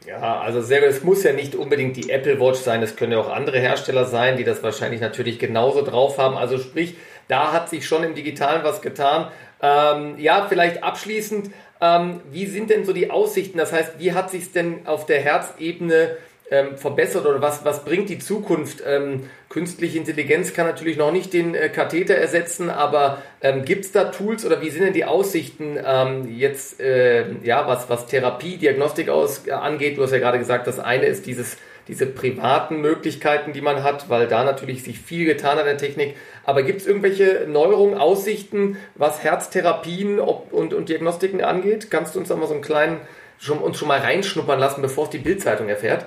Ja, 0.07 0.39
also 0.41 0.61
sehr, 0.61 0.83
es 0.83 1.03
muss 1.03 1.23
ja 1.23 1.31
nicht 1.31 1.55
unbedingt 1.55 1.95
die 1.95 2.09
Apple 2.09 2.39
Watch 2.39 2.59
sein, 2.59 2.81
es 2.81 2.95
können 2.95 3.11
ja 3.11 3.19
auch 3.19 3.29
andere 3.29 3.59
Hersteller 3.59 4.05
sein, 4.05 4.35
die 4.35 4.43
das 4.43 4.63
wahrscheinlich 4.63 4.99
natürlich 4.99 5.37
genauso 5.37 5.83
drauf 5.83 6.17
haben. 6.17 6.37
Also 6.37 6.57
sprich, 6.57 6.95
da 7.27 7.53
hat 7.53 7.69
sich 7.69 7.87
schon 7.87 8.03
im 8.03 8.15
Digitalen 8.15 8.63
was 8.63 8.81
getan. 8.81 9.31
Ähm, 9.61 10.15
ja, 10.17 10.47
vielleicht 10.49 10.83
abschließend, 10.83 11.51
ähm, 11.81 12.21
wie 12.31 12.47
sind 12.47 12.71
denn 12.71 12.83
so 12.83 12.93
die 12.93 13.11
Aussichten? 13.11 13.59
Das 13.59 13.73
heißt, 13.73 13.99
wie 13.99 14.13
hat 14.13 14.31
sich 14.31 14.51
denn 14.51 14.87
auf 14.87 15.05
der 15.05 15.21
Herzebene 15.21 16.17
ähm, 16.51 16.77
verbessert 16.77 17.25
oder 17.25 17.41
was, 17.41 17.65
was 17.65 17.83
bringt 17.83 18.09
die 18.09 18.19
Zukunft? 18.19 18.83
Ähm, 18.85 19.29
künstliche 19.49 19.97
Intelligenz 19.97 20.53
kann 20.53 20.67
natürlich 20.67 20.97
noch 20.97 21.11
nicht 21.11 21.33
den 21.33 21.55
äh, 21.55 21.69
Katheter 21.69 22.15
ersetzen, 22.15 22.69
aber 22.69 23.21
ähm, 23.41 23.65
gibt 23.65 23.85
es 23.85 23.91
da 23.91 24.05
Tools 24.05 24.45
oder 24.45 24.61
wie 24.61 24.69
sind 24.69 24.83
denn 24.83 24.93
die 24.93 25.05
Aussichten 25.05 25.79
ähm, 25.83 26.27
jetzt, 26.37 26.79
äh, 26.79 27.25
ja, 27.43 27.67
was, 27.67 27.89
was 27.89 28.05
Therapie, 28.05 28.57
Diagnostik 28.57 29.09
aus, 29.09 29.47
äh, 29.47 29.51
angeht? 29.51 29.97
Du 29.97 30.03
hast 30.03 30.11
ja 30.11 30.19
gerade 30.19 30.37
gesagt, 30.37 30.67
das 30.67 30.79
eine 30.79 31.05
ist 31.05 31.25
dieses 31.25 31.57
diese 31.87 32.05
privaten 32.05 32.79
Möglichkeiten, 32.79 33.53
die 33.53 33.61
man 33.61 33.83
hat, 33.83 34.07
weil 34.09 34.27
da 34.27 34.43
natürlich 34.43 34.83
sich 34.83 34.99
viel 34.99 35.25
getan 35.25 35.57
hat 35.57 35.61
in 35.61 35.65
der 35.65 35.77
Technik. 35.77 36.15
Aber 36.43 36.63
gibt 36.63 36.81
es 36.81 36.87
irgendwelche 36.87 37.45
Neuerungen, 37.47 37.97
Aussichten, 37.97 38.77
was 38.95 39.23
Herztherapien 39.23 40.19
und, 40.19 40.73
und 40.73 40.89
Diagnostiken 40.89 41.41
angeht? 41.41 41.89
Kannst 41.89 42.15
du 42.15 42.19
uns 42.19 42.29
da 42.29 42.35
mal 42.35 42.47
so 42.47 42.53
einen 42.53 42.61
kleinen, 42.61 43.01
schon, 43.39 43.57
uns 43.57 43.77
schon 43.77 43.87
mal 43.87 43.99
reinschnuppern 43.99 44.59
lassen, 44.59 44.81
bevor 44.81 45.05
es 45.05 45.09
die 45.09 45.17
Bildzeitung 45.17 45.69
erfährt? 45.69 46.05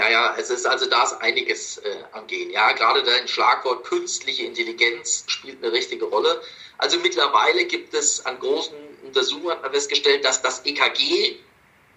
Ja, 0.00 0.08
ja, 0.08 0.34
es 0.38 0.48
ist 0.48 0.64
also 0.64 0.86
da 0.86 1.02
ist 1.02 1.20
einiges 1.20 1.76
äh, 1.76 1.96
angehen. 2.12 2.50
Ja, 2.50 2.72
gerade 2.72 3.02
dein 3.02 3.28
Schlagwort 3.28 3.84
künstliche 3.84 4.44
Intelligenz 4.44 5.24
spielt 5.26 5.62
eine 5.62 5.72
richtige 5.72 6.06
Rolle. 6.06 6.40
Also 6.78 6.98
mittlerweile 7.00 7.66
gibt 7.66 7.92
es 7.92 8.24
an 8.24 8.38
großen 8.38 8.74
Untersuchungen 9.04 9.58
festgestellt, 9.70 10.24
dass 10.24 10.40
das 10.40 10.64
EKG 10.64 11.36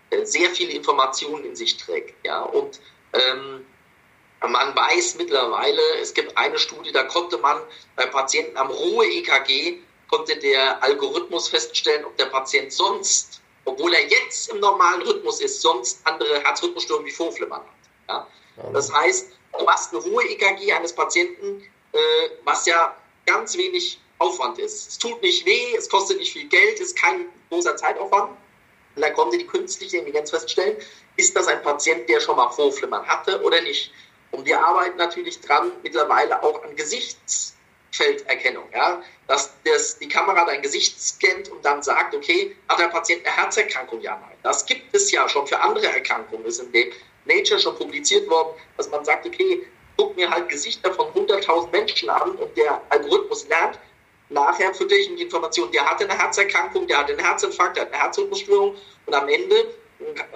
äh, 0.09 0.25
sehr 0.25 0.49
viele 0.49 0.73
Informationen 0.73 1.45
in 1.45 1.55
sich 1.55 1.77
trägt. 1.77 2.13
Ja, 2.25 2.41
und 2.41 2.81
ähm, 3.13 3.65
man 4.41 4.75
weiß 4.75 5.15
mittlerweile, 5.15 5.81
es 6.01 6.13
gibt 6.13 6.37
eine 6.37 6.59
Studie, 6.59 6.91
da 6.91 7.03
konnte 7.03 7.37
man 7.37 7.61
bei 7.95 8.05
Patienten 8.07 8.57
am 8.57 8.69
Ruhe-EKG 8.69 9.79
konnte 10.09 10.35
der 10.35 10.83
Algorithmus 10.83 11.47
feststellen, 11.47 12.03
ob 12.03 12.17
der 12.17 12.25
Patient 12.25 12.73
sonst, 12.73 13.39
obwohl 13.63 13.93
er 13.93 14.03
jetzt 14.03 14.49
im 14.49 14.59
normalen 14.59 15.03
Rhythmus 15.03 15.39
ist, 15.39 15.61
sonst 15.61 16.05
andere 16.05 16.41
Herzrhythmusstörungen 16.43 17.07
wie 17.07 17.15
Vorflimmern 17.15 17.61
hat. 17.61 17.72
Ja? 18.07 18.27
Das 18.71 18.93
heißt, 18.93 19.31
du 19.57 19.67
hast 19.67 19.93
ein 19.93 19.97
Ruhe-EKG 19.97 20.71
eines 20.73 20.93
Patienten, 20.93 21.63
äh, 21.91 21.97
was 22.43 22.65
ja 22.65 22.95
ganz 23.25 23.57
wenig 23.57 23.99
Aufwand 24.19 24.59
ist. 24.59 24.89
Es 24.89 24.97
tut 24.97 25.21
nicht 25.21 25.45
weh, 25.45 25.75
es 25.75 25.89
kostet 25.89 26.17
nicht 26.17 26.33
viel 26.33 26.47
Geld, 26.47 26.75
es 26.75 26.87
ist 26.87 26.97
kein 26.97 27.25
großer 27.49 27.75
Zeitaufwand. 27.75 28.31
Und 28.95 29.01
dann 29.01 29.13
konnte 29.13 29.37
die 29.37 29.47
künstliche 29.47 29.97
Intelligenz 29.97 30.29
feststellen, 30.29 30.77
ist 31.17 31.35
das 31.35 31.47
ein 31.47 31.61
Patient, 31.63 32.07
der 32.09 32.19
schon 32.19 32.37
mal 32.37 32.49
Vorflimmern 32.49 33.05
hatte 33.05 33.41
oder 33.41 33.61
nicht. 33.61 33.91
Und 34.31 34.45
wir 34.45 34.59
arbeiten 34.59 34.97
natürlich 34.97 35.39
dran 35.41 35.71
mittlerweile 35.83 36.41
auch 36.41 36.63
an 36.63 36.75
Gesichtsfelderkennung, 36.75 38.63
ja, 38.73 39.03
dass 39.27 39.53
das, 39.63 39.99
die 39.99 40.07
Kamera 40.07 40.45
dein 40.45 40.61
Gesicht 40.61 40.99
scannt 40.99 41.49
und 41.49 41.63
dann 41.63 41.83
sagt, 41.83 42.15
okay, 42.15 42.55
hat 42.67 42.79
der 42.79 42.87
Patient 42.87 43.25
eine 43.25 43.35
Herzerkrankung? 43.35 44.01
Ja, 44.01 44.17
nein. 44.19 44.37
Das 44.41 44.65
gibt 44.65 44.95
es 44.95 45.11
ja 45.11 45.29
schon 45.29 45.45
für 45.47 45.59
andere 45.59 45.87
Erkrankungen. 45.87 46.43
Das 46.43 46.55
ist 46.55 46.65
in 46.65 46.71
Nature 47.25 47.59
schon 47.59 47.75
publiziert 47.75 48.29
worden, 48.29 48.57
dass 48.77 48.89
man 48.89 49.03
sagt, 49.05 49.25
okay, 49.25 49.65
guck 49.97 50.15
mir 50.15 50.29
halt 50.29 50.49
Gesichter 50.49 50.93
von 50.93 51.07
100.000 51.13 51.71
Menschen 51.71 52.09
an 52.09 52.31
und 52.31 52.57
der 52.57 52.81
Algorithmus 52.89 53.47
lernt, 53.47 53.79
nachher 54.29 54.73
fütter 54.73 54.95
ich 54.95 55.09
ihm 55.09 55.17
die 55.17 55.23
Information, 55.23 55.71
der 55.71 55.85
hatte 55.89 56.05
eine 56.05 56.17
Herzerkrankung, 56.17 56.87
der 56.87 56.97
hat 56.99 57.09
einen 57.09 57.19
Herzinfarkt, 57.19 57.77
der 57.77 57.85
hat 57.85 57.93
eine 57.93 58.01
Herzrhythmusstörung 58.01 58.75
und 59.05 59.13
am 59.13 59.27
Ende 59.27 59.73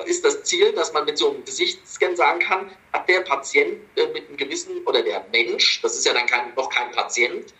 ist 0.05 0.23
das 0.23 0.43
Ziel, 0.43 0.71
dass 0.73 0.93
man 0.93 1.05
mit 1.05 1.17
so 1.17 1.29
einem 1.31 1.43
Gesichtsscan 1.43 2.15
sagen 2.15 2.39
kann, 2.39 2.71
hat 2.93 3.09
der 3.09 3.21
Patient 3.21 3.79
äh, 3.95 4.07
mit 4.07 4.27
einem 4.27 4.37
gewissen, 4.37 4.83
oder 4.85 5.01
der 5.01 5.25
Mensch, 5.31 5.81
das 5.81 5.97
ist 5.97 6.05
ja 6.05 6.13
dann 6.13 6.25
kein, 6.25 6.53
noch 6.55 6.69
kein 6.69 6.91
Patient, 6.91 7.53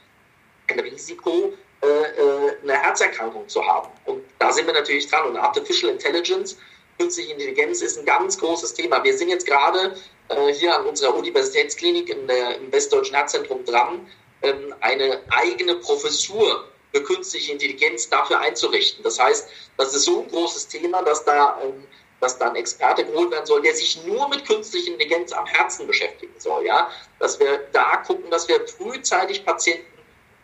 ein 0.70 0.80
Risiko, 0.80 1.54
äh, 1.82 1.88
äh, 1.88 2.58
eine 2.64 2.74
Herzerkrankung 2.74 3.48
zu 3.48 3.66
haben. 3.66 3.90
Und 4.06 4.24
da 4.40 4.52
sind 4.52 4.66
wir 4.66 4.74
natürlich 4.74 5.08
dran. 5.08 5.28
Und 5.28 5.38
Artificial 5.38 5.92
Intelligence, 5.92 6.58
künstliche 6.98 7.34
Intelligenz 7.34 7.82
ist 7.82 7.98
ein 7.98 8.06
ganz 8.06 8.38
großes 8.38 8.74
Thema. 8.74 9.04
Wir 9.04 9.18
sind 9.18 9.30
jetzt 9.30 9.46
gerade 9.46 9.96
äh, 10.30 10.54
hier 10.54 10.76
an 10.76 10.86
unserer 10.86 11.16
Universitätsklinik 11.16 12.10
in 12.10 12.28
der, 12.28 12.58
im 12.58 12.72
Westdeutschen 12.72 13.16
Herzzentrum 13.16 13.64
dran, 13.66 14.08
ähm, 14.42 14.74
eine 14.82 15.22
eigene 15.30 15.76
Professur 15.76 16.66
für 16.94 17.04
künstliche 17.04 17.52
Intelligenz 17.52 18.10
dafür 18.10 18.40
einzurichten. 18.40 19.04
Das 19.04 19.20
heißt, 19.20 19.50
das 19.78 19.94
ist 19.94 20.04
so 20.04 20.22
ein 20.22 20.30
großes 20.30 20.68
Thema, 20.68 21.02
dass 21.04 21.24
da, 21.26 21.60
ähm, 21.64 21.84
dass 22.20 22.38
da 22.38 22.50
ein 22.50 22.56
Experte 22.56 23.06
geholt 23.06 23.32
werden 23.32 23.46
soll, 23.46 23.62
der 23.62 23.76
sich 23.76 24.04
nur 24.06 24.28
mit 24.30 24.46
künstlicher 24.46 24.92
Intelligenz 24.92 25.32
am 25.32 25.46
Herzen 25.46 25.86
beschäftigen 25.86 26.34
soll. 26.38 26.66
Ja? 26.66 26.90
Dass 27.20 27.40
wir 27.40 27.68
da 27.74 27.98
gucken, 27.98 28.30
dass 28.32 28.48
wir 28.48 28.66
frühzeitig 28.68 29.46
Patienten 29.46 29.86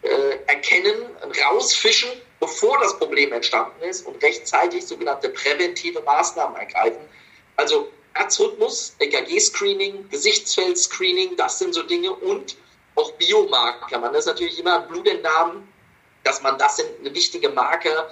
äh, 0.03 0.37
erkennen, 0.47 1.05
rausfischen, 1.45 2.09
bevor 2.43 2.77
das 2.79 2.99
Problem 2.99 3.31
entstanden 3.31 3.81
ist 3.83 4.05
und 4.05 4.21
rechtzeitig 4.21 4.85
sogenannte 4.85 5.29
präventive 5.29 6.01
Maßnahmen 6.01 6.57
ergreifen. 6.57 6.99
Also 7.55 7.87
Herzrhythmus, 8.15 8.97
EKG-Screening, 8.99 10.09
Gesichtsfeld-Screening, 10.09 11.37
das 11.37 11.59
sind 11.59 11.73
so 11.73 11.83
Dinge 11.83 12.11
und 12.11 12.57
auch 12.95 13.13
Biomarker. 13.13 13.97
Man 13.97 14.13
ist 14.13 14.25
natürlich 14.25 14.59
immer 14.59 14.81
ein 14.81 14.89
Blutentnahmen, 14.89 15.65
dass 16.25 16.41
man 16.41 16.57
das 16.57 16.75
sind 16.75 16.89
eine 16.99 17.15
wichtige 17.15 17.47
Marke, 17.47 18.09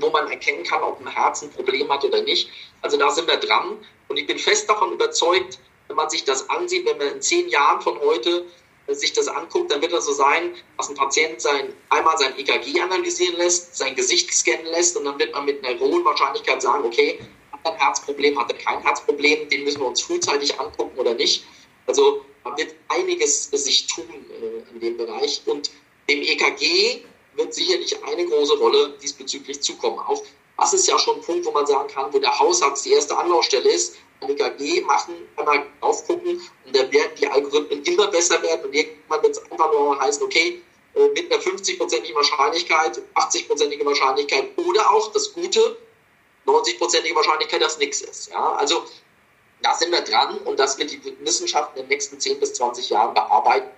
wo 0.00 0.10
man 0.10 0.28
erkennen 0.28 0.64
kann, 0.64 0.82
ob 0.82 1.00
ein 1.00 1.06
Herz 1.06 1.42
ein 1.42 1.52
Problem 1.52 1.88
hat 1.92 2.04
oder 2.04 2.22
nicht. 2.22 2.50
Also 2.82 2.96
da 2.96 3.08
sind 3.10 3.28
wir 3.28 3.36
dran. 3.36 3.78
Und 4.08 4.16
ich 4.16 4.26
bin 4.26 4.38
fest 4.38 4.68
davon 4.68 4.92
überzeugt, 4.92 5.60
wenn 5.86 5.94
man 5.94 6.10
sich 6.10 6.24
das 6.24 6.50
ansieht, 6.50 6.86
wenn 6.86 6.98
man 6.98 7.06
in 7.06 7.22
zehn 7.22 7.48
Jahren 7.48 7.80
von 7.80 8.00
heute 8.00 8.46
sich 8.94 9.12
das 9.12 9.28
anguckt, 9.28 9.70
dann 9.70 9.82
wird 9.82 9.92
das 9.92 10.06
so 10.06 10.12
sein, 10.12 10.54
dass 10.76 10.88
ein 10.88 10.94
Patient 10.94 11.40
sein, 11.40 11.72
einmal 11.90 12.16
sein 12.18 12.38
EKG 12.38 12.80
analysieren 12.80 13.36
lässt, 13.36 13.76
sein 13.76 13.94
Gesicht 13.94 14.32
scannen 14.32 14.66
lässt 14.66 14.96
und 14.96 15.04
dann 15.04 15.18
wird 15.18 15.32
man 15.32 15.44
mit 15.44 15.64
einer 15.64 15.78
hohen 15.78 16.04
Wahrscheinlichkeit 16.04 16.62
sagen, 16.62 16.84
okay, 16.84 17.20
hat 17.52 17.60
er 17.64 17.72
ein 17.72 17.78
Herzproblem, 17.78 18.38
hat 18.38 18.52
er 18.52 18.58
kein 18.58 18.82
Herzproblem, 18.82 19.48
den 19.48 19.64
müssen 19.64 19.80
wir 19.80 19.86
uns 19.86 20.00
frühzeitig 20.02 20.58
angucken 20.58 20.98
oder 20.98 21.14
nicht. 21.14 21.44
Also 21.86 22.24
man 22.44 22.56
wird 22.56 22.74
einiges 22.88 23.44
sich 23.50 23.86
tun 23.86 24.06
äh, 24.08 24.74
in 24.74 24.80
dem 24.80 24.96
Bereich 24.96 25.42
und 25.46 25.70
dem 26.08 26.22
EKG 26.22 27.02
wird 27.34 27.54
sicherlich 27.54 28.02
eine 28.04 28.26
große 28.26 28.58
Rolle 28.58 28.94
diesbezüglich 29.02 29.60
zukommen. 29.60 29.98
Auch 29.98 30.22
das 30.58 30.74
ist 30.74 30.88
ja 30.88 30.98
schon 30.98 31.16
ein 31.16 31.22
Punkt, 31.22 31.46
wo 31.46 31.52
man 31.52 31.66
sagen 31.66 31.88
kann, 31.88 32.12
wo 32.12 32.18
der 32.18 32.38
Hausarzt 32.38 32.84
die 32.84 32.92
erste 32.92 33.16
Anlaufstelle 33.16 33.70
ist, 33.70 33.96
EKG 34.28 34.82
machen, 34.82 35.14
einmal 35.36 35.66
aufgucken 35.80 36.40
und 36.66 36.76
da 36.76 36.90
werden 36.92 37.12
die 37.18 37.26
Algorithmen 37.26 37.82
immer 37.84 38.08
besser 38.08 38.42
werden 38.42 38.66
und 38.66 38.74
irgendwann 38.74 39.22
wird 39.22 39.32
es 39.32 39.50
einfach 39.50 39.72
nur 39.72 39.98
heißen, 40.00 40.22
okay, 40.22 40.62
äh, 40.94 41.08
mit 41.08 41.32
einer 41.32 41.42
50-prozentigen 41.42 42.14
Wahrscheinlichkeit, 42.14 43.00
80-prozentige 43.14 43.84
Wahrscheinlichkeit 43.84 44.50
oder 44.56 44.90
auch 44.90 45.12
das 45.12 45.32
Gute, 45.32 45.76
90-prozentige 46.46 47.14
Wahrscheinlichkeit, 47.14 47.62
dass 47.62 47.78
nichts 47.78 48.00
ist. 48.00 48.30
Ja? 48.30 48.54
Also 48.54 48.84
da 49.62 49.74
sind 49.74 49.92
wir 49.92 50.00
dran 50.00 50.38
und 50.38 50.58
das 50.58 50.78
wird 50.78 50.90
die 50.90 51.00
Wissenschaft 51.20 51.76
in 51.76 51.82
den 51.82 51.88
nächsten 51.88 52.18
10 52.18 52.40
bis 52.40 52.54
20 52.54 52.90
Jahren 52.90 53.14
bearbeiten, 53.14 53.68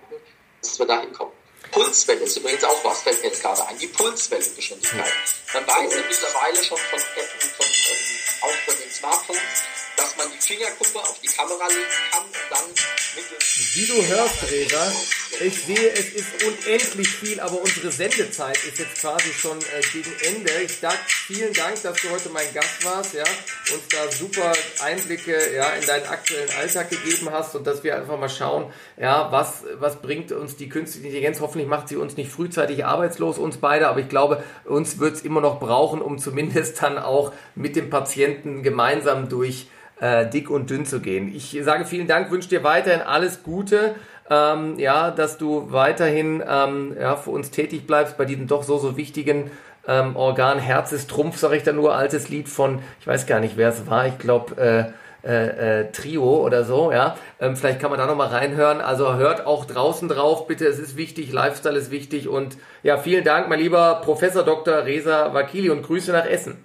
dass 0.61 0.79
wir 0.79 0.85
da 0.85 1.01
hinkommen. 1.01 1.33
Pulswelle 1.71 2.21
ist 2.21 2.37
übrigens 2.37 2.63
auch 2.63 2.83
was, 2.83 3.01
fällt 3.01 3.21
mir 3.21 3.29
jetzt 3.29 3.41
gerade 3.41 3.65
ein, 3.67 3.77
die 3.77 3.87
Pulswellengeschwindigkeit. 3.87 5.11
Man 5.53 5.67
weiß 5.67 5.93
ja 5.93 6.01
mittlerweile 6.07 6.63
schon 6.63 6.77
von, 6.77 6.99
von, 6.99 7.23
von, 7.23 7.65
ähm, 7.65 8.41
auch 8.41 8.55
von 8.65 8.75
den 8.77 8.91
Smartphones, 8.91 9.63
dass 9.97 10.17
man 10.17 10.27
die 10.31 10.45
Fingerkuppe 10.45 10.99
auf 10.99 11.19
die 11.21 11.27
Kamera 11.27 11.67
legen 11.67 11.81
kann 12.11 12.23
und 12.23 12.35
dann 12.49 12.69
mittels... 13.15 13.75
Wie 13.75 13.85
du 13.85 14.05
hörst, 14.07 14.51
Resa, 14.51 14.91
ich 15.39 15.63
sehe, 15.63 15.89
es 15.91 16.13
ist 16.13 16.43
unendlich 16.43 17.07
viel, 17.07 17.39
aber 17.39 17.59
unsere 17.59 17.91
Sendezeit 17.91 18.57
ist 18.63 18.79
jetzt 18.79 19.01
quasi 19.01 19.31
schon 19.33 19.57
äh, 19.59 19.81
gegen 19.91 20.11
Ende. 20.21 20.51
Ich 20.63 20.77
sage 20.77 20.97
vielen 21.07 21.53
Dank, 21.53 21.81
dass 21.81 22.01
du 22.01 22.09
heute 22.09 22.29
mein 22.29 22.51
Gast 22.53 22.85
warst, 22.85 23.13
ja, 23.13 23.23
uns 23.23 23.87
da 23.89 24.11
super 24.11 24.53
Einblicke 24.83 25.55
ja, 25.55 25.69
in 25.73 25.85
deinen 25.85 26.05
aktuellen 26.07 26.49
Alltag 26.59 26.89
gegeben 26.89 27.29
hast 27.31 27.55
und 27.55 27.65
dass 27.65 27.83
wir 27.83 27.95
einfach 27.95 28.17
mal 28.19 28.29
schauen, 28.29 28.71
ja, 28.97 29.31
was, 29.31 29.63
was 29.79 30.01
bringt 30.01 30.31
uns 30.31 30.55
die 30.55 30.69
künstliche 30.69 31.07
Intelligenz. 31.07 31.39
Hoffentlich 31.39 31.67
macht 31.67 31.87
sie 31.87 31.95
uns 31.95 32.15
nicht 32.15 32.31
frühzeitig 32.31 32.85
arbeitslos, 32.85 33.37
uns 33.37 33.57
beide, 33.57 33.87
aber 33.87 33.99
ich 33.99 34.09
glaube, 34.09 34.43
uns 34.65 34.99
wird 34.99 35.15
es 35.15 35.21
immer 35.21 35.41
noch 35.41 35.59
brauchen, 35.59 36.01
um 36.01 36.19
zumindest 36.19 36.81
dann 36.81 36.97
auch 36.97 37.33
mit 37.55 37.75
dem 37.75 37.89
Patienten 37.89 38.63
gemeinsam 38.63 39.29
durch 39.29 39.67
äh, 40.03 40.29
dick 40.29 40.49
und 40.49 40.69
dünn 40.69 40.85
zu 40.85 40.99
gehen. 40.99 41.33
Ich 41.33 41.57
sage 41.61 41.85
vielen 41.85 42.07
Dank, 42.07 42.29
wünsche 42.29 42.49
dir 42.49 42.63
weiterhin 42.63 43.01
alles 43.01 43.41
Gute. 43.41 43.95
Ähm, 44.29 44.77
ja, 44.77 45.11
dass 45.11 45.37
du 45.37 45.71
weiterhin 45.71 46.43
ähm, 46.47 46.95
ja, 46.99 47.15
für 47.15 47.29
uns 47.29 47.51
tätig 47.51 47.87
bleibst 47.87 48.17
bei 48.17 48.25
diesem 48.25 48.47
doch 48.47 48.63
so, 48.63 48.77
so 48.77 48.97
wichtigen 48.97 49.51
ähm, 49.87 50.15
Organ. 50.15 50.59
Herz 50.59 50.91
ist 50.91 51.09
Trumpf, 51.09 51.37
sage 51.37 51.57
ich 51.57 51.63
da 51.63 51.71
nur, 51.71 51.95
altes 51.95 52.29
Lied 52.29 52.49
von, 52.49 52.79
ich 52.99 53.07
weiß 53.07 53.27
gar 53.27 53.39
nicht, 53.39 53.57
wer 53.57 53.69
es 53.69 53.87
war, 53.87 54.07
ich 54.07 54.17
glaube, 54.17 54.93
äh, 55.23 55.27
äh, 55.27 55.81
äh, 55.81 55.91
Trio 55.91 56.45
oder 56.45 56.65
so, 56.65 56.91
ja. 56.91 57.15
Ähm, 57.39 57.55
vielleicht 57.55 57.79
kann 57.79 57.89
man 57.89 57.99
da 57.99 58.05
nochmal 58.05 58.27
reinhören. 58.27 58.81
Also 58.81 59.15
hört 59.15 59.45
auch 59.45 59.63
draußen 59.65 60.09
drauf, 60.09 60.47
bitte, 60.47 60.65
es 60.67 60.79
ist 60.79 60.97
wichtig, 60.97 61.31
Lifestyle 61.31 61.77
ist 61.77 61.91
wichtig 61.91 62.27
und 62.27 62.57
ja, 62.81 62.97
vielen 62.97 63.23
Dank, 63.23 63.47
mein 63.47 63.59
lieber 63.59 64.01
Professor 64.03 64.43
Dr. 64.43 64.85
Reza 64.85 65.33
Wakili 65.33 65.69
und 65.69 65.83
Grüße 65.83 66.11
nach 66.11 66.25
Essen. 66.25 66.57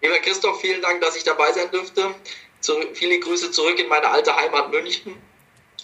Lieber 0.00 0.18
Christoph, 0.20 0.60
vielen 0.60 0.80
Dank, 0.80 1.00
dass 1.00 1.16
ich 1.16 1.24
dabei 1.24 1.52
sein 1.52 1.70
dürfte. 1.70 2.14
Zu, 2.60 2.74
viele 2.94 3.18
Grüße 3.20 3.50
zurück 3.50 3.78
in 3.78 3.88
meine 3.88 4.08
alte 4.08 4.34
Heimat 4.34 4.70
München. 4.70 5.16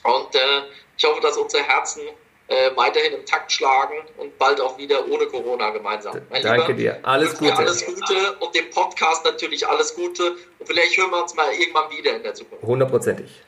Und 0.03 0.35
äh, 0.35 0.62
ich 0.97 1.05
hoffe, 1.05 1.21
dass 1.21 1.37
unsere 1.37 1.62
Herzen 1.62 2.03
äh, 2.49 2.71
weiterhin 2.77 3.15
im 3.15 3.25
Takt 3.25 3.53
schlagen 3.53 3.95
und 4.19 4.37
bald 4.39 4.61
auch 4.61 4.77
wieder 4.77 5.09
ohne 5.09 5.27
Corona 5.27 5.71
gemeinsam. 5.71 6.21
Mein 6.31 6.43
Danke 6.43 6.73
Lieber, 6.73 6.75
dir. 6.75 7.01
Alles 7.03 7.39
Gute. 7.39 7.57
Alles 7.57 7.87
Gute 7.87 8.37
und 8.41 8.55
dem 8.55 8.71
Podcast 8.71 9.25
natürlich 9.25 9.67
alles 9.67 9.95
Gute. 9.95 10.37
Und 10.59 10.67
vielleicht 10.67 10.97
hören 10.97 11.11
wir 11.11 11.23
uns 11.23 11.35
mal 11.35 11.53
irgendwann 11.53 11.91
wieder 11.91 12.15
in 12.15 12.23
der 12.23 12.35
Zukunft. 12.35 12.62
Hundertprozentig. 12.62 13.43